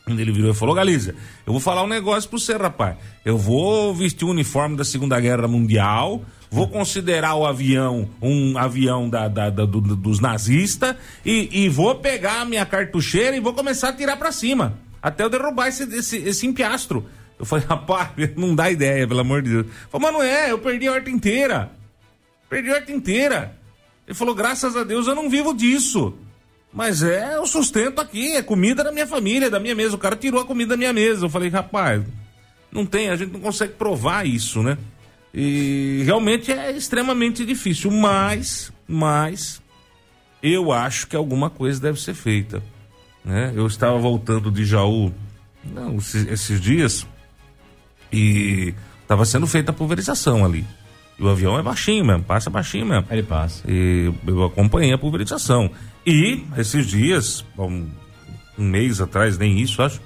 Ele 0.08 0.32
virou 0.32 0.50
e 0.50 0.54
falou, 0.54 0.74
Galícia, 0.74 1.14
eu 1.46 1.52
vou 1.52 1.60
falar 1.60 1.84
um 1.84 1.86
negócio 1.86 2.28
pro 2.28 2.38
você, 2.38 2.56
rapaz. 2.56 2.96
Eu 3.24 3.38
vou 3.38 3.94
vestir 3.94 4.24
o 4.24 4.30
uniforme 4.30 4.76
da 4.76 4.84
Segunda 4.84 5.18
Guerra 5.20 5.46
Mundial, 5.46 6.22
vou 6.50 6.66
considerar 6.68 7.34
o 7.36 7.46
avião 7.46 8.10
um 8.20 8.58
avião 8.58 9.08
da, 9.08 9.28
da- 9.28 9.48
da- 9.48 9.64
do- 9.64 9.80
do- 9.80 9.96
dos 9.96 10.18
nazistas 10.18 10.96
e, 11.24 11.48
e 11.64 11.68
vou 11.68 11.94
pegar 11.94 12.40
a 12.40 12.44
minha 12.44 12.66
cartucheira 12.66 13.36
e 13.36 13.40
vou 13.40 13.54
começar 13.54 13.90
a 13.90 13.92
tirar 13.92 14.16
pra 14.16 14.32
cima. 14.32 14.76
Até 15.00 15.22
eu 15.24 15.30
derrubar 15.30 15.68
esse, 15.68 15.84
esse, 15.84 16.16
esse 16.18 16.46
empiastro. 16.48 17.06
Eu 17.38 17.46
falei, 17.46 17.64
rapaz, 17.64 18.10
não 18.36 18.54
dá 18.56 18.70
ideia, 18.72 19.06
pelo 19.06 19.20
amor 19.20 19.40
de 19.40 19.50
Deus. 19.50 19.66
Ele 19.66 19.74
falou, 19.88 20.08
mas 20.08 20.12
não 20.12 20.22
é, 20.22 20.50
eu 20.50 20.58
perdi 20.58 20.88
a 20.88 20.92
horta 20.92 21.10
inteira. 21.10 21.70
Perdi 22.50 22.70
a 22.70 22.74
horta 22.74 22.90
inteira. 22.92 23.56
Ele 24.06 24.14
falou, 24.14 24.34
graças 24.34 24.76
a 24.76 24.84
Deus 24.84 25.06
eu 25.06 25.14
não 25.14 25.30
vivo 25.30 25.54
disso. 25.54 26.14
Mas 26.72 27.02
é 27.02 27.38
o 27.38 27.46
sustento 27.46 28.00
aqui, 28.00 28.34
é 28.34 28.42
comida 28.42 28.82
da 28.82 28.90
minha 28.90 29.06
família, 29.06 29.50
da 29.50 29.60
minha 29.60 29.74
mesa. 29.74 29.94
O 29.94 29.98
cara 29.98 30.16
tirou 30.16 30.40
a 30.40 30.44
comida 30.44 30.70
da 30.70 30.76
minha 30.76 30.92
mesa. 30.92 31.26
Eu 31.26 31.30
falei, 31.30 31.50
rapaz, 31.50 32.02
não 32.72 32.86
tem, 32.86 33.10
a 33.10 33.16
gente 33.16 33.32
não 33.32 33.40
consegue 33.40 33.74
provar 33.74 34.26
isso, 34.26 34.62
né? 34.62 34.78
E 35.34 36.02
realmente 36.04 36.52
é 36.52 36.72
extremamente 36.72 37.44
difícil, 37.44 37.90
mas, 37.90 38.72
mas 38.86 39.62
eu 40.42 40.72
acho 40.72 41.06
que 41.06 41.16
alguma 41.16 41.48
coisa 41.48 41.80
deve 41.80 42.00
ser 42.00 42.14
feita, 42.14 42.62
né? 43.24 43.52
Eu 43.54 43.66
estava 43.66 43.98
voltando 43.98 44.50
de 44.50 44.64
Jaú, 44.64 45.12
não, 45.64 45.96
esses, 45.96 46.60
dias 46.60 47.06
e 48.12 48.74
estava 49.00 49.24
sendo 49.24 49.46
feita 49.46 49.70
a 49.70 49.74
pulverização 49.74 50.44
ali. 50.44 50.66
E 51.18 51.22
o 51.22 51.28
avião 51.28 51.58
é 51.58 51.62
baixinho 51.62 52.04
mesmo, 52.04 52.24
passa 52.24 52.48
baixinho 52.50 52.86
mesmo. 52.86 53.06
Ele 53.10 53.22
passa. 53.22 53.62
E 53.70 54.12
eu 54.26 54.44
acompanhei 54.44 54.92
a 54.92 54.98
pulverização. 54.98 55.70
E 56.06 56.42
esses 56.56 56.86
dias, 56.86 57.44
um, 57.58 57.86
um 58.58 58.64
mês 58.64 59.00
atrás, 59.00 59.38
nem 59.38 59.60
isso, 59.60 59.82
acho. 59.82 60.00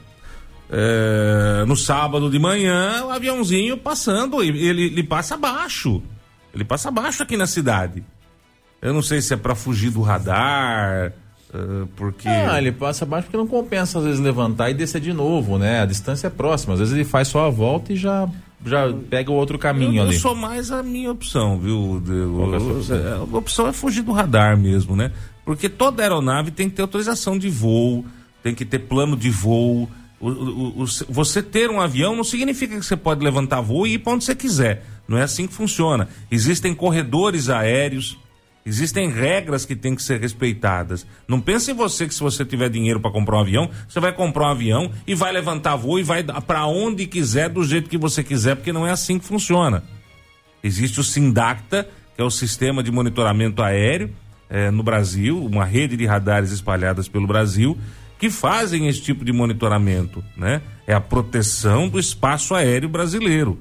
é, 0.71 1.64
no 1.66 1.77
sábado 1.77 2.29
de 2.31 2.38
manhã, 2.38 3.05
o 3.05 3.11
aviãozinho 3.11 3.77
passando, 3.79 4.42
ele, 4.42 4.87
ele 4.87 5.03
passa 5.03 5.35
abaixo. 5.35 6.03
Ele 6.55 6.64
passa 6.64 6.88
abaixo 6.88 7.23
aqui 7.23 7.37
na 7.37 7.47
cidade. 7.47 8.05
Eu 8.83 8.92
não 8.92 9.03
sei 9.03 9.21
se 9.21 9.33
é 9.33 9.37
para 9.37 9.55
fugir 9.55 9.90
do 9.90 10.03
radar, 10.03 11.12
é, 11.53 11.87
porque. 11.97 12.29
Ah, 12.29 12.59
ele 12.59 12.73
passa 12.73 13.05
abaixo 13.05 13.27
porque 13.27 13.37
não 13.37 13.47
compensa 13.47 13.99
às 13.99 14.05
vezes 14.05 14.21
levantar 14.21 14.71
e 14.71 14.75
descer 14.75 15.01
de 15.01 15.12
novo, 15.12 15.59
né? 15.59 15.81
A 15.81 15.87
distância 15.87 16.27
é 16.27 16.31
próxima. 16.31 16.75
Às 16.75 16.81
vezes 16.81 16.95
ele 16.95 17.05
faz 17.05 17.29
só 17.29 17.47
a 17.47 17.51
volta 17.51 17.92
e 17.92 17.97
já, 17.97 18.29
já 18.66 18.92
pega 19.09 19.31
o 19.31 19.35
outro 19.35 19.59
caminho 19.59 19.92
eu, 20.00 20.05
eu 20.05 20.09
ali. 20.11 20.18
sou 20.18 20.35
mais 20.35 20.70
a 20.70 20.83
minha 20.83 21.11
opção, 21.11 21.59
viu? 21.59 22.02
É 22.07 22.11
eu- 22.11 22.74
opção? 22.76 22.96
é, 22.96 23.12
a 23.12 23.38
opção 23.38 23.66
é 23.68 23.72
fugir 23.72 24.02
do 24.02 24.12
radar 24.12 24.57
mesmo, 24.59 24.94
né? 24.96 25.12
Porque 25.44 25.68
toda 25.68 26.02
aeronave 26.02 26.50
tem 26.50 26.68
que 26.68 26.74
ter 26.76 26.83
autorização 26.83 27.38
de 27.38 27.48
voo, 27.48 28.05
tem 28.42 28.55
que 28.55 28.64
ter 28.64 28.81
plano 28.81 29.16
de 29.16 29.31
voo. 29.31 29.88
O- 30.20 30.29
o- 30.31 30.83
o- 30.83 30.87
você 31.09 31.42
ter 31.42 31.70
um 31.70 31.81
avião 31.81 32.16
não 32.16 32.24
significa 32.24 32.76
que 32.79 32.85
você 32.85 32.96
pode 32.96 33.22
levantar 33.22 33.61
voo 33.61 33.87
e 33.87 33.94
ir 33.94 33.98
para 33.98 34.14
onde 34.14 34.24
você 34.24 34.35
quiser. 34.35 34.85
Não 35.07 35.16
é 35.18 35.22
assim 35.22 35.46
que 35.46 35.52
funciona. 35.55 36.09
Existem 36.31 36.74
corredores 36.74 37.48
aéreos, 37.48 38.18
existem 38.66 39.09
regras 39.09 39.64
que 39.64 39.76
têm 39.76 39.94
que 39.94 40.02
ser 40.02 40.20
respeitadas. 40.20 41.07
Não 41.29 41.40
pense 41.40 41.70
em 41.70 41.74
você 41.74 42.07
que 42.07 42.14
se 42.14 42.20
você 42.20 42.44
tiver 42.44 42.68
dinheiro 42.68 43.00
para 43.00 43.12
comprar 43.12 43.37
um 43.37 43.40
avião, 43.40 43.70
você 43.88 44.00
vai 44.00 44.12
comprar 44.12 44.48
um 44.48 44.50
avião 44.50 44.90
e 45.07 45.14
vai 45.14 45.33
levantar 45.33 45.76
voo 45.76 45.98
e 45.98 46.02
vai 46.02 46.24
para 46.24 46.66
onde 46.66 47.07
quiser, 47.07 47.48
do 47.48 47.62
jeito 47.62 47.88
que 47.88 47.96
você 47.96 48.24
quiser, 48.24 48.57
porque 48.57 48.72
não 48.72 48.87
é 48.87 48.90
assim 48.90 49.18
que 49.18 49.24
funciona. 49.24 49.85
Existe 50.62 50.99
o 50.99 51.05
SINDACTA, 51.05 51.88
que 52.16 52.20
é 52.20 52.24
o 52.24 52.30
Sistema 52.30 52.82
de 52.82 52.91
Monitoramento 52.91 53.62
Aéreo 53.62 54.11
eh, 54.51 54.70
no 54.70 54.82
Brasil, 54.82 55.45
uma 55.45 55.64
rede 55.64 55.97
de 55.97 56.05
radares 56.05 56.51
espalhadas 56.51 57.09
pelo 57.09 57.26
Brasil, 57.26 57.78
que 58.18 58.30
fazem 58.30 58.88
esse 58.88 59.01
tipo 59.01 59.24
de 59.24 59.32
monitoramento, 59.32 60.24
né? 60.36 60.62
É 60.86 60.95
a 60.95 61.01
proteção 61.01 61.88
do 61.88 62.01
espaço 62.01 62.55
aéreo 62.55 62.88
brasileiro, 62.88 63.59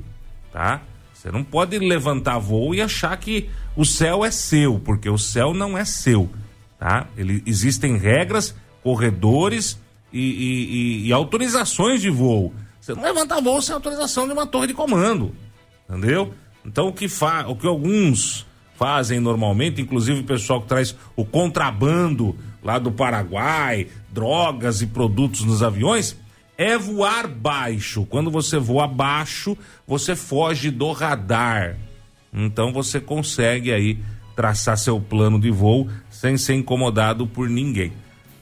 tá? 0.51 0.82
Você 1.26 1.32
não 1.32 1.43
pode 1.43 1.80
levantar 1.80 2.38
voo 2.38 2.76
e 2.76 2.80
achar 2.84 3.17
que 3.17 3.49
o 3.76 3.84
céu 3.84 4.23
é 4.23 4.30
seu, 4.30 4.78
porque 4.80 5.09
o 5.09 5.17
céu 5.17 5.55
não 5.55 5.76
é 5.76 5.84
seu, 5.84 6.30
tá? 6.78 7.07
Ele, 7.17 7.41
existem 7.47 7.97
regras, 7.97 8.53
corredores 8.84 9.82
e, 10.13 10.19
e- 10.19 10.76
e- 10.76 11.07
e 11.07 11.11
autorizações 11.11 11.99
de 11.99 12.11
voo. 12.11 12.53
Você 12.80 12.93
não 12.93 13.01
levanta 13.01 13.41
voo 13.41 13.59
sem 13.59 13.73
autorização 13.73 14.28
de 14.28 14.34
uma 14.34 14.45
torre 14.45 14.67
de 14.67 14.76
comando. 14.76 15.34
Entendeu? 15.89 16.32
Então 16.63 16.89
o 16.89 16.93
que, 16.93 17.09
fa 17.09 17.47
o 17.47 17.55
que 17.55 17.65
alguns 17.65 18.45
fazem 18.78 19.19
normalmente, 19.19 19.82
inclusive 19.82 20.19
o 20.19 20.26
pessoal 20.26 20.61
que 20.61 20.67
traz 20.67 20.95
o 21.15 21.26
contrabando 21.26 22.36
lá 22.63 22.78
do 22.78 22.91
Paraguai, 22.91 23.88
drogas 24.13 24.84
e 24.84 24.86
produtos 24.86 25.41
nos 25.41 25.63
aviões, 25.63 26.15
é 26.58 26.78
voar 26.78 27.28
baixo. 27.28 28.06
Quando 28.06 28.32
você 28.32 28.58
voa 28.58 28.88
baixo, 28.88 29.58
você 29.88 30.16
foge 30.16 30.72
do 30.72 30.91
radar. 30.91 31.78
Então 32.34 32.72
você 32.72 32.99
consegue 32.99 33.72
aí 33.72 33.97
traçar 34.36 34.78
seu 34.78 34.99
plano 34.99 35.39
de 35.39 35.49
voo 35.49 35.89
sem 36.10 36.38
ser 36.38 36.56
incomodado 36.56 37.26
por 37.26 37.49
ninguém. 37.49 37.93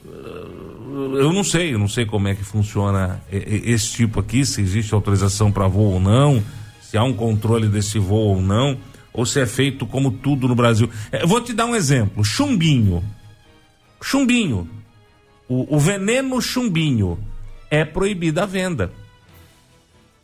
Eu 0.04 1.32
não 1.32 1.42
sei, 1.42 1.74
eu 1.74 1.78
não 1.78 1.88
sei 1.88 2.06
como 2.06 2.28
é 2.28 2.34
que 2.34 2.44
funciona 2.44 3.20
esse 3.30 3.92
tipo 3.92 4.20
aqui, 4.20 4.44
se 4.44 4.60
existe 4.60 4.94
autorização 4.94 5.50
para 5.50 5.66
voo 5.66 5.94
ou 5.94 6.00
não, 6.00 6.42
se 6.80 6.96
há 6.96 7.02
um 7.02 7.12
controle 7.12 7.68
desse 7.68 7.98
voo 7.98 8.36
ou 8.36 8.40
não, 8.40 8.78
ou 9.12 9.26
se 9.26 9.40
é 9.40 9.46
feito 9.46 9.86
como 9.86 10.10
tudo 10.10 10.46
no 10.46 10.54
Brasil. 10.54 10.88
Eu 11.10 11.20
é, 11.20 11.26
vou 11.26 11.40
te 11.40 11.52
dar 11.52 11.66
um 11.66 11.74
exemplo: 11.74 12.24
chumbinho. 12.24 13.02
Chumbinho. 14.00 14.68
O, 15.48 15.76
o 15.76 15.78
veneno 15.78 16.40
chumbinho 16.40 17.18
é 17.70 17.84
proibida 17.84 18.42
a 18.42 18.46
venda. 18.46 18.92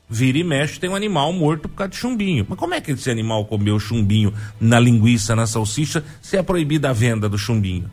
Vira 0.09 0.39
e 0.39 0.45
mexe, 0.45 0.81
tem 0.81 0.91
um 0.91 0.97
animal 0.97 1.33
morto 1.33 1.69
por 1.69 1.77
causa 1.77 1.91
de 1.91 1.97
chumbinho. 1.97 2.45
Mas 2.49 2.59
como 2.59 2.75
é 2.75 2.81
que 2.81 2.91
esse 2.91 3.09
animal 3.09 3.45
comeu 3.45 3.79
chumbinho 3.79 4.35
na 4.61 4.81
linguiça, 4.81 5.37
na 5.37 5.47
salsicha, 5.47 6.05
se 6.21 6.37
é 6.37 6.43
proibida 6.43 6.91
a 6.91 6.93
venda 6.93 7.29
do 7.29 7.39
chumbinho? 7.39 7.89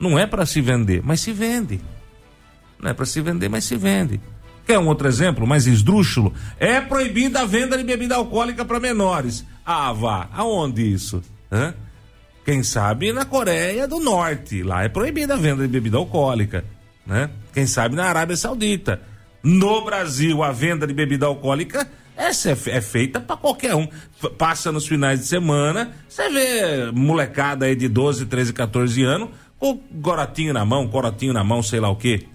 Não 0.00 0.18
é 0.18 0.26
para 0.26 0.44
se 0.44 0.60
vender, 0.60 1.00
mas 1.04 1.20
se 1.20 1.32
vende. 1.32 1.80
Não 2.80 2.90
é 2.90 2.94
para 2.94 3.06
se 3.06 3.20
vender, 3.20 3.48
mas 3.48 3.64
se 3.64 3.76
vende. 3.76 4.20
Quer 4.66 4.78
um 4.78 4.88
outro 4.88 5.08
exemplo 5.08 5.46
mais 5.46 5.66
esdrúxulo? 5.66 6.34
É 6.58 6.80
proibida 6.80 7.40
a 7.40 7.46
venda 7.46 7.76
de 7.76 7.84
bebida 7.84 8.16
alcoólica 8.16 8.64
para 8.64 8.80
menores. 8.80 9.44
Ah, 9.64 9.92
vá. 9.92 10.28
Aonde 10.32 10.82
isso? 10.82 11.22
Hã? 11.50 11.72
Quem 12.44 12.62
sabe 12.62 13.12
na 13.12 13.24
Coreia 13.24 13.86
do 13.86 14.00
Norte. 14.00 14.62
Lá 14.62 14.82
é 14.82 14.88
proibida 14.88 15.34
a 15.34 15.36
venda 15.36 15.62
de 15.62 15.68
bebida 15.68 15.96
alcoólica. 15.96 16.64
Né? 17.08 17.30
Quem 17.52 17.66
sabe 17.66 17.96
na 17.96 18.04
Arábia 18.04 18.36
Saudita. 18.36 19.00
No 19.42 19.84
Brasil, 19.84 20.42
a 20.42 20.52
venda 20.52 20.86
de 20.86 20.92
bebida 20.92 21.26
alcoólica 21.26 21.88
essa 22.18 22.50
é, 22.50 22.52
é 22.70 22.80
feita 22.80 23.20
para 23.20 23.36
qualquer 23.36 23.76
um. 23.76 23.86
Passa 24.36 24.72
nos 24.72 24.88
finais 24.88 25.20
de 25.20 25.26
semana, 25.26 25.92
você 26.08 26.28
vê 26.28 26.90
molecada 26.90 27.66
aí 27.66 27.76
de 27.76 27.88
12, 27.88 28.26
13, 28.26 28.52
14 28.52 29.04
anos 29.04 29.28
com 29.56 29.78
corotinho 30.02 30.52
na 30.52 30.64
mão, 30.64 30.88
corotinho 30.88 31.32
na 31.32 31.44
mão, 31.44 31.62
sei 31.62 31.78
lá 31.78 31.88
o 31.88 31.94
quê. 31.94 32.26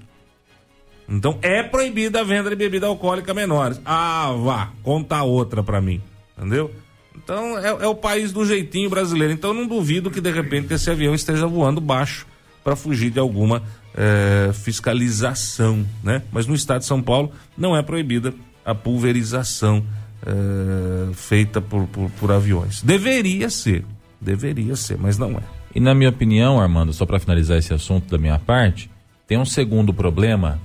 Então 1.07 1.37
é 1.41 1.61
proibida 1.61 2.21
a 2.21 2.23
venda 2.23 2.49
de 2.49 2.55
bebida 2.55 2.87
alcoólica 2.87 3.33
menores. 3.33 3.79
Ah, 3.83 4.33
vá, 4.41 4.71
conta 4.81 5.21
outra 5.21 5.61
para 5.61 5.81
mim. 5.81 6.01
Entendeu? 6.37 6.71
Então 7.13 7.59
é, 7.59 7.67
é, 7.67 7.87
o 7.87 7.95
país 7.95 8.31
do 8.31 8.45
jeitinho 8.45 8.89
brasileiro. 8.89 9.33
Então 9.33 9.53
não 9.53 9.67
duvido 9.67 10.09
que 10.09 10.21
de 10.21 10.31
repente 10.31 10.73
esse 10.73 10.89
avião 10.89 11.13
esteja 11.13 11.45
voando 11.45 11.81
baixo 11.81 12.25
para 12.63 12.75
fugir 12.75 13.09
de 13.11 13.19
alguma 13.19 13.61
é, 13.95 14.51
fiscalização, 14.53 15.85
né? 16.03 16.21
Mas 16.31 16.47
no 16.47 16.55
estado 16.55 16.79
de 16.79 16.85
São 16.85 17.01
Paulo 17.01 17.31
não 17.57 17.75
é 17.75 17.81
proibida 17.81 18.33
a 18.65 18.73
pulverização 18.73 19.83
é, 20.25 21.13
feita 21.13 21.61
por, 21.61 21.85
por, 21.87 22.09
por 22.11 22.31
aviões. 22.31 22.81
Deveria 22.81 23.49
ser, 23.49 23.85
deveria 24.19 24.75
ser, 24.75 24.97
mas 24.97 25.17
não 25.17 25.31
é. 25.31 25.43
E 25.75 25.79
na 25.79 25.93
minha 25.93 26.09
opinião, 26.09 26.59
Armando, 26.59 26.93
só 26.93 27.05
para 27.05 27.19
finalizar 27.19 27.57
esse 27.57 27.73
assunto 27.73 28.09
da 28.09 28.17
minha 28.17 28.39
parte, 28.39 28.89
tem 29.27 29.37
um 29.37 29.45
segundo 29.45 29.93
problema 29.93 30.59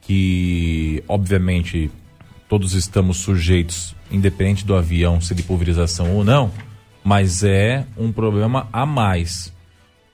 que, 0.00 1.02
obviamente, 1.08 1.90
todos 2.48 2.74
estamos 2.74 3.18
sujeitos, 3.18 3.94
independente 4.10 4.64
do 4.64 4.74
avião 4.74 5.20
ser 5.20 5.34
de 5.34 5.42
pulverização 5.42 6.14
ou 6.14 6.24
não, 6.24 6.50
mas 7.02 7.44
é 7.44 7.86
um 7.96 8.10
problema 8.10 8.68
a 8.72 8.86
mais. 8.86 9.53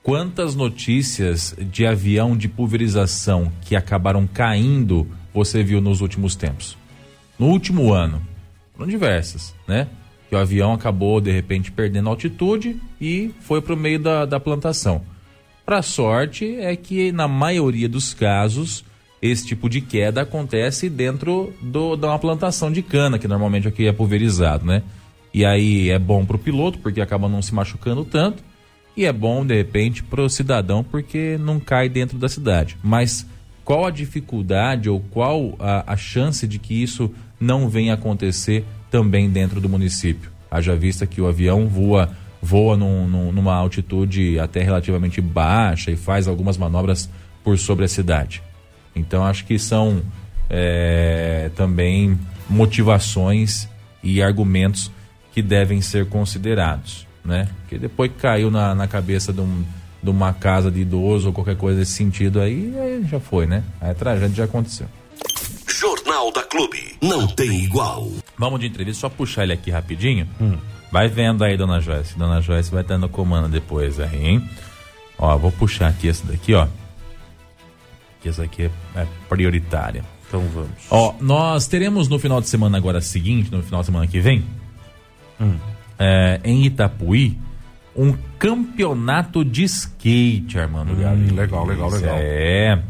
Quantas 0.03 0.55
notícias 0.55 1.55
de 1.59 1.87
avião 1.87 2.35
de 2.37 2.49
pulverização 2.49 3.53
que 3.61 3.77
acabaram 3.77 4.27
caindo 4.27 5.07
você 5.33 5.63
viu 5.63 5.81
nos 5.81 6.01
últimos 6.01 6.35
tempos? 6.35 6.77
No 7.39 7.47
último 7.49 7.93
ano, 7.93 8.23
foram 8.75 8.89
diversas, 8.89 9.55
né? 9.69 9.89
que 10.31 10.35
o 10.37 10.39
avião 10.39 10.73
acabou 10.73 11.21
de 11.21 11.33
repente 11.33 11.73
perdendo 11.73 12.09
altitude 12.09 12.81
e 13.01 13.35
foi 13.41 13.61
para 13.61 13.75
o 13.75 13.77
meio 13.77 13.99
da, 13.99 14.25
da 14.25 14.39
plantação. 14.39 15.03
Para 15.67 15.83
sorte 15.83 16.55
é 16.55 16.75
que 16.77 17.11
na 17.11 17.27
maioria 17.27 17.89
dos 17.89 18.15
casos 18.15 18.85
esse 19.21 19.47
tipo 19.47 19.69
de 19.69 19.81
queda 19.81 20.23
acontece 20.23 20.89
dentro 20.89 21.53
do, 21.61 21.97
de 21.97 22.07
uma 22.07 22.19
plantação 22.19 22.73
de 22.73 22.81
cana, 22.81 23.19
que 23.19 23.29
normalmente 23.29 23.69
aqui 23.69 23.87
é 23.87 23.93
pulverizado, 23.93 24.65
né? 24.65 24.83
E 25.35 25.45
aí 25.45 25.91
é 25.91 25.99
bom 25.99 26.25
para 26.25 26.37
o 26.37 26.39
piloto 26.39 26.79
porque 26.79 27.01
acaba 27.01 27.29
não 27.29 27.43
se 27.43 27.55
machucando 27.55 28.05
tanto 28.05 28.50
e 28.97 29.05
é 29.05 29.13
bom 29.13 29.45
de 29.45 29.55
repente 29.55 30.03
para 30.03 30.23
o 30.23 30.29
cidadão 30.29 30.85
porque 30.85 31.39
não 31.41 31.59
cai 31.61 31.89
dentro 31.89 32.19
da 32.19 32.29
cidade. 32.29 32.77
Mas 32.83 33.27
qual 33.65 33.87
a 33.87 33.91
dificuldade 33.91 34.89
ou 34.89 35.01
qual 35.01 35.55
a, 35.59 35.93
a 35.93 35.97
chance 35.97 36.47
de 36.47 36.59
que 36.59 36.83
isso 36.83 37.13
não 37.41 37.69
venha 37.69 37.95
acontecer 37.95 38.65
também 38.91 39.31
dentro 39.31 39.61
do 39.61 39.69
município. 39.69 40.31
Haja 40.51 40.75
vista 40.77 41.07
que 41.07 41.21
o 41.21 41.27
avião 41.27 41.69
voa, 41.69 42.11
voa 42.43 42.77
num, 42.77 43.07
num, 43.07 43.33
numa 43.33 43.55
altitude 43.55 44.39
até 44.39 44.63
relativamente 44.63 45.21
baixa 45.21 45.91
e 45.91 45.97
faz 45.97 46.27
algumas 46.27 46.59
manobras 46.59 47.09
por 47.43 47.57
sobre 47.57 47.85
a 47.85 47.89
cidade. 47.89 48.43
Então 48.95 49.25
acho 49.25 49.45
que 49.45 49.59
são 49.59 50.03
é, 50.49 51.51
também 51.55 52.19
motivações 52.49 53.69
e 54.03 54.21
argumentos 54.21 54.91
que 55.33 55.41
devem 55.41 55.81
ser 55.81 56.07
considerados, 56.07 57.07
né? 57.25 57.49
Porque 57.61 57.79
depois 57.79 58.11
que 58.11 58.19
caiu 58.19 58.51
na, 58.51 58.75
na 58.75 58.87
cabeça 58.87 59.33
de, 59.33 59.41
um, 59.41 59.65
de 60.03 60.11
uma 60.11 60.33
casa 60.33 60.71
de 60.71 60.81
idoso 60.81 61.29
ou 61.29 61.33
qualquer 61.33 61.57
coisa 61.57 61.79
desse 61.79 61.93
sentido 61.93 62.41
aí, 62.41 62.75
aí 62.79 63.05
já 63.09 63.21
foi, 63.21 63.47
né? 63.47 63.63
Aí 63.81 63.91
a 63.91 63.95
tragédia 63.95 64.37
já 64.37 64.45
aconteceu. 64.45 64.87
Jornal 65.69 66.33
da 66.33 66.43
Clube. 66.43 66.97
Não 67.01 67.27
tem 67.27 67.65
igual. 67.65 68.11
Vamos 68.37 68.61
de 68.61 68.67
entrevista, 68.67 69.01
só 69.01 69.09
puxar 69.09 69.45
ele 69.45 69.53
aqui 69.53 69.71
rapidinho. 69.71 70.29
Hum. 70.41 70.59
Vai 70.91 71.09
vendo 71.09 71.45
aí, 71.45 71.57
dona 71.57 71.81
Joyce. 71.81 72.19
Dona 72.19 72.41
Joyce 72.41 72.71
vai 72.71 72.83
estar 72.83 72.99
no 72.99 73.09
comando 73.09 73.49
depois 73.49 74.01
aí, 74.01 74.27
hein? 74.27 74.51
Ó, 75.19 75.37
vou 75.39 75.53
puxar 75.53 75.89
aqui 75.89 76.09
essa 76.09 76.27
daqui, 76.27 76.55
ó. 76.55 76.67
Que 78.21 78.29
essa 78.29 78.43
aqui 78.43 78.65
é, 78.65 78.71
é 78.97 79.07
prioritária. 79.29 80.05
Então 80.27 80.41
vamos. 80.53 80.71
Ó, 80.91 81.15
nós 81.21 81.67
teremos 81.67 82.09
no 82.09 82.19
final 82.19 82.41
de 82.41 82.49
semana 82.49 82.77
agora 82.77 83.01
seguinte, 83.01 83.51
no 83.51 83.63
final 83.63 83.81
de 83.81 83.87
semana 83.87 84.07
que 84.07 84.21
vem, 84.21 84.45
hum. 85.41 85.57
É, 86.01 86.41
em 86.43 86.65
Itapuí, 86.65 87.39
um 87.95 88.17
campeonato 88.39 89.45
de 89.45 89.65
skate, 89.65 90.59
Armando 90.59 90.95
hum, 90.95 91.35
Legal, 91.35 91.67
legal, 91.67 91.91
legal. 91.91 92.17
É 92.19 92.83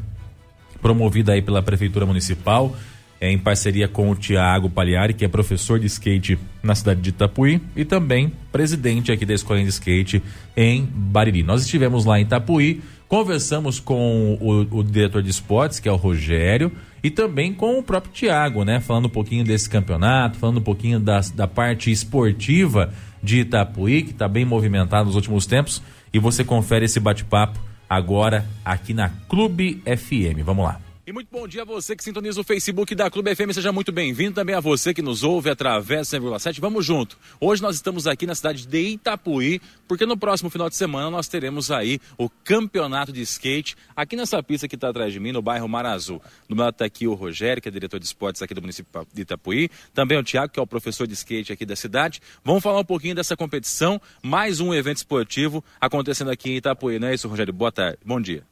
promovida 0.81 1.33
aí 1.33 1.43
pela 1.43 1.63
Prefeitura 1.63 2.07
Municipal, 2.07 2.75
é, 3.21 3.31
em 3.31 3.39
parceria 3.39 3.87
com 3.87 4.11
o 4.11 4.15
Tiago 4.15 4.71
Pagliari, 4.71 5.13
que 5.13 5.25
é 5.25 5.29
professor 5.29 5.79
de 5.79 5.87
skate 5.87 6.39
na 6.63 6.75
cidade 6.75 7.03
de 7.03 7.11
Itapuí 7.11 7.61
e 7.77 7.85
também 7.85 8.33
presidente 8.51 9.13
aqui 9.13 9.27
da 9.27 9.35
Escola 9.35 9.61
de 9.63 9.69
Skate 9.69 10.23
em 10.57 10.89
Bariri. 10.91 11.43
Nós 11.43 11.63
estivemos 11.63 12.07
lá 12.07 12.19
em 12.19 12.23
Itapuí, 12.23 12.81
conversamos 13.11 13.81
com 13.81 14.39
o, 14.41 14.79
o 14.79 14.85
diretor 14.85 15.21
de 15.21 15.31
esportes, 15.31 15.81
que 15.81 15.89
é 15.89 15.93
o 15.93 15.97
Rogério, 15.97 16.71
e 17.03 17.11
também 17.11 17.53
com 17.53 17.77
o 17.77 17.83
próprio 17.83 18.13
Tiago, 18.13 18.65
né? 18.65 18.79
Falando 18.79 19.07
um 19.07 19.11
pouquinho 19.11 19.45
desse 19.45 19.69
campeonato, 19.69 20.39
falando 20.39 20.59
um 20.59 20.63
pouquinho 20.63 21.01
da, 21.01 21.21
da 21.35 21.49
parte 21.49 21.91
esportiva 21.91 22.95
de 23.21 23.41
Itapuí, 23.41 24.03
que 24.03 24.13
está 24.13 24.29
bem 24.29 24.45
movimentado 24.45 25.07
nos 25.07 25.17
últimos 25.17 25.45
tempos. 25.45 25.83
E 26.15 26.21
você 26.21 26.45
confere 26.45 26.85
esse 26.85 27.01
bate-papo 27.01 27.59
agora 27.89 28.47
aqui 28.65 28.95
na 28.95 29.09
Clube 29.29 29.83
FM. 29.85 30.45
Vamos 30.45 30.65
lá. 30.65 30.90
E 31.07 31.13
muito 31.13 31.29
bom 31.33 31.49
dia 31.49 31.63
a 31.63 31.65
você 31.65 31.97
que 31.97 32.05
sintoniza 32.05 32.39
o 32.39 32.45
Facebook 32.45 32.95
da 32.95 33.11
Clube 33.11 33.35
FM. 33.35 33.53
Seja 33.55 33.73
muito 33.73 33.91
bem-vindo 33.91 34.35
também 34.35 34.55
a 34.55 34.61
você 34.61 34.93
que 34.93 35.01
nos 35.01 35.23
ouve 35.23 35.49
através 35.49 36.11
do 36.11 36.19
100,7. 36.19 36.61
Vamos 36.61 36.85
junto. 36.85 37.19
Hoje 37.41 37.63
nós 37.63 37.75
estamos 37.77 38.07
aqui 38.07 38.27
na 38.27 38.35
cidade 38.35 38.67
de 38.67 38.79
Itapuí, 38.79 39.63
porque 39.89 40.05
no 40.05 40.15
próximo 40.15 40.51
final 40.51 40.69
de 40.69 40.77
semana 40.77 41.11
nós 41.11 41.27
teremos 41.27 41.71
aí 41.71 41.99
o 42.19 42.29
campeonato 42.29 43.13
de 43.13 43.23
skate 43.23 43.77
aqui 43.97 44.15
nessa 44.15 44.43
pista 44.43 44.69
que 44.69 44.75
está 44.75 44.91
atrás 44.91 45.11
de 45.11 45.19
mim, 45.19 45.33
no 45.33 45.41
bairro 45.41 45.67
Mar 45.67 45.87
Azul. 45.87 46.21
Do 46.47 46.55
meu 46.55 46.67
lado 46.67 46.75
está 46.75 46.85
aqui 46.85 47.07
o 47.07 47.15
Rogério, 47.15 47.63
que 47.63 47.69
é 47.71 47.73
diretor 47.73 47.99
de 47.99 48.05
esportes 48.05 48.43
aqui 48.43 48.53
do 48.53 48.61
município 48.61 49.07
de 49.13 49.23
Itapuí. 49.23 49.71
Também 49.95 50.19
o 50.19 50.23
Tiago, 50.23 50.53
que 50.53 50.61
é 50.61 50.63
o 50.63 50.67
professor 50.67 51.07
de 51.07 51.15
skate 51.15 51.51
aqui 51.51 51.65
da 51.65 51.77
cidade. 51.77 52.21
Vamos 52.45 52.63
falar 52.63 52.79
um 52.79 52.85
pouquinho 52.85 53.15
dessa 53.15 53.35
competição. 53.35 53.99
Mais 54.23 54.61
um 54.61 54.75
evento 54.75 54.99
esportivo 54.99 55.65
acontecendo 55.81 56.31
aqui 56.31 56.51
em 56.51 56.57
Itapuí, 56.57 56.99
não 56.99 57.09
é 57.09 57.15
isso, 57.15 57.27
Rogério? 57.27 57.55
Boa 57.55 57.73
tarde. 57.73 57.99
Bom 58.05 58.21
dia. 58.21 58.45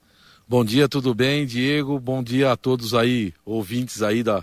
Bom 0.51 0.64
dia, 0.64 0.88
tudo 0.88 1.14
bem, 1.14 1.44
Diego? 1.44 2.01
Bom 2.01 2.22
dia 2.22 2.53
a 2.53 2.57
todos 2.57 2.94
aí, 2.94 3.34
ouvintes 3.44 4.01
aí 4.01 4.22
da, 4.22 4.42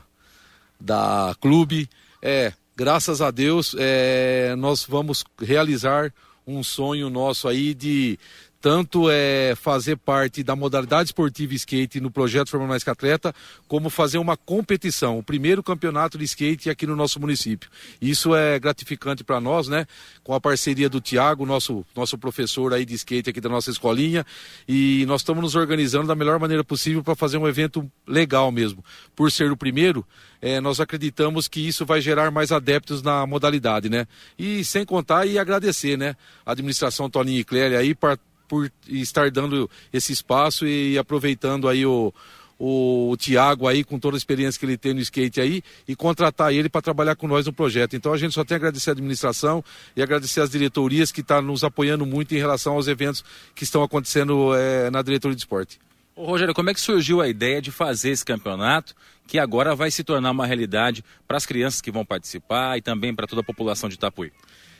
da 0.80 1.36
clube. 1.41 1.89
É, 2.22 2.53
graças 2.76 3.24
a 3.24 3.32
Deus, 3.32 3.76
é, 3.80 4.56
nós 4.56 4.86
vamos 4.88 5.24
realizar 5.41 6.14
um 6.45 6.62
sonho 6.62 7.10
nosso 7.10 7.47
aí 7.47 7.74
de 7.74 8.20
tanto 8.66 9.11
é 9.11 9.53
fazer 9.55 9.95
parte 9.95 10.41
da 10.41 10.55
modalidade 10.55 11.09
esportiva 11.09 11.53
skate 11.53 12.01
no 12.01 12.09
projeto 12.09 12.49
Formando 12.49 12.70
Mais 12.70 12.84
que 12.84 12.89
Atleta, 12.89 13.32
como 13.68 13.91
fazer 13.91 14.18
uma 14.18 14.36
competição, 14.36 15.20
o 15.20 15.24
primeiro 15.24 15.61
campeonato 15.61 16.18
de 16.18 16.24
skate 16.24 16.68
aqui 16.68 16.88
no 16.88 16.95
nosso 16.95 17.20
município. 17.20 17.70
Isso 18.01 18.34
é 18.34 18.57
gratificante 18.57 19.24
para 19.24 19.39
nós, 19.39 19.68
né? 19.68 19.86
Com 20.24 20.34
a 20.34 20.41
parceria 20.41 20.89
do 20.89 20.99
Tiago, 20.99 21.45
nosso, 21.45 21.86
nosso 21.95 22.18
professor 22.18 22.74
aí 22.74 22.86
de 22.86 22.95
skate 22.95 23.30
aqui 23.30 23.39
da 23.39 23.49
nossa 23.49 23.70
escolinha, 23.70 24.26
e 24.68 25.05
nós 25.05 25.22
estamos 25.22 25.43
nos 25.43 25.53
organizando 25.53 26.07
da 26.07 26.16
melhor 26.16 26.39
maneira 26.39 26.63
possível 26.63 27.03
para 27.03 27.13
fazer 27.13 27.38
um 27.38 27.47
evento 27.47 27.88
legal 28.07 28.51
mesmo. 28.51 28.84
Por 29.16 29.32
ser 29.32 29.51
o 29.51 29.55
primeiro, 29.55 30.03
é, 30.41 30.59
nós 30.59 30.80
acreditamos 30.80 31.47
que 31.47 31.59
isso 31.59 31.86
vai 31.86 32.01
gerar 32.01 32.32
mais 32.32 32.51
adeptos 32.51 33.03
na 33.03 33.28
modalidade, 33.28 33.89
né? 33.89 34.07
E 34.39 34.66
sem 34.66 34.84
contar 34.84 35.28
e 35.28 35.38
agradecer, 35.38 35.99
né? 35.99 36.16
A 36.43 36.53
administração 36.53 37.11
Toninho 37.11 37.41
e 37.41 37.43
Clélia 37.43 37.78
aí 37.78 37.93
para 37.93 38.18
por 38.48 38.72
estar 38.88 39.30
dando 39.32 39.70
esse 39.91 40.14
espaço 40.14 40.68
e 40.68 40.98
aproveitando 40.98 41.68
aí 41.68 41.86
o, 41.86 42.14
o, 42.58 43.12
o 43.12 43.18
Tiago 43.18 43.68
aí 43.68 43.84
com 43.84 44.00
toda 44.00 44.16
a 44.16 44.20
experiência 44.20 44.60
que 44.60 44.66
ele 44.66 44.78
tem 44.78 44.93
no 44.93 45.00
skate 45.00 45.41
aí 45.41 45.62
e 45.88 45.96
contratar 45.96 46.54
ele 46.54 46.70
para 46.70 46.82
trabalhar 46.82 47.16
com 47.16 47.28
nós 47.28 47.46
no 47.46 47.54
projeto. 47.54 47.96
Então 47.96 48.14
a 48.14 48.18
gente 48.18 48.34
só 48.34 48.43
tem 48.43 48.56
a 48.56 48.58
agradecer 48.58 48.91
a 48.91 48.93
administração 48.93 49.64
e 49.96 50.02
agradecer 50.02 50.41
as 50.41 50.50
diretorias 50.50 51.12
que 51.12 51.22
estão 51.22 51.38
tá 51.38 51.41
nos 51.41 51.64
apoiando 51.64 52.06
muito 52.06 52.34
em 52.34 52.38
relação 52.38 52.74
aos 52.74 52.88
eventos 52.88 53.24
que 53.54 53.64
estão 53.64 53.84
acontecendo 53.84 54.56
é, 54.56 54.89
na 54.89 55.02
diretoria 55.02 55.36
de 55.36 55.41
esporte. 55.41 55.80
Ô, 56.16 56.26
Rogério, 56.26 56.54
como 56.54 56.70
é 56.70 56.74
que 56.74 56.80
surgiu 56.80 57.20
a 57.20 57.28
ideia 57.28 57.62
de 57.62 57.72
fazer 57.72 58.12
esse 58.12 58.24
campeonato 58.24 58.96
que 59.28 59.38
agora 59.38 59.76
vai 59.76 59.91
se 59.91 60.04
tornar 60.04 60.32
uma 60.32 60.46
realidade 60.46 61.04
para 61.28 61.36
as 61.36 61.46
crianças 61.46 61.82
que 61.82 61.91
vão 61.91 62.06
participar 62.06 62.78
e 62.78 62.82
também 62.82 63.14
para 63.14 63.28
toda 63.28 63.41
a 63.41 63.43
população 63.43 63.89
de 63.89 63.96
Itapuí? 63.96 64.32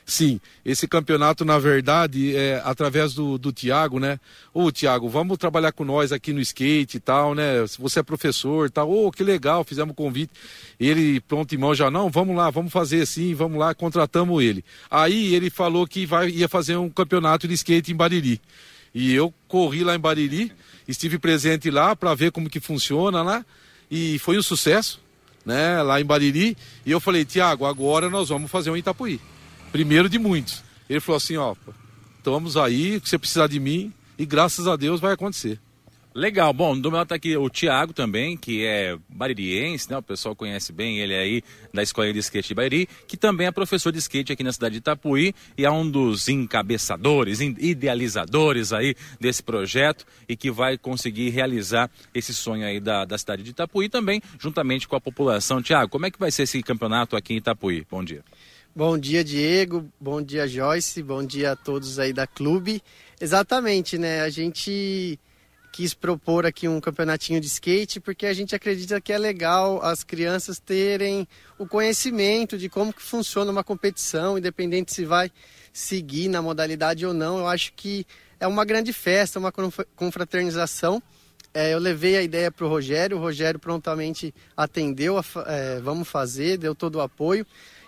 Sim, 0.08 0.40
esse 0.64 0.86
campeonato, 0.86 1.44
na 1.44 1.58
verdade, 1.58 2.36
é 2.36 2.62
através 2.64 3.12
do, 3.12 3.36
do 3.36 3.50
Tiago, 3.50 3.98
né? 3.98 4.20
Ô, 4.54 4.70
Tiago, 4.70 5.08
vamos 5.08 5.36
trabalhar 5.36 5.72
com 5.72 5.84
nós 5.84 6.12
aqui 6.12 6.32
no 6.32 6.40
skate 6.40 6.98
e 6.98 7.00
tal, 7.00 7.34
né? 7.34 7.66
Você 7.80 7.98
é 7.98 8.02
professor 8.04 8.68
e 8.68 8.70
tal, 8.70 8.88
ô, 8.88 9.10
que 9.10 9.24
legal, 9.24 9.64
fizemos 9.64 9.90
o 9.90 9.96
convite. 9.96 10.30
Ele, 10.78 11.20
pronto 11.22 11.52
em 11.52 11.58
mão, 11.58 11.74
já, 11.74 11.90
não, 11.90 12.08
vamos 12.08 12.36
lá, 12.36 12.50
vamos 12.50 12.72
fazer 12.72 13.02
assim, 13.02 13.34
vamos 13.34 13.58
lá, 13.58 13.74
contratamos 13.74 14.40
ele. 14.44 14.64
Aí 14.88 15.34
ele 15.34 15.50
falou 15.50 15.84
que 15.88 16.06
vai, 16.06 16.28
ia 16.30 16.48
fazer 16.48 16.76
um 16.76 16.88
campeonato 16.88 17.48
de 17.48 17.54
skate 17.54 17.90
em 17.90 17.96
Bariri. 17.96 18.40
E 18.94 19.12
eu 19.12 19.34
corri 19.48 19.82
lá 19.82 19.96
em 19.96 20.00
Bariri, 20.00 20.52
estive 20.86 21.18
presente 21.18 21.68
lá 21.68 21.96
para 21.96 22.14
ver 22.14 22.30
como 22.30 22.48
que 22.48 22.60
funciona 22.60 23.24
lá, 23.24 23.44
e 23.90 24.20
foi 24.20 24.38
um 24.38 24.42
sucesso, 24.42 25.00
né? 25.44 25.82
Lá 25.82 26.00
em 26.00 26.04
Bariri. 26.04 26.56
E 26.86 26.92
eu 26.92 27.00
falei, 27.00 27.24
Tiago, 27.24 27.66
agora 27.66 28.08
nós 28.08 28.28
vamos 28.28 28.48
fazer 28.48 28.70
um 28.70 28.76
Itapuí 28.76 29.20
primeiro 29.72 30.08
de 30.08 30.18
muitos. 30.18 30.62
Ele 30.88 31.00
falou 31.00 31.16
assim, 31.16 31.36
ó, 31.36 31.54
estamos 32.18 32.56
aí, 32.56 33.00
que 33.00 33.08
você 33.08 33.18
precisar 33.18 33.46
de 33.46 33.60
mim, 33.60 33.92
e 34.18 34.24
graças 34.24 34.66
a 34.66 34.76
Deus 34.76 35.00
vai 35.00 35.12
acontecer. 35.12 35.60
Legal, 36.16 36.50
bom, 36.50 36.80
do 36.80 36.90
meu 36.90 37.04
tá 37.04 37.14
aqui 37.14 37.36
o 37.36 37.50
Tiago 37.50 37.92
também, 37.92 38.38
que 38.38 38.64
é 38.64 38.96
baririense, 39.06 39.90
né? 39.90 39.98
O 39.98 40.02
pessoal 40.02 40.34
conhece 40.34 40.72
bem 40.72 40.98
ele 40.98 41.14
aí 41.14 41.42
da 41.74 41.82
Escola 41.82 42.10
de 42.10 42.18
Skate 42.20 42.48
de 42.48 42.54
Bariri, 42.54 42.88
que 43.06 43.18
também 43.18 43.46
é 43.46 43.50
professor 43.50 43.92
de 43.92 43.98
skate 43.98 44.32
aqui 44.32 44.42
na 44.42 44.50
cidade 44.50 44.72
de 44.72 44.78
Itapuí 44.78 45.34
e 45.58 45.66
é 45.66 45.70
um 45.70 45.86
dos 45.86 46.26
encabeçadores, 46.26 47.40
idealizadores 47.40 48.72
aí 48.72 48.94
desse 49.20 49.42
projeto 49.42 50.06
e 50.26 50.34
que 50.34 50.50
vai 50.50 50.78
conseguir 50.78 51.28
realizar 51.28 51.90
esse 52.14 52.32
sonho 52.32 52.66
aí 52.66 52.80
da, 52.80 53.04
da 53.04 53.18
cidade 53.18 53.42
de 53.42 53.50
Itapuí 53.50 53.90
também, 53.90 54.22
juntamente 54.38 54.88
com 54.88 54.96
a 54.96 55.00
população. 55.02 55.60
Tiago, 55.60 55.90
como 55.90 56.06
é 56.06 56.10
que 56.10 56.18
vai 56.18 56.30
ser 56.30 56.44
esse 56.44 56.62
campeonato 56.62 57.14
aqui 57.14 57.34
em 57.34 57.36
Itapuí? 57.36 57.86
Bom 57.90 58.02
dia. 58.02 58.24
Bom 58.76 58.98
dia, 58.98 59.24
Diego. 59.24 59.90
Bom 59.98 60.20
dia, 60.20 60.46
Joyce. 60.46 61.02
Bom 61.02 61.24
dia 61.24 61.52
a 61.52 61.56
todos 61.56 61.98
aí 61.98 62.12
da 62.12 62.26
clube. 62.26 62.82
Exatamente, 63.18 63.96
né? 63.96 64.20
A 64.20 64.28
gente 64.28 65.18
quis 65.72 65.94
propor 65.94 66.44
aqui 66.44 66.68
um 66.68 66.78
campeonatinho 66.78 67.40
de 67.40 67.46
skate 67.46 68.00
porque 68.00 68.26
a 68.26 68.34
gente 68.34 68.54
acredita 68.54 69.00
que 69.00 69.14
é 69.14 69.18
legal 69.18 69.82
as 69.82 70.04
crianças 70.04 70.58
terem 70.58 71.26
o 71.58 71.66
conhecimento 71.66 72.58
de 72.58 72.68
como 72.68 72.92
que 72.92 73.00
funciona 73.00 73.50
uma 73.50 73.64
competição, 73.64 74.36
independente 74.36 74.92
se 74.92 75.06
vai 75.06 75.32
seguir 75.72 76.28
na 76.28 76.42
modalidade 76.42 77.06
ou 77.06 77.14
não. 77.14 77.38
Eu 77.38 77.48
acho 77.48 77.72
que 77.72 78.06
é 78.38 78.46
uma 78.46 78.66
grande 78.66 78.92
festa, 78.92 79.38
uma 79.38 79.54
confraternização. 79.96 81.02
É, 81.54 81.72
eu 81.72 81.78
levei 81.78 82.18
a 82.18 82.22
ideia 82.22 82.50
para 82.50 82.66
o 82.66 82.68
Rogério, 82.68 83.16
o 83.16 83.20
Rogério 83.20 83.58
prontamente 83.58 84.34
atendeu, 84.54 85.16
a, 85.16 85.24
é, 85.46 85.80
vamos 85.80 86.06
fazer, 86.06 86.58
deu 86.58 86.74
todo 86.74 86.96
o 86.96 87.00
apoio. 87.00 87.46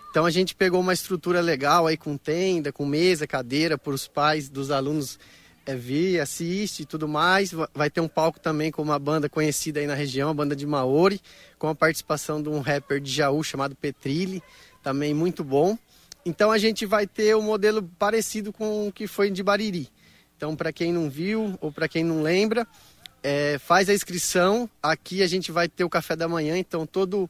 Então 0.09 0.25
a 0.25 0.31
gente 0.31 0.55
pegou 0.55 0.79
uma 0.81 0.93
estrutura 0.93 1.39
legal 1.39 1.85
aí 1.85 1.95
com 1.95 2.17
tenda, 2.17 2.71
com 2.71 2.85
mesa, 2.85 3.27
cadeira 3.27 3.77
para 3.77 3.93
os 3.93 4.07
pais 4.07 4.49
dos 4.49 4.71
alunos 4.71 5.19
é, 5.65 5.75
vir, 5.75 6.19
e 6.79 6.85
tudo 6.85 7.07
mais. 7.07 7.51
Vai 7.75 7.91
ter 7.91 8.01
um 8.01 8.07
palco 8.07 8.39
também 8.39 8.71
com 8.71 8.81
uma 8.81 8.97
banda 8.97 9.29
conhecida 9.29 9.79
aí 9.79 9.85
na 9.85 9.93
região, 9.93 10.29
a 10.29 10.33
banda 10.33 10.55
de 10.55 10.65
Maori, 10.65 11.21
com 11.59 11.67
a 11.67 11.75
participação 11.75 12.41
de 12.41 12.49
um 12.49 12.59
rapper 12.59 12.99
de 12.99 13.11
Jaú 13.11 13.43
chamado 13.43 13.75
Petrilli, 13.75 14.41
também 14.81 15.13
muito 15.13 15.43
bom. 15.43 15.77
Então 16.25 16.51
a 16.51 16.57
gente 16.57 16.87
vai 16.87 17.05
ter 17.05 17.35
um 17.35 17.41
modelo 17.43 17.83
parecido 17.99 18.51
com 18.51 18.87
o 18.87 18.91
que 18.91 19.05
foi 19.05 19.29
de 19.29 19.43
Bariri. 19.43 19.89
Então 20.35 20.55
para 20.55 20.73
quem 20.73 20.91
não 20.91 21.07
viu 21.07 21.55
ou 21.61 21.71
para 21.71 21.87
quem 21.87 22.03
não 22.03 22.23
lembra, 22.23 22.67
é, 23.21 23.59
faz 23.59 23.89
a 23.89 23.93
inscrição. 23.93 24.67
Aqui 24.81 25.21
a 25.21 25.27
gente 25.27 25.51
vai 25.51 25.69
ter 25.69 25.83
o 25.83 25.89
café 25.89 26.15
da 26.15 26.27
manhã, 26.27 26.57
então 26.57 26.85
todo 26.85 27.29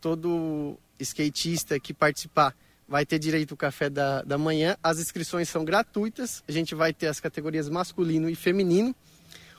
todo 0.00 0.78
skatista 1.04 1.78
que 1.78 1.94
participar 1.94 2.54
vai 2.86 3.06
ter 3.06 3.18
direito 3.18 3.52
ao 3.52 3.56
café 3.56 3.88
da, 3.88 4.22
da 4.22 4.36
manhã. 4.36 4.76
As 4.82 4.98
inscrições 4.98 5.48
são 5.48 5.64
gratuitas. 5.64 6.42
A 6.46 6.52
gente 6.52 6.74
vai 6.74 6.92
ter 6.92 7.06
as 7.06 7.20
categorias 7.20 7.68
masculino 7.68 8.28
e 8.28 8.34
feminino. 8.34 8.94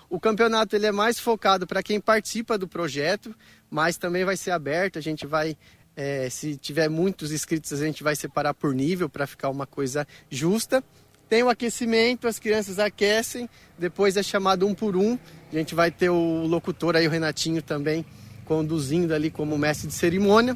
O 0.10 0.20
campeonato 0.20 0.76
ele 0.76 0.86
é 0.86 0.92
mais 0.92 1.20
focado 1.20 1.66
para 1.66 1.82
quem 1.82 2.00
participa 2.00 2.58
do 2.58 2.68
projeto, 2.68 3.36
mas 3.70 3.98
também 3.98 4.24
vai 4.24 4.38
ser 4.38 4.52
aberto. 4.52 5.00
A 5.00 5.02
gente 5.02 5.26
vai, 5.26 5.58
é, 5.96 6.30
se 6.30 6.56
tiver 6.56 6.90
muitos 6.90 7.32
inscritos, 7.32 7.74
a 7.74 7.86
gente 7.86 8.04
vai 8.04 8.16
separar 8.16 8.54
por 8.54 8.74
nível 8.74 9.10
para 9.10 9.26
ficar 9.26 9.50
uma 9.50 9.66
coisa 9.66 10.08
justa. 10.30 10.84
Tem 11.28 11.42
o 11.42 11.50
aquecimento, 11.50 12.28
as 12.28 12.38
crianças 12.38 12.78
aquecem, 12.78 13.50
depois 13.80 14.16
é 14.16 14.22
chamado 14.22 14.68
um 14.68 14.76
por 14.76 14.96
um. 14.96 15.18
A 15.52 15.56
gente 15.56 15.74
vai 15.74 15.90
ter 15.90 16.10
o 16.10 16.46
locutor 16.46 16.96
aí, 16.96 17.08
o 17.08 17.10
Renatinho 17.10 17.64
também, 17.64 18.06
conduzindo 18.46 19.12
ali 19.12 19.32
como 19.32 19.58
mestre 19.58 19.88
de 19.88 19.94
cerimônia. 19.94 20.56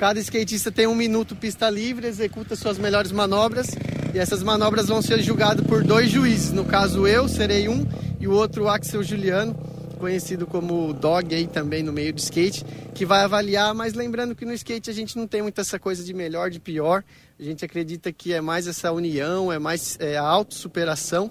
Cada 0.00 0.18
skatista 0.18 0.72
tem 0.72 0.86
um 0.86 0.94
minuto 0.94 1.36
pista 1.36 1.68
livre, 1.68 2.06
executa 2.06 2.56
suas 2.56 2.78
melhores 2.78 3.12
manobras 3.12 3.76
e 4.14 4.18
essas 4.18 4.42
manobras 4.42 4.88
vão 4.88 5.02
ser 5.02 5.20
julgadas 5.20 5.62
por 5.66 5.84
dois 5.84 6.10
juízes. 6.10 6.52
No 6.52 6.64
caso, 6.64 7.06
eu 7.06 7.28
serei 7.28 7.68
um 7.68 7.86
e 8.18 8.26
o 8.26 8.32
outro, 8.32 8.66
Axel 8.66 9.02
Juliano, 9.02 9.52
conhecido 9.98 10.46
como 10.46 10.94
Dog 10.94 11.34
aí 11.34 11.46
também 11.46 11.82
no 11.82 11.92
meio 11.92 12.14
do 12.14 12.18
skate, 12.18 12.64
que 12.94 13.04
vai 13.04 13.24
avaliar. 13.24 13.74
Mas 13.74 13.92
lembrando 13.92 14.34
que 14.34 14.46
no 14.46 14.54
skate 14.54 14.88
a 14.88 14.94
gente 14.94 15.18
não 15.18 15.26
tem 15.26 15.42
muito 15.42 15.60
essa 15.60 15.78
coisa 15.78 16.02
de 16.02 16.14
melhor, 16.14 16.48
de 16.48 16.60
pior. 16.60 17.04
A 17.38 17.42
gente 17.42 17.62
acredita 17.62 18.10
que 18.10 18.32
é 18.32 18.40
mais 18.40 18.66
essa 18.66 18.90
união, 18.90 19.52
é 19.52 19.58
mais 19.58 19.98
é, 20.00 20.16
a 20.16 20.26
autossuperação 20.26 21.30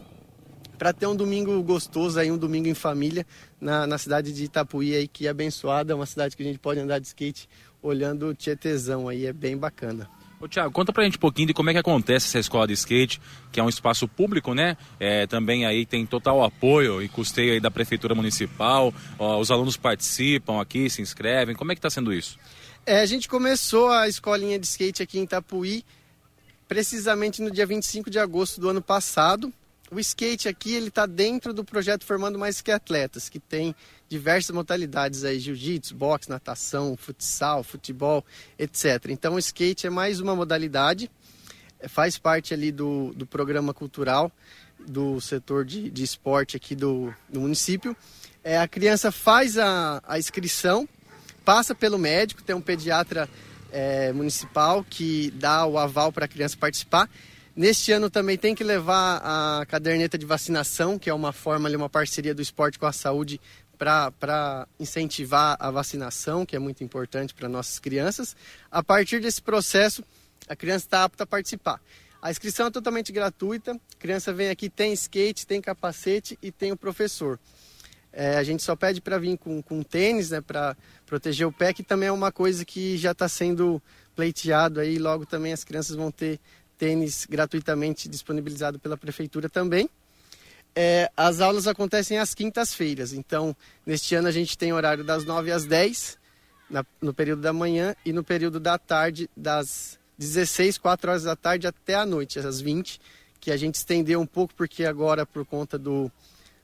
para 0.79 0.93
ter 0.93 1.07
um 1.07 1.15
domingo 1.15 1.61
gostoso 1.61 2.17
aí, 2.17 2.31
um 2.31 2.37
domingo 2.37 2.69
em 2.69 2.73
família 2.73 3.25
na, 3.59 3.85
na 3.85 3.97
cidade 3.97 4.31
de 4.31 4.45
Itapuí 4.45 4.95
aí, 4.95 5.07
que 5.09 5.27
é 5.27 5.29
abençoada, 5.29 5.91
é 5.91 5.95
uma 5.95 6.05
cidade 6.05 6.37
que 6.37 6.41
a 6.41 6.45
gente 6.45 6.57
pode 6.57 6.79
andar 6.79 6.99
de 6.99 7.07
skate 7.07 7.49
olhando 7.81 8.27
o 8.27 8.35
Tietezão 8.35 9.07
aí, 9.07 9.25
é 9.25 9.33
bem 9.33 9.57
bacana. 9.57 10.09
Ô, 10.39 10.47
Tiago, 10.47 10.71
conta 10.71 10.93
pra 10.93 11.03
gente 11.03 11.17
um 11.17 11.19
pouquinho 11.19 11.49
de 11.49 11.53
como 11.53 11.69
é 11.69 11.73
que 11.73 11.79
acontece 11.79 12.27
essa 12.27 12.39
escola 12.39 12.65
de 12.65 12.73
skate, 12.73 13.19
que 13.51 13.59
é 13.59 13.63
um 13.63 13.67
espaço 13.67 14.07
público, 14.07 14.53
né? 14.53 14.77
É, 14.97 15.27
também 15.27 15.65
aí 15.65 15.85
tem 15.85 16.05
total 16.05 16.41
apoio 16.43 17.01
e 17.01 17.09
custeio 17.09 17.53
aí 17.53 17.59
da 17.59 17.69
Prefeitura 17.69 18.15
Municipal, 18.15 18.93
ó, 19.17 19.37
os 19.37 19.51
alunos 19.51 19.75
participam 19.75 20.61
aqui, 20.61 20.89
se 20.89 21.01
inscrevem, 21.01 21.55
como 21.55 21.73
é 21.73 21.75
que 21.75 21.81
tá 21.81 21.89
sendo 21.89 22.13
isso? 22.13 22.37
É, 22.85 23.01
a 23.01 23.05
gente 23.05 23.27
começou 23.27 23.89
a 23.89 24.07
escolinha 24.07 24.57
de 24.57 24.65
skate 24.65 25.03
aqui 25.03 25.19
em 25.19 25.23
Itapuí, 25.23 25.83
precisamente 26.69 27.41
no 27.41 27.51
dia 27.51 27.65
25 27.65 28.09
de 28.09 28.17
agosto 28.17 28.61
do 28.61 28.69
ano 28.69 28.81
passado. 28.81 29.51
O 29.91 29.99
skate 29.99 30.47
aqui, 30.47 30.73
ele 30.73 30.91
tá 30.91 31.05
dentro 31.05 31.53
do 31.53 31.65
projeto 31.65 32.05
Formando 32.05 32.39
Mais 32.39 32.61
Que 32.61 32.71
Atletas, 32.71 33.27
que 33.27 33.39
tem 33.39 33.75
diversas 34.09 34.53
modalidades 34.53 35.23
aí, 35.23 35.39
jiu-jitsu, 35.39 35.95
boxe, 35.95 36.29
natação, 36.29 36.97
futsal, 36.97 37.63
futebol, 37.63 38.25
etc. 38.57 39.05
Então 39.09 39.35
o 39.35 39.39
skate 39.39 39.87
é 39.87 39.89
mais 39.89 40.19
uma 40.19 40.35
modalidade, 40.35 41.09
é, 41.79 41.87
faz 41.87 42.17
parte 42.17 42.53
ali 42.53 42.71
do, 42.71 43.13
do 43.13 43.25
programa 43.25 43.73
cultural 43.73 44.31
do 44.79 45.19
setor 45.19 45.65
de, 45.65 45.89
de 45.89 46.03
esporte 46.03 46.57
aqui 46.57 46.75
do, 46.75 47.13
do 47.27 47.41
município. 47.41 47.95
É, 48.43 48.57
a 48.57 48.67
criança 48.67 49.11
faz 49.11 49.57
a, 49.57 50.01
a 50.07 50.17
inscrição, 50.17 50.87
passa 51.43 51.75
pelo 51.75 51.97
médico, 51.97 52.41
tem 52.41 52.55
um 52.55 52.61
pediatra 52.61 53.29
é, 53.71 54.11
municipal 54.13 54.83
que 54.89 55.31
dá 55.31 55.65
o 55.65 55.77
aval 55.77 56.11
para 56.11 56.25
a 56.25 56.27
criança 56.27 56.57
participar. 56.57 57.09
Neste 57.55 57.91
ano 57.91 58.09
também 58.09 58.37
tem 58.37 58.55
que 58.55 58.63
levar 58.63 59.21
a 59.21 59.65
caderneta 59.65 60.17
de 60.17 60.25
vacinação, 60.25 60.97
que 60.97 61.09
é 61.09 61.13
uma 61.13 61.33
forma, 61.33 61.69
uma 61.69 61.89
parceria 61.89 62.33
do 62.33 62.41
esporte 62.41 62.79
com 62.79 62.85
a 62.85 62.93
saúde 62.93 63.39
para 63.79 64.67
incentivar 64.77 65.55
a 65.57 65.71
vacinação, 65.71 66.45
que 66.45 66.53
é 66.53 66.59
muito 66.59 66.83
importante 66.83 67.33
para 67.33 67.47
nossas 67.47 67.79
crianças. 67.79 68.35
A 68.69 68.83
partir 68.83 69.21
desse 69.21 69.41
processo, 69.41 70.03
a 70.49 70.55
criança 70.55 70.85
está 70.85 71.05
apta 71.05 71.23
a 71.23 71.27
participar. 71.27 71.81
A 72.21 72.29
inscrição 72.29 72.67
é 72.67 72.71
totalmente 72.71 73.13
gratuita. 73.13 73.71
A 73.71 73.97
criança 73.97 74.33
vem 74.33 74.49
aqui, 74.49 74.69
tem 74.69 74.91
skate, 74.91 75.47
tem 75.47 75.61
capacete 75.61 76.37
e 76.41 76.51
tem 76.51 76.73
o 76.73 76.77
professor. 76.77 77.39
É, 78.11 78.35
a 78.35 78.43
gente 78.43 78.61
só 78.63 78.75
pede 78.75 78.99
para 78.99 79.17
vir 79.17 79.37
com, 79.37 79.61
com 79.61 79.81
tênis, 79.81 80.31
né, 80.31 80.41
para 80.41 80.75
proteger 81.05 81.47
o 81.47 81.51
pé, 81.51 81.71
que 81.71 81.83
também 81.83 82.09
é 82.09 82.11
uma 82.11 82.33
coisa 82.33 82.65
que 82.65 82.97
já 82.97 83.11
está 83.11 83.29
sendo 83.29 83.81
pleiteado 84.13 84.81
aí. 84.81 84.99
Logo 84.99 85.25
também 85.25 85.53
as 85.53 85.63
crianças 85.63 85.95
vão 85.95 86.11
ter 86.11 86.37
tênis 86.77 87.25
gratuitamente 87.29 88.09
disponibilizado 88.09 88.77
pela 88.77 88.97
prefeitura 88.97 89.47
também. 89.47 89.89
É, 90.75 91.11
as 91.17 91.41
aulas 91.41 91.67
acontecem 91.67 92.17
às 92.17 92.33
quintas-feiras, 92.33 93.11
então 93.11 93.55
neste 93.85 94.15
ano 94.15 94.27
a 94.27 94.31
gente 94.31 94.57
tem 94.57 94.71
horário 94.71 95.03
das 95.03 95.25
9 95.25 95.51
às 95.51 95.65
10, 95.65 96.17
na, 96.69 96.85
no 97.01 97.13
período 97.13 97.41
da 97.41 97.51
manhã, 97.51 97.95
e 98.05 98.13
no 98.13 98.23
período 98.23 98.59
da 98.59 98.77
tarde, 98.77 99.29
das 99.35 99.99
16, 100.17 100.77
4 100.77 101.09
horas 101.11 101.23
da 101.23 101.35
tarde 101.35 101.65
até 101.65 101.95
a 101.95 102.05
noite, 102.05 102.39
às 102.39 102.61
20, 102.61 102.99
que 103.39 103.51
a 103.51 103.57
gente 103.57 103.75
estendeu 103.75 104.19
um 104.19 104.25
pouco 104.25 104.53
porque 104.53 104.85
agora 104.85 105.25
por 105.25 105.45
conta 105.45 105.77
do, 105.77 106.11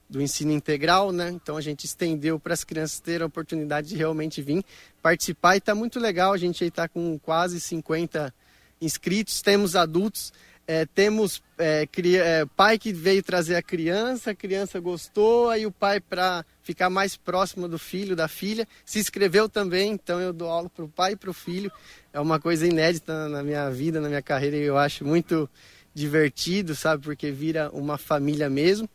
do 0.10 0.22
ensino 0.22 0.52
integral, 0.52 1.12
né? 1.12 1.30
Então 1.30 1.58
a 1.58 1.62
gente 1.62 1.86
estendeu 1.86 2.40
para 2.40 2.54
as 2.54 2.64
crianças 2.64 3.00
terem 3.00 3.24
a 3.24 3.28
oportunidade 3.28 3.90
de 3.90 3.96
realmente 3.96 4.42
vir 4.42 4.64
participar 5.02 5.56
e 5.56 5.60
está 5.60 5.74
muito 5.74 6.00
legal. 6.00 6.34
A 6.34 6.38
gente 6.38 6.64
está 6.64 6.88
com 6.88 7.18
quase 7.20 7.60
50 7.60 8.34
inscritos, 8.82 9.42
temos 9.42 9.76
adultos, 9.76 10.34
é, 10.68 10.86
temos 10.86 11.44
é, 11.58 11.88
é, 11.88 12.46
pai 12.56 12.80
que 12.80 12.92
veio 12.92 13.22
trazer 13.22 13.56
a 13.56 13.62
criança, 13.62 14.32
a 14.32 14.36
criança 14.36 14.80
gostou, 14.80 15.50
aí 15.50 15.66
o 15.66 15.72
pai 15.72 16.00
para 16.00 16.44
ficar 16.64 16.90
mais 16.90 17.16
próximo 17.16 17.68
do 17.68 17.78
filho, 17.78 18.16
da 18.16 18.28
filha, 18.28 18.68
se 18.84 19.00
inscreveu 19.00 19.48
também, 19.48 19.92
então 19.92 20.20
eu 20.20 20.34
dou 20.34 20.50
aula 20.50 20.70
para 20.70 20.86
o 20.86 20.90
pai 20.90 21.14
e 21.14 21.16
para 21.16 21.30
o 21.30 21.34
filho 21.34 21.72
é 22.12 22.20
uma 22.20 22.40
coisa 22.40 22.66
inédita 22.66 23.30
na 23.30 23.44
minha 23.44 23.70
vida, 23.70 24.02
na 24.02 24.08
minha 24.08 24.22
carreira, 24.22 24.58
e 24.58 24.64
eu 24.64 24.78
acho 24.78 25.06
muito 25.06 25.50
divertido, 25.94 26.76
sabe? 26.76 27.04
Porque 27.04 27.32
vira 27.32 27.70
uma 27.72 27.98
família 27.98 28.50
mesmo. 28.50 28.90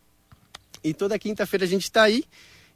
E 0.82 0.94
toda 0.94 1.18
quinta-feira 1.18 1.64
a 1.64 1.68
gente 1.68 1.84
está 1.84 2.02
aí. 2.02 2.24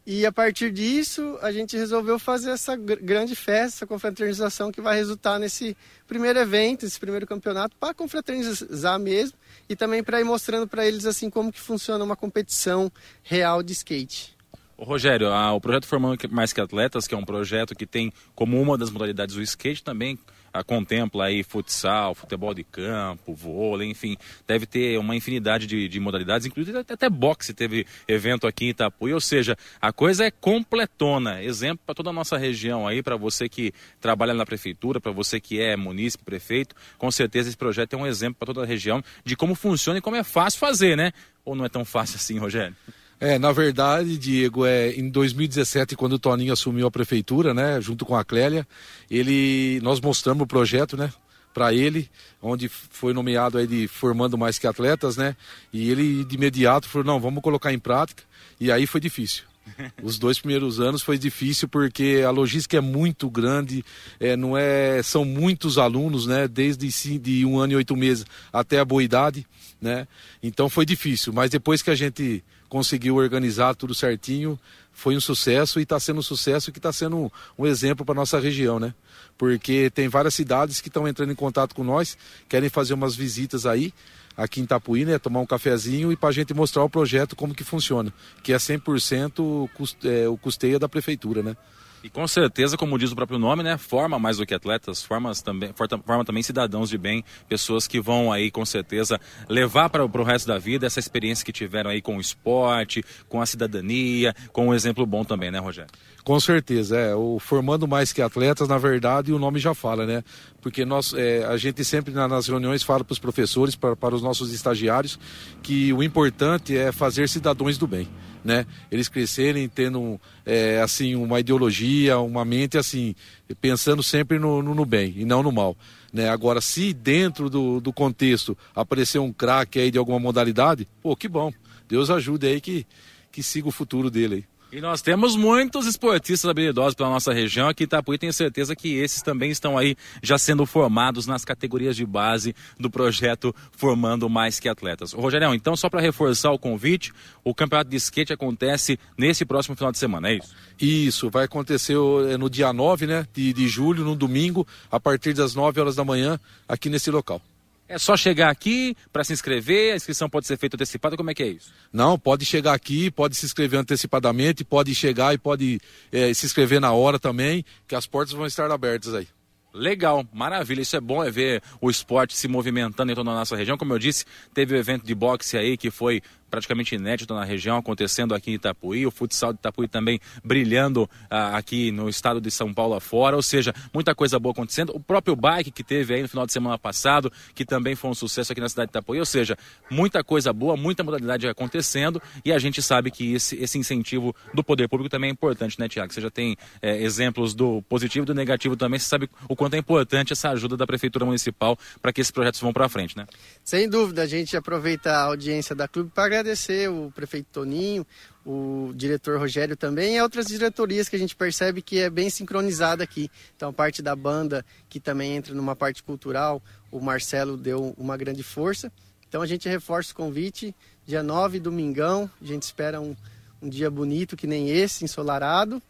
E 0.06 0.26
a 0.26 0.32
partir 0.32 0.70
disso, 0.70 1.38
a 1.40 1.50
gente 1.50 1.78
resolveu 1.78 2.18
fazer 2.18 2.50
essa 2.50 2.76
grande 2.76 3.34
festa, 3.34 3.78
essa 3.78 3.86
confraternização 3.86 4.70
que 4.70 4.82
vai 4.82 4.96
resultar 4.96 5.38
nesse 5.38 5.74
primeiro 6.06 6.38
evento, 6.38 6.84
esse 6.84 7.00
primeiro 7.00 7.26
campeonato, 7.26 7.74
para 7.80 7.94
confraternizar 7.94 8.98
mesmo 8.98 9.38
e 9.66 9.74
também 9.74 10.02
para 10.02 10.20
ir 10.20 10.24
mostrando 10.24 10.68
para 10.68 10.86
eles 10.86 11.06
assim 11.06 11.30
como 11.30 11.50
que 11.50 11.58
funciona 11.58 12.04
uma 12.04 12.16
competição 12.16 12.92
real 13.22 13.62
de 13.62 13.72
skate. 13.72 14.36
Ô, 14.76 14.84
Rogério, 14.84 15.28
a, 15.28 15.54
o 15.54 15.60
projeto 15.60 15.86
Formando 15.86 16.18
Mais 16.30 16.52
Que 16.52 16.60
Atletas, 16.60 17.06
que 17.06 17.14
é 17.14 17.16
um 17.16 17.24
projeto 17.24 17.74
que 17.74 17.86
tem 17.86 18.12
como 18.34 18.60
uma 18.60 18.76
das 18.76 18.90
modalidades 18.90 19.36
o 19.36 19.42
skate, 19.42 19.82
também 19.82 20.18
contempla 20.62 21.24
aí 21.24 21.42
futsal, 21.42 22.14
futebol 22.14 22.54
de 22.54 22.62
campo, 22.62 23.34
vôlei, 23.34 23.90
enfim, 23.90 24.16
deve 24.46 24.66
ter 24.66 24.98
uma 24.98 25.16
infinidade 25.16 25.66
de, 25.66 25.88
de 25.88 25.98
modalidades, 25.98 26.46
inclusive 26.46 26.78
até, 26.78 27.08
boxe 27.08 27.52
teve 27.52 27.86
evento 28.06 28.46
aqui 28.46 28.66
em 28.66 28.68
Itapuí, 28.68 29.12
ou 29.12 29.20
seja, 29.20 29.56
a 29.80 29.92
coisa 29.92 30.24
é 30.24 30.30
completona, 30.30 31.42
exemplo 31.42 31.82
para 31.84 31.94
toda 31.94 32.10
a 32.10 32.12
nossa 32.12 32.36
região 32.36 32.86
aí, 32.86 33.02
para 33.02 33.16
você 33.16 33.48
que 33.48 33.72
trabalha 34.00 34.34
na 34.34 34.46
prefeitura, 34.46 35.00
para 35.00 35.10
você 35.10 35.40
que 35.40 35.60
é 35.60 35.76
munícipe, 35.76 36.22
prefeito, 36.24 36.76
com 36.98 37.10
certeza 37.10 37.48
esse 37.48 37.56
projeto 37.56 37.94
é 37.94 37.96
um 37.96 38.06
exemplo 38.06 38.36
para 38.38 38.46
toda 38.46 38.62
a 38.62 38.66
região 38.66 39.02
de 39.24 39.34
como 39.34 39.54
funciona 39.54 39.98
e 39.98 40.02
como 40.02 40.16
é 40.16 40.22
fácil 40.22 40.60
fazer, 40.60 40.96
né? 40.96 41.12
Ou 41.44 41.54
não 41.54 41.64
é 41.64 41.68
tão 41.68 41.84
fácil 41.84 42.16
assim, 42.16 42.38
Rogério? 42.38 42.76
É, 43.24 43.38
na 43.38 43.52
verdade, 43.52 44.18
Diego, 44.18 44.66
é 44.66 44.90
em 44.90 45.08
2017, 45.08 45.96
quando 45.96 46.12
o 46.12 46.18
Toninho 46.18 46.52
assumiu 46.52 46.86
a 46.86 46.90
prefeitura, 46.90 47.54
né, 47.54 47.80
junto 47.80 48.04
com 48.04 48.14
a 48.14 48.22
Clélia, 48.22 48.68
ele, 49.10 49.80
nós 49.82 49.98
mostramos 49.98 50.42
o 50.42 50.46
projeto, 50.46 50.94
né, 50.94 51.10
para 51.54 51.72
ele, 51.72 52.10
onde 52.42 52.68
foi 52.68 53.14
nomeado 53.14 53.56
aí 53.56 53.66
de 53.66 53.88
formando 53.88 54.36
mais 54.36 54.58
que 54.58 54.66
atletas, 54.66 55.16
né, 55.16 55.34
e 55.72 55.90
ele 55.90 56.22
de 56.22 56.34
imediato 56.34 56.86
falou, 56.86 57.06
não, 57.06 57.18
vamos 57.18 57.42
colocar 57.42 57.72
em 57.72 57.78
prática, 57.78 58.22
e 58.60 58.70
aí 58.70 58.86
foi 58.86 59.00
difícil. 59.00 59.44
Os 60.02 60.18
dois 60.18 60.38
primeiros 60.38 60.78
anos 60.78 61.00
foi 61.00 61.16
difícil 61.16 61.66
porque 61.66 62.22
a 62.26 62.30
logística 62.30 62.76
é 62.76 62.82
muito 62.82 63.30
grande, 63.30 63.82
é, 64.20 64.36
não 64.36 64.54
é, 64.54 65.02
são 65.02 65.24
muitos 65.24 65.78
alunos, 65.78 66.26
né, 66.26 66.46
desde 66.46 67.18
de 67.18 67.46
um 67.46 67.58
ano 67.58 67.72
e 67.72 67.76
oito 67.76 67.96
meses 67.96 68.26
até 68.52 68.80
a 68.80 68.84
boa 68.84 69.02
idade, 69.02 69.46
né, 69.80 70.06
então 70.42 70.68
foi 70.68 70.84
difícil, 70.84 71.32
mas 71.32 71.50
depois 71.50 71.80
que 71.80 71.88
a 71.88 71.94
gente 71.94 72.44
conseguiu 72.74 73.14
organizar 73.14 73.72
tudo 73.76 73.94
certinho, 73.94 74.58
foi 74.92 75.16
um 75.16 75.20
sucesso 75.20 75.78
e 75.78 75.84
está 75.84 76.00
sendo 76.00 76.18
um 76.18 76.22
sucesso 76.22 76.72
que 76.72 76.80
está 76.80 76.92
sendo 76.92 77.16
um, 77.16 77.30
um 77.56 77.66
exemplo 77.66 78.04
para 78.04 78.16
nossa 78.16 78.40
região, 78.40 78.80
né? 78.80 78.92
Porque 79.38 79.90
tem 79.90 80.08
várias 80.08 80.34
cidades 80.34 80.80
que 80.80 80.88
estão 80.88 81.06
entrando 81.06 81.30
em 81.30 81.36
contato 81.36 81.72
com 81.72 81.84
nós, 81.84 82.18
querem 82.48 82.68
fazer 82.68 82.92
umas 82.92 83.14
visitas 83.14 83.64
aí, 83.64 83.94
aqui 84.36 84.60
em 84.60 84.64
Itapuí, 84.64 85.04
né? 85.04 85.20
Tomar 85.20 85.38
um 85.38 85.46
cafezinho 85.46 86.10
e 86.10 86.16
para 86.16 86.30
a 86.30 86.32
gente 86.32 86.52
mostrar 86.52 86.82
o 86.82 86.90
projeto 86.90 87.36
como 87.36 87.54
que 87.54 87.62
funciona, 87.62 88.12
que 88.42 88.52
é 88.52 88.56
100% 88.56 89.70
custe, 89.72 90.08
é, 90.08 90.28
o 90.28 90.36
custeio 90.36 90.80
da 90.80 90.88
prefeitura, 90.88 91.44
né? 91.44 91.56
E 92.04 92.10
com 92.10 92.28
certeza, 92.28 92.76
como 92.76 92.98
diz 92.98 93.12
o 93.12 93.16
próprio 93.16 93.38
nome, 93.38 93.62
né, 93.62 93.78
forma 93.78 94.18
mais 94.18 94.36
do 94.36 94.44
que 94.44 94.52
atletas, 94.52 95.02
forma 95.02 95.32
também, 95.36 95.72
forma 96.04 96.22
também 96.22 96.42
cidadãos 96.42 96.90
de 96.90 96.98
bem, 96.98 97.24
pessoas 97.48 97.88
que 97.88 97.98
vão 97.98 98.30
aí 98.30 98.50
com 98.50 98.62
certeza 98.66 99.18
levar 99.48 99.88
para 99.88 100.04
o 100.04 100.22
resto 100.22 100.46
da 100.46 100.58
vida 100.58 100.86
essa 100.86 101.00
experiência 101.00 101.42
que 101.42 101.50
tiveram 101.50 101.88
aí 101.88 102.02
com 102.02 102.18
o 102.18 102.20
esporte, 102.20 103.02
com 103.26 103.40
a 103.40 103.46
cidadania, 103.46 104.34
com 104.52 104.68
um 104.68 104.74
exemplo 104.74 105.06
bom 105.06 105.24
também, 105.24 105.50
né, 105.50 105.58
Rogério? 105.58 105.90
Com 106.22 106.38
certeza, 106.38 106.98
é. 106.98 107.14
O 107.14 107.38
formando 107.38 107.88
mais 107.88 108.12
que 108.12 108.20
atletas, 108.20 108.68
na 108.68 108.76
verdade, 108.76 109.32
o 109.32 109.38
nome 109.38 109.58
já 109.58 109.72
fala, 109.72 110.04
né? 110.04 110.22
Porque 110.60 110.84
nós, 110.84 111.14
é, 111.14 111.46
a 111.46 111.56
gente 111.56 111.82
sempre 111.84 112.12
nas 112.12 112.46
reuniões 112.46 112.82
fala 112.82 113.02
para 113.02 113.14
os 113.14 113.18
professores, 113.18 113.74
para 113.74 114.14
os 114.14 114.22
nossos 114.22 114.52
estagiários, 114.52 115.18
que 115.62 115.90
o 115.90 116.02
importante 116.02 116.76
é 116.76 116.92
fazer 116.92 117.30
cidadãos 117.30 117.78
do 117.78 117.86
bem 117.86 118.06
né? 118.44 118.66
Eles 118.90 119.08
crescerem 119.08 119.68
tendo 119.68 120.20
é, 120.44 120.80
assim 120.80 121.14
uma 121.14 121.40
ideologia, 121.40 122.18
uma 122.18 122.44
mente 122.44 122.76
assim 122.76 123.14
pensando 123.60 124.02
sempre 124.02 124.38
no, 124.38 124.62
no, 124.62 124.74
no, 124.74 124.84
bem 124.84 125.14
e 125.16 125.24
não 125.24 125.42
no 125.42 125.50
mal, 125.50 125.76
né? 126.12 126.28
Agora, 126.28 126.60
se 126.60 126.92
dentro 126.92 127.48
do, 127.48 127.80
do 127.80 127.92
contexto 127.92 128.56
aparecer 128.74 129.18
um 129.18 129.32
craque 129.32 129.80
aí 129.80 129.90
de 129.90 129.98
alguma 129.98 130.18
modalidade, 130.18 130.86
pô, 131.02 131.16
que 131.16 131.28
bom. 131.28 131.52
Deus 131.88 132.10
ajude 132.10 132.46
aí 132.46 132.60
que 132.60 132.86
que 133.34 133.42
siga 133.42 133.66
o 133.66 133.72
futuro 133.72 134.08
dele 134.08 134.34
aí. 134.36 134.44
E 134.74 134.80
nós 134.80 135.00
temos 135.00 135.36
muitos 135.36 135.86
esportistas 135.86 136.50
habilidosos 136.50 136.96
pela 136.96 137.08
nossa 137.08 137.32
região. 137.32 137.68
Aqui 137.68 137.84
em 137.84 137.86
Itapuí 137.86 138.18
tenho 138.18 138.32
certeza 138.32 138.74
que 138.74 138.96
esses 138.96 139.22
também 139.22 139.52
estão 139.52 139.78
aí 139.78 139.94
já 140.20 140.36
sendo 140.36 140.66
formados 140.66 141.28
nas 141.28 141.44
categorias 141.44 141.94
de 141.94 142.04
base 142.04 142.56
do 142.76 142.90
projeto 142.90 143.54
Formando 143.70 144.28
Mais 144.28 144.58
Que 144.58 144.68
Atletas. 144.68 145.12
Rogério, 145.12 145.54
então 145.54 145.76
só 145.76 145.88
para 145.88 146.00
reforçar 146.00 146.50
o 146.50 146.58
convite, 146.58 147.12
o 147.44 147.54
campeonato 147.54 147.88
de 147.88 147.96
skate 147.98 148.32
acontece 148.32 148.98
nesse 149.16 149.44
próximo 149.44 149.76
final 149.76 149.92
de 149.92 149.98
semana, 149.98 150.30
é 150.30 150.38
isso? 150.38 150.56
Isso, 150.80 151.30
vai 151.30 151.44
acontecer 151.44 151.94
é 152.28 152.36
no 152.36 152.50
dia 152.50 152.72
9 152.72 153.06
né, 153.06 153.28
de, 153.32 153.52
de 153.52 153.68
julho, 153.68 154.02
no 154.02 154.16
domingo, 154.16 154.66
a 154.90 154.98
partir 154.98 155.34
das 155.34 155.54
9 155.54 155.80
horas 155.80 155.94
da 155.94 156.04
manhã, 156.04 156.36
aqui 156.66 156.88
nesse 156.88 157.12
local. 157.12 157.40
É 157.86 157.98
só 157.98 158.16
chegar 158.16 158.48
aqui 158.48 158.96
para 159.12 159.22
se 159.24 159.32
inscrever, 159.32 159.92
a 159.92 159.96
inscrição 159.96 160.28
pode 160.28 160.46
ser 160.46 160.56
feita 160.56 160.76
antecipada, 160.76 161.16
como 161.16 161.30
é 161.30 161.34
que 161.34 161.42
é 161.42 161.48
isso? 161.48 161.72
Não, 161.92 162.18
pode 162.18 162.44
chegar 162.44 162.72
aqui, 162.72 163.10
pode 163.10 163.34
se 163.34 163.44
inscrever 163.44 163.78
antecipadamente, 163.78 164.64
pode 164.64 164.94
chegar 164.94 165.34
e 165.34 165.38
pode 165.38 165.80
é, 166.10 166.32
se 166.32 166.46
inscrever 166.46 166.80
na 166.80 166.92
hora 166.92 167.18
também, 167.18 167.64
que 167.86 167.94
as 167.94 168.06
portas 168.06 168.32
vão 168.32 168.46
estar 168.46 168.70
abertas 168.70 169.14
aí. 169.14 169.28
Legal, 169.74 170.24
maravilha. 170.32 170.82
Isso 170.82 170.94
é 170.94 171.00
bom 171.00 171.22
é 171.22 171.32
ver 171.32 171.60
o 171.80 171.90
esporte 171.90 172.36
se 172.36 172.46
movimentando 172.46 173.10
em 173.10 173.14
toda 173.14 173.30
a 173.30 173.34
nossa 173.34 173.56
região. 173.56 173.76
Como 173.76 173.92
eu 173.92 173.98
disse, 173.98 174.24
teve 174.54 174.72
o 174.72 174.78
evento 174.78 175.04
de 175.04 175.14
boxe 175.16 175.58
aí 175.58 175.76
que 175.76 175.90
foi 175.90 176.22
praticamente 176.54 176.94
inédito 176.94 177.34
na 177.34 177.44
região, 177.44 177.76
acontecendo 177.76 178.34
aqui 178.34 178.52
em 178.52 178.54
Itapuí, 178.54 179.04
o 179.04 179.10
futsal 179.10 179.52
de 179.52 179.58
Itapuí 179.58 179.88
também 179.88 180.20
brilhando 180.44 181.10
ah, 181.28 181.56
aqui 181.56 181.90
no 181.90 182.08
estado 182.08 182.40
de 182.40 182.50
São 182.50 182.72
Paulo 182.72 182.94
afora, 182.94 183.34
ou 183.34 183.42
seja, 183.42 183.74
muita 183.92 184.14
coisa 184.14 184.38
boa 184.38 184.52
acontecendo. 184.52 184.94
O 184.94 185.00
próprio 185.00 185.34
bike 185.34 185.72
que 185.72 185.82
teve 185.82 186.14
aí 186.14 186.22
no 186.22 186.28
final 186.28 186.46
de 186.46 186.52
semana 186.52 186.78
passado, 186.78 187.32
que 187.54 187.64
também 187.64 187.96
foi 187.96 188.10
um 188.10 188.14
sucesso 188.14 188.52
aqui 188.52 188.60
na 188.60 188.68
cidade 188.68 188.86
de 188.86 188.92
Itapuí, 188.92 189.18
ou 189.18 189.26
seja, 189.26 189.58
muita 189.90 190.22
coisa 190.22 190.52
boa, 190.52 190.76
muita 190.76 191.02
modalidade 191.02 191.48
acontecendo 191.48 192.22
e 192.44 192.52
a 192.52 192.58
gente 192.58 192.80
sabe 192.80 193.10
que 193.10 193.34
esse, 193.34 193.56
esse 193.56 193.76
incentivo 193.78 194.34
do 194.52 194.62
poder 194.62 194.88
público 194.88 195.10
também 195.10 195.30
é 195.30 195.32
importante, 195.32 195.78
né, 195.80 195.88
Tiago? 195.88 196.12
Você 196.12 196.20
já 196.20 196.30
tem 196.30 196.56
é, 196.80 197.02
exemplos 197.02 197.52
do 197.52 197.82
positivo 197.82 198.24
e 198.24 198.26
do 198.26 198.34
negativo 198.34 198.76
também, 198.76 199.00
você 199.00 199.06
sabe 199.06 199.28
o 199.48 199.56
quanto 199.56 199.74
é 199.74 199.78
importante 199.78 200.32
essa 200.32 200.50
ajuda 200.50 200.76
da 200.76 200.86
Prefeitura 200.86 201.24
Municipal 201.24 201.76
para 202.00 202.12
que 202.12 202.20
esses 202.20 202.30
projetos 202.30 202.60
vão 202.60 202.72
para 202.72 202.88
frente, 202.88 203.16
né? 203.16 203.26
Sem 203.64 203.88
dúvida, 203.88 204.22
a 204.22 204.26
gente 204.26 204.56
aproveita 204.56 205.10
a 205.10 205.22
audiência 205.24 205.74
da 205.74 205.88
Clube 205.88 206.10
para 206.14 206.28
agradecer 206.44 206.90
o 206.90 207.10
prefeito 207.10 207.46
Toninho, 207.50 208.06
o 208.44 208.92
diretor 208.94 209.38
Rogério 209.38 209.74
também 209.74 210.16
e 210.16 210.20
outras 210.20 210.46
diretorias 210.46 211.08
que 211.08 211.16
a 211.16 211.18
gente 211.18 211.34
percebe 211.34 211.80
que 211.80 211.98
é 211.98 212.10
bem 212.10 212.28
sincronizada 212.28 213.02
aqui. 213.02 213.30
Então, 213.56 213.70
a 213.70 213.72
parte 213.72 214.02
da 214.02 214.14
banda, 214.14 214.64
que 214.90 215.00
também 215.00 215.34
entra 215.34 215.54
numa 215.54 215.74
parte 215.74 216.02
cultural, 216.02 216.62
o 216.92 217.00
Marcelo 217.00 217.56
deu 217.56 217.94
uma 217.96 218.14
grande 218.18 218.42
força. 218.42 218.92
Então, 219.26 219.40
a 219.40 219.46
gente 219.46 219.66
reforça 219.66 220.12
o 220.12 220.14
convite, 220.14 220.74
dia 221.06 221.22
9, 221.22 221.58
domingão, 221.58 222.30
a 222.40 222.44
gente 222.44 222.64
espera 222.64 223.00
um, 223.00 223.16
um 223.62 223.68
dia 223.68 223.90
bonito 223.90 224.36
que 224.36 224.46
nem 224.46 224.68
esse, 224.68 225.02
ensolarado. 225.02 225.82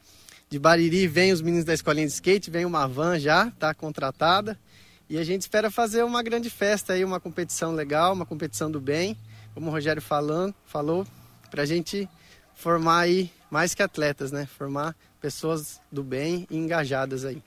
De 0.49 0.59
Bariri 0.59 1.09
vem 1.09 1.33
os 1.33 1.43
meninos 1.43 1.65
da 1.65 1.75
escolinha 1.75 2.07
de 2.07 2.13
skate, 2.13 2.49
vem 2.49 2.65
uma 2.65 2.87
van 2.87 3.19
já, 3.19 3.51
tá 3.59 3.75
contratada. 3.75 4.57
E 5.11 5.19
a 5.19 5.25
gente 5.25 5.43
espera 5.43 5.69
fazer 5.69 6.05
uma 6.05 6.23
grande 6.23 6.49
festa 6.49 6.93
aí, 6.93 7.05
uma 7.05 7.19
competição 7.19 7.73
legal, 7.73 8.13
uma 8.15 8.25
competição 8.25 8.71
do 8.71 8.81
bem, 8.81 9.19
como 9.55 9.69
o 9.69 9.71
Rogério 9.71 10.03
falando, 10.03 10.55
falou, 10.67 11.07
para 11.51 11.63
a 11.63 11.67
gente 11.67 12.09
formar 12.55 13.01
aí 13.01 13.31
mais 13.51 13.75
que 13.75 13.83
atletas, 13.83 14.33
né? 14.33 14.47
Formar 14.47 14.95
pessoas 15.21 15.81
do 15.91 16.03
bem 16.03 16.47
e 16.51 16.57
engajadas 16.57 17.25
aí. 17.25 17.43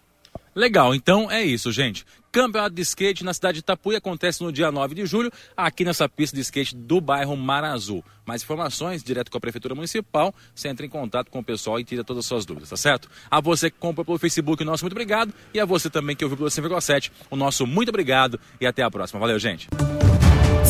Legal, 0.56 0.96
então 0.96 1.30
é 1.30 1.44
isso, 1.44 1.72
gente. 1.72 2.04
Campeonato 2.32 2.74
de 2.74 2.82
skate 2.82 3.24
na 3.24 3.34
cidade 3.34 3.56
de 3.56 3.60
Itapuí 3.60 3.96
acontece 3.96 4.44
no 4.44 4.52
dia 4.52 4.72
9 4.72 4.96
de 4.96 5.06
julho, 5.06 5.32
aqui 5.56 5.86
nessa 5.86 6.10
pista 6.10 6.36
de 6.36 6.42
skate 6.42 6.76
do 6.76 7.00
bairro 7.00 7.38
Mar 7.38 7.64
Azul. 7.64 8.04
Mais 8.26 8.42
informações, 8.42 9.04
direto 9.04 9.30
com 9.30 9.38
a 9.38 9.42
Prefeitura 9.42 9.76
Municipal, 9.76 10.34
você 10.56 10.68
entra 10.68 10.86
em 10.86 10.90
contato 10.90 11.30
com 11.30 11.40
o 11.40 11.44
pessoal 11.44 11.80
e 11.80 11.84
tira 11.84 12.04
todas 12.04 12.22
as 12.22 12.26
suas 12.26 12.46
dúvidas, 12.46 12.70
tá 12.70 12.78
certo? 12.78 13.08
A 13.30 13.40
você 13.40 13.70
que 13.70 13.78
compra 13.78 14.04
pelo 14.04 14.18
Facebook, 14.18 14.64
nosso 14.64 14.84
muito 14.84 14.94
obrigado. 14.94 15.34
E 15.54 15.60
a 15.60 15.66
você 15.66 15.90
também 15.90 16.16
que 16.16 16.26
ouviu 16.26 16.38
pelo 16.38 16.50
5,7, 16.50 17.12
o 17.30 17.36
nosso 17.36 17.68
muito 17.68 17.90
obrigado 17.90 18.40
e 18.60 18.66
até 18.66 18.82
a 18.82 18.90
próxima. 18.90 19.20
Valeu, 19.20 19.38
gente. 19.38 19.68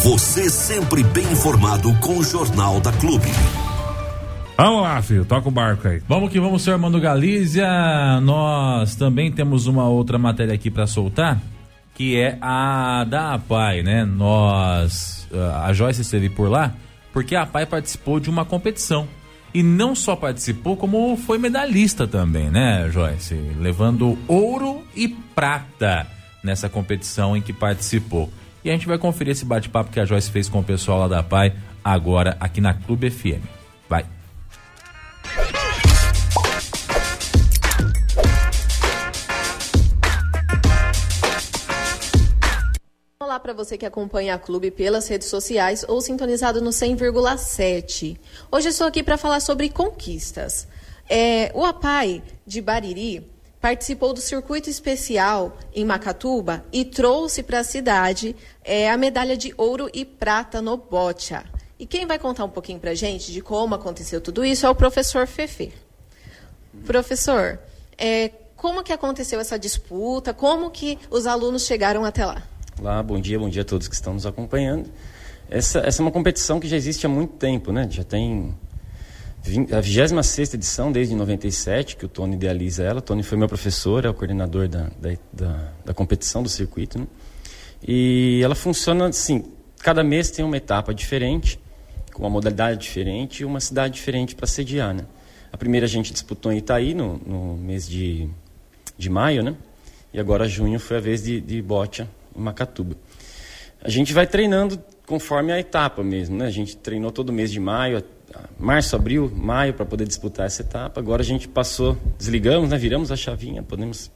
Você 0.04 0.50
sempre 0.50 1.04
bem 1.04 1.26
informado 1.32 1.94
com 2.00 2.18
o 2.18 2.24
Jornal 2.24 2.80
da 2.80 2.92
Clube. 2.94 3.28
Vamos 4.58 4.82
lá, 4.82 5.02
filho, 5.02 5.24
toca 5.24 5.50
o 5.50 5.52
barco 5.52 5.88
aí. 5.88 6.02
Vamos 6.08 6.32
que 6.32 6.40
vamos, 6.40 6.64
senhor 6.64 6.76
Armando 6.76 7.00
Galícia. 7.00 7.68
Nós 8.22 8.96
também 8.96 9.32
temos 9.32 9.68
uma 9.68 9.88
outra 9.88 10.18
matéria 10.18 10.54
aqui 10.54 10.72
para 10.72 10.88
soltar, 10.88 11.40
que 11.94 12.20
é 12.20 12.38
a 12.42 13.04
da 13.04 13.36
APAI, 13.36 13.84
né? 13.84 14.04
Nós, 14.04 15.28
a 15.64 15.72
Joyce 15.74 16.02
esteve 16.02 16.30
por 16.30 16.50
lá, 16.50 16.74
porque 17.14 17.36
a 17.36 17.44
APAI 17.44 17.66
participou 17.68 18.20
de 18.20 18.30
uma 18.30 18.46
competição. 18.46 19.08
E 19.54 19.62
não 19.62 19.96
só 19.96 20.16
participou, 20.16 20.76
como 20.76 21.16
foi 21.18 21.38
medalhista 21.38 22.08
também, 22.08 22.50
né, 22.50 22.90
Joyce? 22.92 23.36
Levando 23.60 24.18
ouro 24.28 24.84
e 24.96 25.08
prata 25.08 26.08
nessa 26.44 26.68
competição 26.68 27.36
em 27.36 27.42
que 27.42 27.54
participou. 27.54 28.32
E 28.68 28.70
a 28.70 28.74
gente 28.74 28.86
vai 28.86 28.98
conferir 28.98 29.32
esse 29.32 29.46
bate-papo 29.46 29.90
que 29.90 29.98
a 29.98 30.04
Joyce 30.04 30.30
fez 30.30 30.50
com 30.50 30.60
o 30.60 30.64
pessoal 30.64 31.00
lá 31.00 31.08
da 31.08 31.20
APAI 31.20 31.56
agora 31.82 32.36
aqui 32.38 32.60
na 32.60 32.74
Clube 32.74 33.10
FM. 33.10 33.42
Vai. 33.88 34.06
Olá 43.22 43.40
para 43.40 43.54
você 43.54 43.78
que 43.78 43.86
acompanha 43.86 44.36
a 44.36 44.38
Clube 44.38 44.70
pelas 44.70 45.08
redes 45.08 45.30
sociais 45.30 45.86
ou 45.88 46.02
sintonizado 46.02 46.60
no 46.60 46.72
100,7. 46.72 48.20
Hoje 48.52 48.68
estou 48.68 48.86
aqui 48.86 49.02
para 49.02 49.18
falar 49.18 49.40
sobre 49.40 49.70
conquistas. 49.70 50.68
É, 51.10 51.54
o 51.56 51.64
APAI 51.64 52.22
de 52.46 52.62
Bariri 52.62 53.32
participou 53.68 54.14
do 54.14 54.22
circuito 54.22 54.70
especial 54.70 55.58
em 55.76 55.84
Macatuba 55.84 56.64
e 56.72 56.86
trouxe 56.86 57.44
para 57.44 57.60
a 57.60 57.64
cidade 57.66 58.34
é, 58.64 58.90
a 58.90 58.96
medalha 58.96 59.36
de 59.36 59.54
ouro 59.58 59.90
e 59.94 60.06
prata 60.06 60.62
no 60.62 60.78
bocha. 60.78 61.44
E 61.78 61.86
quem 61.86 62.06
vai 62.06 62.18
contar 62.18 62.46
um 62.46 62.50
pouquinho 62.50 62.80
para 62.80 62.92
a 62.92 62.96
gente 62.96 63.30
de 63.30 63.42
como 63.42 63.76
aconteceu 63.76 64.22
tudo 64.22 64.46
isso 64.46 64.66
é 64.66 64.70
o 64.70 64.74
professor 64.74 65.28
Fefe. 65.28 65.74
Professor, 66.86 67.60
é, 67.98 68.32
como 68.56 68.82
que 68.82 68.94
aconteceu 68.94 69.38
essa 69.38 69.60
disputa? 69.60 70.34
Como 70.34 70.72
que 70.72 70.98
os 71.12 71.28
alunos 71.28 71.66
chegaram 71.66 72.06
até 72.06 72.26
lá? 72.26 72.42
Olá, 72.80 73.04
bom 73.04 73.20
dia, 73.20 73.38
bom 73.38 73.50
dia 73.50 73.64
a 73.64 73.66
todos 73.66 73.90
que 73.90 73.96
estão 73.96 74.14
nos 74.14 74.26
acompanhando. 74.26 74.90
Essa, 75.50 75.80
essa 75.80 76.02
é 76.02 76.04
uma 76.04 76.12
competição 76.12 76.58
que 76.58 76.70
já 76.70 76.78
existe 76.78 77.06
há 77.06 77.10
muito 77.10 77.34
tempo, 77.34 77.74
né? 77.74 77.86
Já 77.92 78.06
tem 78.06 78.56
20, 78.56 78.67
a 79.72 79.80
26 79.80 80.54
edição, 80.54 80.92
desde 80.92 81.16
97, 81.16 81.96
que 81.96 82.06
o 82.06 82.10
Tony 82.10 82.36
idealiza 82.36 82.84
ela. 82.84 83.00
O 83.00 83.02
Tony 83.02 83.24
foi 83.24 83.38
meu 83.38 83.48
professor, 83.48 84.06
é 84.06 84.10
o 84.10 84.14
coordenador 84.14 84.68
da, 84.68 84.90
da, 85.00 85.18
da, 85.32 85.72
da 85.86 85.94
competição 85.94 86.44
do 86.44 86.50
circuito. 86.50 87.00
Né? 87.00 87.08
E 87.86 88.42
ela 88.44 88.56
funciona 88.56 89.08
assim: 89.08 89.46
cada 89.80 90.04
mês 90.04 90.30
tem 90.32 90.44
uma 90.44 90.58
etapa 90.58 90.94
diferente, 90.94 91.60
com 92.14 92.24
uma 92.24 92.30
modalidade 92.30 92.80
diferente 92.80 93.42
e 93.42 93.46
uma 93.46 93.60
cidade 93.60 93.94
diferente 93.94 94.36
para 94.36 94.48
sediar. 94.48 94.94
Né? 94.94 95.06
A 95.52 95.58
primeira 95.58 95.86
a 95.86 95.90
gente 95.90 96.12
disputou 96.12 96.52
em 96.52 96.58
Itaí, 96.58 96.94
no, 96.94 97.18
no 97.26 97.56
mês 97.56 97.88
de, 97.88 98.28
de 98.98 99.10
maio, 99.10 99.44
né? 99.44 99.56
e 100.14 100.20
agora 100.20 100.48
junho 100.48 100.80
foi 100.80 100.98
a 100.98 101.00
vez 101.00 101.24
de, 101.24 101.40
de 101.40 101.62
Botia, 101.62 102.08
em 102.36 102.42
Macatuba. 102.42 102.96
A 103.82 103.90
gente 103.90 104.14
vai 104.14 104.26
treinando 104.26 104.82
conforme 105.06 105.52
a 105.52 105.60
etapa 105.60 106.04
mesmo, 106.04 106.38
né? 106.38 106.46
A 106.46 106.52
gente 106.52 106.76
treinou 106.76 107.12
todo 107.12 107.32
mês 107.32 107.52
de 107.52 107.60
maio, 107.60 108.04
março, 108.60 108.96
abril, 108.96 109.32
maio 109.36 109.74
para 109.74 109.86
poder 109.86 110.08
disputar 110.08 110.46
essa 110.46 110.62
etapa. 110.62 111.00
Agora 111.00 111.22
a 111.22 111.26
gente 111.26 111.48
passou, 111.48 111.98
desligamos, 112.18 112.70
né? 112.70 112.78
Viramos 112.78 113.12
a 113.12 113.16
chavinha, 113.16 113.64
podemos 113.64 114.12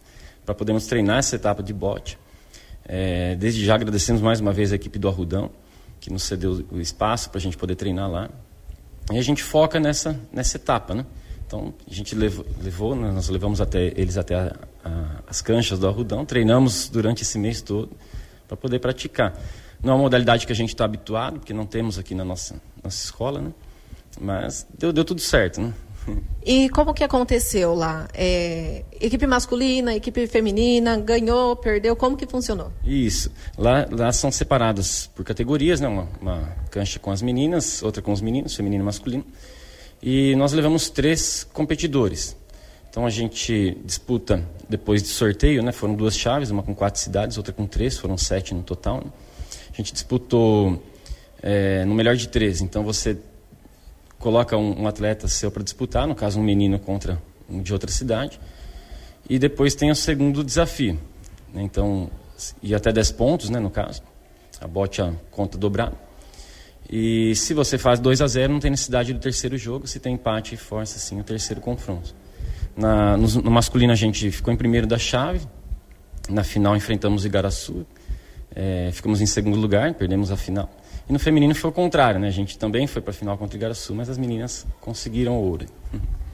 para 0.45 0.55
podermos 0.55 0.87
treinar 0.87 1.19
essa 1.19 1.35
etapa 1.35 1.61
de 1.61 1.73
bote. 1.73 2.17
É, 2.85 3.35
desde 3.35 3.63
já 3.63 3.75
agradecemos 3.75 4.21
mais 4.21 4.39
uma 4.39 4.51
vez 4.51 4.71
a 4.71 4.75
equipe 4.75 4.97
do 4.97 5.07
Arrudão 5.07 5.51
que 5.99 6.11
nos 6.11 6.23
cedeu 6.23 6.65
o 6.71 6.79
espaço 6.79 7.29
para 7.29 7.37
a 7.37 7.41
gente 7.41 7.55
poder 7.55 7.75
treinar 7.75 8.09
lá. 8.09 8.29
E 9.11 9.17
a 9.17 9.21
gente 9.21 9.43
foca 9.43 9.79
nessa 9.79 10.19
nessa 10.31 10.57
etapa, 10.57 10.95
né? 10.95 11.05
Então 11.45 11.73
a 11.89 11.93
gente 11.93 12.15
levou, 12.15 12.45
levou 12.61 12.95
né? 12.95 13.11
nós 13.11 13.29
levamos 13.29 13.61
até 13.61 13.93
eles 13.95 14.17
até 14.17 14.35
a, 14.35 14.55
a, 14.83 15.21
as 15.27 15.41
canchas 15.41 15.77
do 15.77 15.87
Arrudão, 15.87 16.25
treinamos 16.25 16.89
durante 16.89 17.21
esse 17.23 17.37
mês 17.37 17.61
todo 17.61 17.91
para 18.47 18.57
poder 18.57 18.79
praticar. 18.79 19.37
Não 19.83 19.93
é 19.93 19.95
uma 19.95 20.03
modalidade 20.03 20.45
que 20.45 20.53
a 20.53 20.55
gente 20.55 20.69
está 20.69 20.85
habituado, 20.85 21.39
porque 21.39 21.53
não 21.53 21.65
temos 21.65 21.97
aqui 21.97 22.13
na 22.13 22.23
nossa, 22.23 22.61
nossa 22.83 23.03
escola, 23.03 23.41
né? 23.41 23.51
Mas 24.21 24.67
deu, 24.77 24.93
deu 24.93 25.03
tudo 25.03 25.19
certo, 25.19 25.59
né? 25.59 25.73
E 26.45 26.69
como 26.69 26.93
que 26.93 27.03
aconteceu 27.03 27.73
lá? 27.73 28.07
É, 28.13 28.83
equipe 28.99 29.25
masculina, 29.25 29.95
equipe 29.95 30.27
feminina, 30.27 30.97
ganhou, 30.97 31.55
perdeu, 31.55 31.95
como 31.95 32.15
que 32.15 32.27
funcionou? 32.27 32.71
Isso. 32.85 33.31
Lá, 33.57 33.87
lá 33.89 34.11
são 34.11 34.31
separadas 34.31 35.09
por 35.15 35.25
categorias, 35.25 35.79
né? 35.79 35.87
Uma, 35.87 36.07
uma 36.21 36.55
cancha 36.69 36.99
com 36.99 37.11
as 37.11 37.21
meninas, 37.21 37.81
outra 37.81 38.01
com 38.01 38.11
os 38.11 38.21
meninos, 38.21 38.55
feminino 38.55 38.83
e 38.83 38.85
masculino. 38.85 39.25
E 40.01 40.35
nós 40.35 40.53
levamos 40.53 40.89
três 40.89 41.43
competidores. 41.51 42.35
Então 42.89 43.05
a 43.05 43.09
gente 43.09 43.77
disputa 43.83 44.43
depois 44.69 45.01
de 45.01 45.09
sorteio, 45.09 45.63
né? 45.63 45.71
Foram 45.71 45.95
duas 45.95 46.15
chaves, 46.15 46.51
uma 46.51 46.61
com 46.61 46.75
quatro 46.75 46.99
cidades, 46.99 47.37
outra 47.37 47.53
com 47.53 47.65
três, 47.65 47.97
foram 47.97 48.17
sete 48.17 48.53
no 48.53 48.61
total. 48.61 48.97
Né? 48.97 49.11
A 49.73 49.77
gente 49.77 49.93
disputou 49.93 50.81
é, 51.41 51.85
no 51.85 51.95
melhor 51.95 52.15
de 52.15 52.27
três. 52.27 52.61
Então 52.61 52.83
você 52.83 53.17
coloca 54.21 54.55
um, 54.55 54.83
um 54.83 54.87
atleta 54.87 55.27
seu 55.27 55.51
para 55.51 55.63
disputar, 55.63 56.07
no 56.07 56.15
caso 56.15 56.39
um 56.39 56.43
menino 56.43 56.79
contra 56.79 57.21
um 57.49 57.61
de 57.61 57.73
outra 57.73 57.91
cidade, 57.91 58.39
e 59.29 59.37
depois 59.37 59.75
tem 59.75 59.91
o 59.91 59.95
segundo 59.95 60.43
desafio. 60.43 60.97
Né? 61.53 61.63
Então, 61.63 62.09
e 62.61 62.73
até 62.73 62.91
10 62.91 63.11
pontos, 63.11 63.49
né, 63.49 63.59
no 63.59 63.69
caso. 63.69 64.01
A 64.59 64.67
bote 64.67 65.01
a 65.01 65.11
conta 65.31 65.57
dobrada. 65.57 65.95
E 66.89 67.33
se 67.35 67.53
você 67.53 67.77
faz 67.77 67.99
2 67.99 68.21
a 68.21 68.27
0 68.27 68.53
não 68.53 68.59
tem 68.59 68.69
necessidade 68.69 69.13
do 69.13 69.19
terceiro 69.19 69.57
jogo. 69.57 69.87
Se 69.87 69.99
tem 69.99 70.13
empate, 70.13 70.55
força 70.57 70.99
sim 70.99 71.19
o 71.19 71.23
terceiro 71.23 71.61
confronto. 71.61 72.13
Na, 72.75 73.17
no, 73.17 73.27
no, 73.27 73.51
masculino 73.51 73.91
a 73.91 73.95
gente 73.95 74.29
ficou 74.31 74.53
em 74.53 74.57
primeiro 74.57 74.85
da 74.85 74.97
chave. 74.97 75.47
Na 76.29 76.43
final 76.43 76.75
enfrentamos 76.75 77.23
o 77.23 77.27
Igaraçu. 77.27 77.85
É, 78.53 78.89
ficamos 78.91 79.21
em 79.21 79.25
segundo 79.25 79.57
lugar, 79.57 79.93
perdemos 79.93 80.31
a 80.31 80.37
final. 80.37 80.69
E 81.11 81.13
no 81.13 81.19
feminino 81.19 81.53
foi 81.53 81.69
o 81.69 81.73
contrário, 81.73 82.21
né? 82.21 82.29
A 82.29 82.31
gente 82.31 82.57
também 82.57 82.87
foi 82.87 83.01
para 83.01 83.11
a 83.11 83.13
final 83.13 83.37
contra 83.37 83.57
o 83.57 83.59
Igaraçu, 83.59 83.93
mas 83.93 84.09
as 84.09 84.17
meninas 84.17 84.65
conseguiram 84.79 85.35
ouro. 85.35 85.65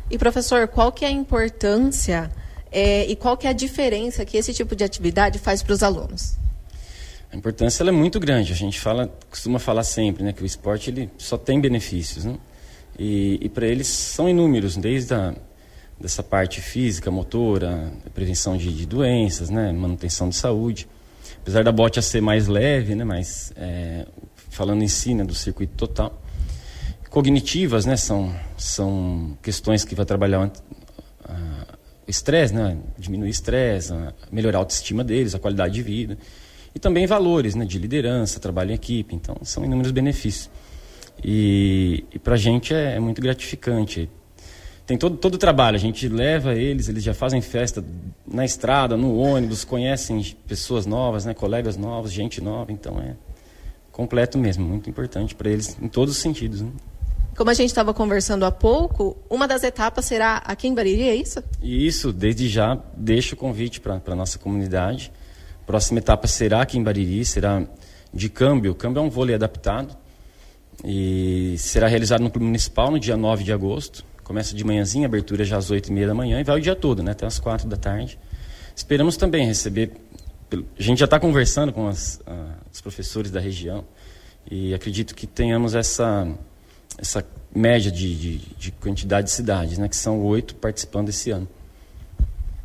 E 0.07 0.19
professor, 0.19 0.67
qual 0.67 0.91
que 0.91 1.03
é 1.03 1.07
a 1.07 1.11
importância 1.11 2.29
é, 2.71 3.03
e 3.07 3.15
qual 3.15 3.35
que 3.35 3.47
é 3.47 3.49
a 3.49 3.53
diferença 3.53 4.23
que 4.23 4.37
esse 4.37 4.53
tipo 4.53 4.75
de 4.75 4.83
atividade 4.83 5.39
faz 5.39 5.63
para 5.63 5.73
os 5.73 5.81
alunos? 5.81 6.37
A 7.33 7.35
importância 7.35 7.83
é 7.83 7.91
muito 7.91 8.19
grande. 8.19 8.53
A 8.53 8.55
gente 8.55 8.79
fala, 8.79 9.11
costuma 9.31 9.57
falar 9.57 9.83
sempre, 9.83 10.23
né, 10.23 10.31
que 10.31 10.43
o 10.43 10.45
esporte 10.45 10.91
ele 10.91 11.09
só 11.17 11.39
tem 11.39 11.59
benefícios, 11.59 12.23
né? 12.23 12.35
E, 12.99 13.39
e 13.41 13.49
para 13.49 13.65
eles 13.65 13.87
são 13.87 14.29
inúmeros, 14.29 14.77
desde 14.77 15.11
a 15.15 15.33
dessa 15.99 16.21
parte 16.21 16.61
física, 16.61 17.09
motora, 17.09 17.91
prevenção 18.13 18.55
de, 18.55 18.71
de, 18.71 18.85
doenças, 18.85 19.49
né, 19.49 19.71
manutenção 19.71 20.29
de 20.29 20.35
saúde. 20.35 20.87
Apesar 21.41 21.63
da 21.63 21.71
bote 21.71 21.99
ser 22.03 22.21
mais 22.21 22.47
leve, 22.47 22.93
né, 22.93 23.03
mas 23.03 23.51
é, 23.55 24.05
falando 24.57 24.81
em 24.81 24.87
si, 24.87 25.13
né, 25.13 25.23
do 25.23 25.35
circuito 25.35 25.73
total. 25.75 26.19
Cognitivas, 27.09 27.85
né, 27.85 27.95
são, 27.95 28.35
são 28.57 29.37
questões 29.41 29.85
que 29.85 29.93
vai 29.93 30.05
trabalhar 30.05 30.47
o 30.47 30.51
estresse, 32.09 32.53
né, 32.53 32.77
diminuir 32.97 33.27
o 33.27 33.31
estresse, 33.31 33.93
melhorar 34.31 34.57
a 34.57 34.61
autoestima 34.61 35.03
deles, 35.03 35.35
a 35.35 35.39
qualidade 35.39 35.75
de 35.75 35.83
vida. 35.83 36.17
E 36.73 36.79
também 36.79 37.05
valores, 37.05 37.53
né, 37.53 37.65
de 37.65 37.77
liderança, 37.77 38.39
trabalho 38.39 38.71
em 38.71 38.73
equipe. 38.73 39.15
Então, 39.15 39.37
são 39.43 39.63
inúmeros 39.63 39.91
benefícios. 39.91 40.49
E, 41.23 42.03
e 42.11 42.19
para 42.19 42.33
a 42.33 42.37
gente 42.37 42.73
é, 42.73 42.95
é 42.95 42.99
muito 42.99 43.21
gratificante 43.21 44.09
tem 44.87 44.97
todo, 44.97 45.17
todo 45.17 45.35
o 45.35 45.37
trabalho. 45.37 45.75
A 45.75 45.79
gente 45.79 46.07
leva 46.07 46.55
eles, 46.55 46.87
eles 46.87 47.03
já 47.03 47.13
fazem 47.13 47.41
festa 47.41 47.83
na 48.25 48.45
estrada, 48.45 48.95
no 48.95 49.17
ônibus, 49.17 49.65
conhecem 49.65 50.23
pessoas 50.47 50.85
novas, 50.85 51.25
né, 51.25 51.33
colegas 51.33 51.75
novos, 51.75 52.11
gente 52.11 52.39
nova. 52.39 52.71
Então 52.71 52.97
é 53.01 53.15
completo 53.97 54.37
mesmo, 54.37 54.65
muito 54.65 54.89
importante 54.89 55.35
para 55.35 55.49
eles 55.49 55.77
em 55.81 55.89
todos 55.89 56.15
os 56.15 56.21
sentidos. 56.21 56.61
Né? 56.61 56.71
Como 57.35 57.49
a 57.49 57.53
gente 57.53 57.69
estava 57.69 57.93
conversando 57.93 58.45
há 58.45 58.51
pouco, 58.51 59.17
uma 59.29 59.47
das 59.47 59.63
etapas 59.63 60.05
será 60.05 60.37
aqui 60.37 60.67
em 60.67 60.73
Bariri, 60.73 61.09
é 61.09 61.15
isso? 61.15 61.43
Isso, 61.61 62.13
desde 62.13 62.47
já 62.47 62.79
deixo 62.95 63.35
o 63.35 63.37
convite 63.37 63.81
para 63.81 63.99
a 64.05 64.15
nossa 64.15 64.39
comunidade 64.39 65.11
Próxima 65.67 65.99
etapa 65.99 66.29
será 66.29 66.61
aqui 66.61 66.77
em 66.77 66.81
Bariri, 66.81 67.25
será 67.25 67.61
de 68.13 68.29
câmbio. 68.29 68.71
O 68.71 68.75
câmbio 68.75 69.01
é 69.01 69.03
um 69.03 69.09
vôlei 69.09 69.35
adaptado 69.35 69.97
e 70.81 71.55
será 71.57 71.87
realizado 71.87 72.21
no 72.21 72.31
Clube 72.31 72.45
Municipal 72.45 72.89
no 72.89 72.97
dia 72.97 73.17
9 73.17 73.43
de 73.43 73.51
agosto. 73.51 74.05
Começa 74.23 74.55
de 74.55 74.63
manhãzinha, 74.63 75.07
abertura 75.07 75.43
já 75.43 75.57
às 75.57 75.69
8 75.69 75.87
e 75.87 75.91
meia 75.91 76.07
da 76.07 76.13
manhã 76.13 76.39
e 76.39 76.43
vai 76.45 76.57
o 76.57 76.61
dia 76.61 76.73
todo, 76.73 77.03
né, 77.03 77.11
até 77.11 77.25
as 77.25 77.37
4 77.37 77.67
da 77.67 77.75
tarde. 77.75 78.17
Esperamos 78.73 79.17
também 79.17 79.45
receber. 79.45 79.91
A 80.51 80.81
gente 80.81 80.99
já 80.99 81.05
está 81.05 81.19
conversando 81.19 81.73
com 81.73 81.87
as, 81.87 82.21
os 82.71 82.79
professores 82.79 83.29
da 83.29 83.39
região 83.39 83.83
e 84.49 84.73
acredito 84.73 85.13
que 85.13 85.27
tenhamos 85.27 85.75
essa, 85.75 86.27
essa 86.97 87.25
média 87.53 87.91
de, 87.91 88.15
de, 88.15 88.37
de 88.37 88.71
quantidade 88.71 89.27
de 89.27 89.33
cidades, 89.33 89.77
né, 89.77 89.89
que 89.89 89.95
são 89.95 90.21
oito 90.23 90.55
participando 90.55 91.09
esse 91.09 91.31
ano. 91.31 91.47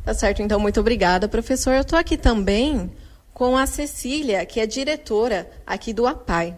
Tá 0.05 0.13
certo, 0.13 0.41
então 0.41 0.59
muito 0.59 0.79
obrigada, 0.79 1.27
professor. 1.27 1.73
Eu 1.73 1.81
estou 1.81 1.97
aqui 1.97 2.17
também 2.17 2.91
com 3.33 3.57
a 3.57 3.65
Cecília, 3.65 4.45
que 4.45 4.59
é 4.59 4.65
diretora 4.65 5.49
aqui 5.65 5.93
do 5.93 6.05
APAI. 6.05 6.57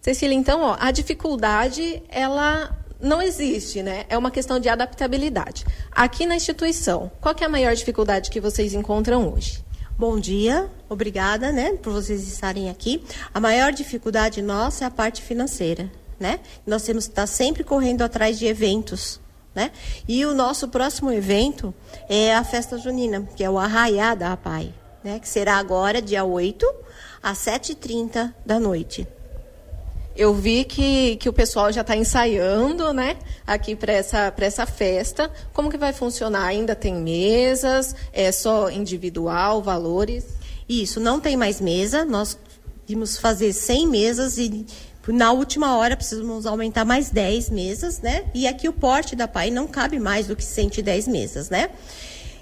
Cecília, 0.00 0.34
então, 0.34 0.62
ó, 0.62 0.76
a 0.78 0.90
dificuldade, 0.90 2.02
ela 2.08 2.76
não 3.00 3.20
existe, 3.20 3.82
né? 3.82 4.04
É 4.08 4.16
uma 4.16 4.30
questão 4.30 4.58
de 4.58 4.68
adaptabilidade. 4.68 5.64
Aqui 5.90 6.24
na 6.24 6.36
instituição, 6.36 7.10
qual 7.20 7.34
é 7.40 7.44
a 7.44 7.48
maior 7.48 7.74
dificuldade 7.74 8.30
que 8.30 8.40
vocês 8.40 8.74
encontram 8.74 9.32
hoje? 9.32 9.62
Bom 9.98 10.20
dia, 10.20 10.70
obrigada, 10.88 11.50
né, 11.50 11.72
por 11.72 11.92
vocês 11.92 12.22
estarem 12.28 12.70
aqui. 12.70 13.02
A 13.34 13.40
maior 13.40 13.72
dificuldade 13.72 14.40
nossa 14.40 14.84
é 14.84 14.86
a 14.86 14.92
parte 14.92 15.20
financeira, 15.20 15.90
né? 16.20 16.38
Nós 16.64 16.84
temos 16.84 17.06
que 17.06 17.10
estar 17.10 17.26
sempre 17.26 17.64
correndo 17.64 18.02
atrás 18.02 18.38
de 18.38 18.46
eventos, 18.46 19.20
né? 19.52 19.72
E 20.06 20.24
o 20.24 20.32
nosso 20.32 20.68
próximo 20.68 21.10
evento 21.10 21.74
é 22.08 22.32
a 22.32 22.44
festa 22.44 22.78
junina, 22.78 23.28
que 23.34 23.42
é 23.42 23.50
o 23.50 23.58
Arraiá 23.58 24.14
da 24.14 24.34
APAI, 24.34 24.72
né? 25.02 25.18
Que 25.18 25.28
será 25.28 25.56
agora 25.56 26.00
dia 26.00 26.22
8 26.22 26.64
às 27.20 27.38
7h30 27.38 28.32
da 28.46 28.60
noite. 28.60 29.04
Eu 30.18 30.34
vi 30.34 30.64
que, 30.64 31.14
que 31.14 31.28
o 31.28 31.32
pessoal 31.32 31.70
já 31.70 31.82
está 31.82 31.96
ensaiando, 31.96 32.92
né? 32.92 33.16
Aqui 33.46 33.76
para 33.76 33.92
essa, 33.92 34.34
essa 34.36 34.66
festa. 34.66 35.30
Como 35.52 35.70
que 35.70 35.78
vai 35.78 35.92
funcionar? 35.92 36.44
Ainda 36.44 36.74
tem 36.74 36.92
mesas? 36.92 37.94
É 38.12 38.32
só 38.32 38.68
individual, 38.68 39.62
valores? 39.62 40.24
Isso, 40.68 40.98
não 40.98 41.20
tem 41.20 41.36
mais 41.36 41.60
mesa. 41.60 42.04
Nós 42.04 42.36
vimos 42.84 43.16
fazer 43.16 43.52
100 43.52 43.86
mesas 43.86 44.38
e 44.38 44.66
na 45.06 45.30
última 45.30 45.76
hora 45.76 45.96
precisamos 45.96 46.46
aumentar 46.46 46.84
mais 46.84 47.10
10 47.10 47.50
mesas, 47.50 48.00
né? 48.00 48.24
E 48.34 48.48
aqui 48.48 48.68
o 48.68 48.72
porte 48.72 49.14
da 49.14 49.28
PAI 49.28 49.52
não 49.52 49.68
cabe 49.68 50.00
mais 50.00 50.26
do 50.26 50.34
que 50.34 50.44
110 50.44 51.06
mesas, 51.06 51.48
né? 51.48 51.70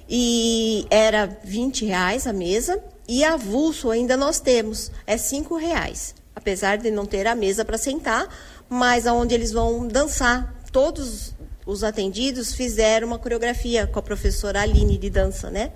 E 0.09 0.87
era 0.89 1.27
20 1.45 1.85
reais 1.85 2.27
a 2.27 2.33
mesa 2.33 2.83
e 3.07 3.22
avulso 3.22 3.91
ainda 3.91 4.16
nós 4.16 4.41
temos, 4.41 4.91
é 5.07 5.18
5 5.18 5.57
reais 5.57 6.14
apesar 6.37 6.76
de 6.76 6.91
não 6.91 7.07
ter 7.07 7.26
a 7.26 7.34
mesa 7.34 7.64
para 7.64 7.78
sentar, 7.78 8.28
mas 8.68 9.07
aonde 9.07 9.34
eles 9.34 9.51
vão 9.51 9.89
dançar. 9.89 10.55
Todos 10.70 11.34
os 11.64 11.82
atendidos 11.82 12.55
fizeram 12.55 13.09
uma 13.09 13.18
coreografia 13.18 13.87
com 13.87 13.99
a 13.99 14.03
professora 14.03 14.61
Aline 14.61 14.99
de 14.99 15.09
dança, 15.09 15.51
né? 15.51 15.72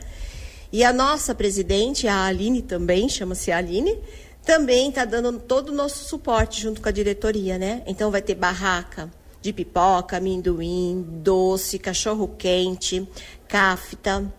E 0.71 0.85
a 0.85 0.93
nossa 0.93 1.35
presidente, 1.35 2.07
a 2.07 2.27
Aline 2.27 2.63
também, 2.63 3.09
chama-se 3.09 3.51
Aline, 3.51 3.99
também 4.45 4.91
está 4.91 5.05
dando 5.05 5.39
todo 5.39 5.71
o 5.71 5.75
nosso 5.75 6.05
suporte 6.05 6.61
junto 6.61 6.81
com 6.81 6.89
a 6.89 6.93
diretoria, 6.93 7.59
né? 7.59 7.83
Então 7.87 8.11
vai 8.11 8.23
ter 8.23 8.35
barraca 8.35 9.11
de 9.41 9.53
pipoca, 9.53 10.19
amendoim, 10.19 11.05
doce, 11.23 11.79
cachorro 11.79 12.29
quente, 12.39 13.09
cafta, 13.49 14.31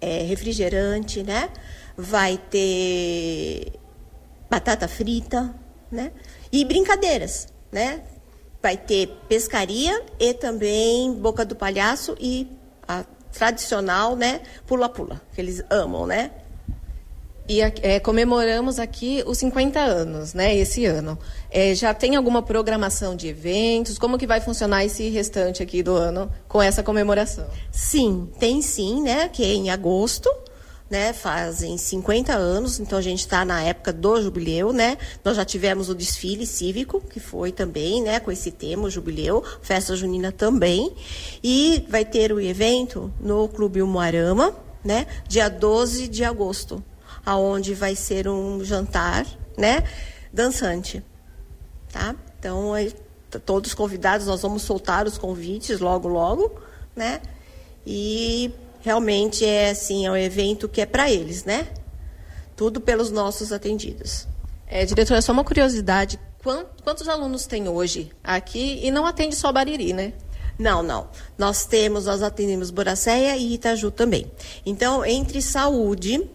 é, 0.00 0.22
refrigerante, 0.24 1.22
né? 1.22 1.48
Vai 1.96 2.36
ter 2.50 3.80
batata 4.52 4.86
frita, 4.86 5.54
né? 5.90 6.12
E 6.52 6.62
brincadeiras, 6.62 7.48
né? 7.72 8.02
Vai 8.62 8.76
ter 8.76 9.06
pescaria 9.26 10.04
e 10.20 10.34
também 10.34 11.14
boca 11.14 11.42
do 11.42 11.56
palhaço 11.56 12.14
e 12.20 12.46
a 12.86 13.02
tradicional, 13.32 14.14
né? 14.14 14.42
Pula-pula, 14.66 15.22
que 15.34 15.40
eles 15.40 15.64
amam, 15.70 16.06
né? 16.06 16.32
E 17.48 17.62
é, 17.62 17.98
comemoramos 17.98 18.78
aqui 18.78 19.24
os 19.26 19.38
50 19.38 19.80
anos, 19.80 20.34
né? 20.34 20.54
Esse 20.54 20.84
ano. 20.84 21.18
É, 21.50 21.74
já 21.74 21.94
tem 21.94 22.14
alguma 22.14 22.42
programação 22.42 23.16
de 23.16 23.28
eventos? 23.28 23.98
Como 23.98 24.18
que 24.18 24.26
vai 24.26 24.42
funcionar 24.42 24.84
esse 24.84 25.08
restante 25.08 25.62
aqui 25.62 25.82
do 25.82 25.96
ano 25.96 26.30
com 26.46 26.60
essa 26.60 26.82
comemoração? 26.82 27.46
Sim, 27.70 28.30
tem 28.38 28.60
sim, 28.60 29.02
né? 29.02 29.30
Que 29.30 29.44
é 29.44 29.54
em 29.54 29.70
agosto 29.70 30.30
né? 30.92 31.14
Fazem 31.14 31.78
50 31.78 32.34
anos, 32.34 32.78
então 32.78 32.98
a 32.98 33.02
gente 33.02 33.20
está 33.20 33.46
na 33.46 33.62
época 33.62 33.94
do 33.94 34.20
jubileu, 34.20 34.74
né? 34.74 34.98
Nós 35.24 35.38
já 35.38 35.44
tivemos 35.44 35.88
o 35.88 35.94
desfile 35.94 36.46
cívico, 36.46 37.00
que 37.00 37.18
foi 37.18 37.50
também, 37.50 38.02
né? 38.02 38.20
Com 38.20 38.30
esse 38.30 38.50
tema, 38.50 38.82
o 38.82 38.90
jubileu, 38.90 39.42
festa 39.62 39.96
junina 39.96 40.30
também. 40.30 40.94
E 41.42 41.86
vai 41.88 42.04
ter 42.04 42.30
o 42.30 42.38
evento 42.38 43.10
no 43.18 43.48
Clube 43.48 43.80
Umuarama, 43.80 44.54
né? 44.84 45.06
Dia 45.26 45.48
12 45.48 46.08
de 46.08 46.24
agosto, 46.24 46.84
aonde 47.24 47.72
vai 47.72 47.96
ser 47.96 48.28
um 48.28 48.62
jantar, 48.62 49.26
né? 49.56 49.84
Dançante, 50.30 51.02
tá? 51.90 52.14
Então, 52.38 52.74
todos 53.46 53.72
convidados, 53.72 54.26
nós 54.26 54.42
vamos 54.42 54.60
soltar 54.60 55.06
os 55.06 55.16
convites 55.16 55.80
logo, 55.80 56.06
logo, 56.06 56.52
né? 56.94 57.22
E 57.86 58.52
realmente 58.82 59.44
é 59.44 59.70
assim, 59.70 60.06
é 60.06 60.10
um 60.10 60.16
evento 60.16 60.68
que 60.68 60.80
é 60.80 60.86
para 60.86 61.10
eles, 61.10 61.44
né? 61.44 61.68
Tudo 62.54 62.80
pelos 62.80 63.10
nossos 63.10 63.52
atendidos. 63.52 64.28
É, 64.66 64.84
diretora, 64.84 65.22
só 65.22 65.32
uma 65.32 65.44
curiosidade, 65.44 66.18
quantos 66.82 67.08
alunos 67.08 67.46
tem 67.46 67.68
hoje 67.68 68.10
aqui 68.22 68.80
e 68.82 68.90
não 68.90 69.06
atende 69.06 69.36
só 69.36 69.52
Bariri, 69.52 69.92
né? 69.92 70.12
Não, 70.58 70.82
não. 70.82 71.08
Nós 71.38 71.64
temos, 71.64 72.06
nós 72.06 72.22
atendemos 72.22 72.70
Boracéia 72.70 73.36
e 73.36 73.54
Itaju 73.54 73.90
também. 73.90 74.30
Então, 74.64 75.04
entre 75.04 75.40
saúde, 75.40 76.28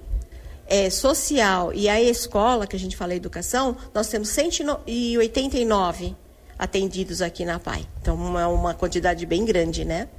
é, 0.68 0.90
social 0.90 1.74
e 1.74 1.88
a 1.88 2.02
escola, 2.02 2.68
que 2.68 2.76
a 2.76 2.80
gente 2.80 2.98
fala 2.98 3.16
educação, 3.16 3.78
nós 3.94 4.08
temos 4.08 4.30
189 4.30 6.16
atendidos 6.58 7.22
aqui 7.22 7.46
na 7.46 7.60
PAI. 7.60 7.88
Então, 8.02 8.40
é 8.40 8.48
uma 8.48 8.74
quantidade 8.74 9.26
bem 9.26 9.46
grande, 9.46 9.86
né? 9.86 10.10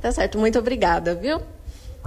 Tá 0.00 0.12
certo, 0.12 0.38
muito 0.38 0.58
obrigada, 0.58 1.14
viu? 1.14 1.40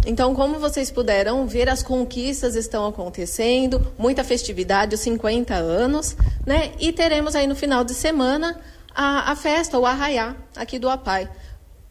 Então, 0.05 0.33
como 0.33 0.59
vocês 0.59 0.89
puderam 0.89 1.45
ver, 1.45 1.69
as 1.69 1.83
conquistas 1.83 2.55
estão 2.55 2.87
acontecendo, 2.87 3.85
muita 3.97 4.23
festividade, 4.23 4.95
os 4.95 5.01
50 5.01 5.53
anos, 5.53 6.15
né? 6.45 6.71
E 6.79 6.91
teremos 6.93 7.35
aí 7.35 7.45
no 7.45 7.55
final 7.55 7.83
de 7.83 7.93
semana 7.93 8.59
a, 8.95 9.31
a 9.31 9.35
festa, 9.35 9.77
o 9.77 9.85
arraiá, 9.85 10.35
aqui 10.55 10.79
do 10.79 10.89
APAI, 10.89 11.29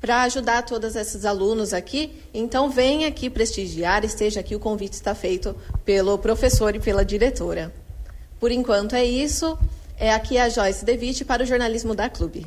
para 0.00 0.22
ajudar 0.22 0.62
todos 0.62 0.96
esses 0.96 1.24
alunos 1.24 1.74
aqui. 1.74 2.22
Então, 2.32 2.70
venha 2.70 3.08
aqui 3.08 3.28
prestigiar, 3.28 4.04
esteja 4.04 4.40
aqui, 4.40 4.56
o 4.56 4.60
convite 4.60 4.94
está 4.94 5.14
feito 5.14 5.54
pelo 5.84 6.16
professor 6.16 6.74
e 6.74 6.80
pela 6.80 7.04
diretora. 7.04 7.72
Por 8.40 8.50
enquanto 8.50 8.94
é 8.94 9.04
isso. 9.04 9.58
É 10.00 10.12
aqui 10.12 10.38
a 10.38 10.48
Joyce 10.48 10.84
Devitt 10.84 11.24
para 11.24 11.42
o 11.42 11.46
jornalismo 11.46 11.92
da 11.92 12.08
Clube. 12.08 12.46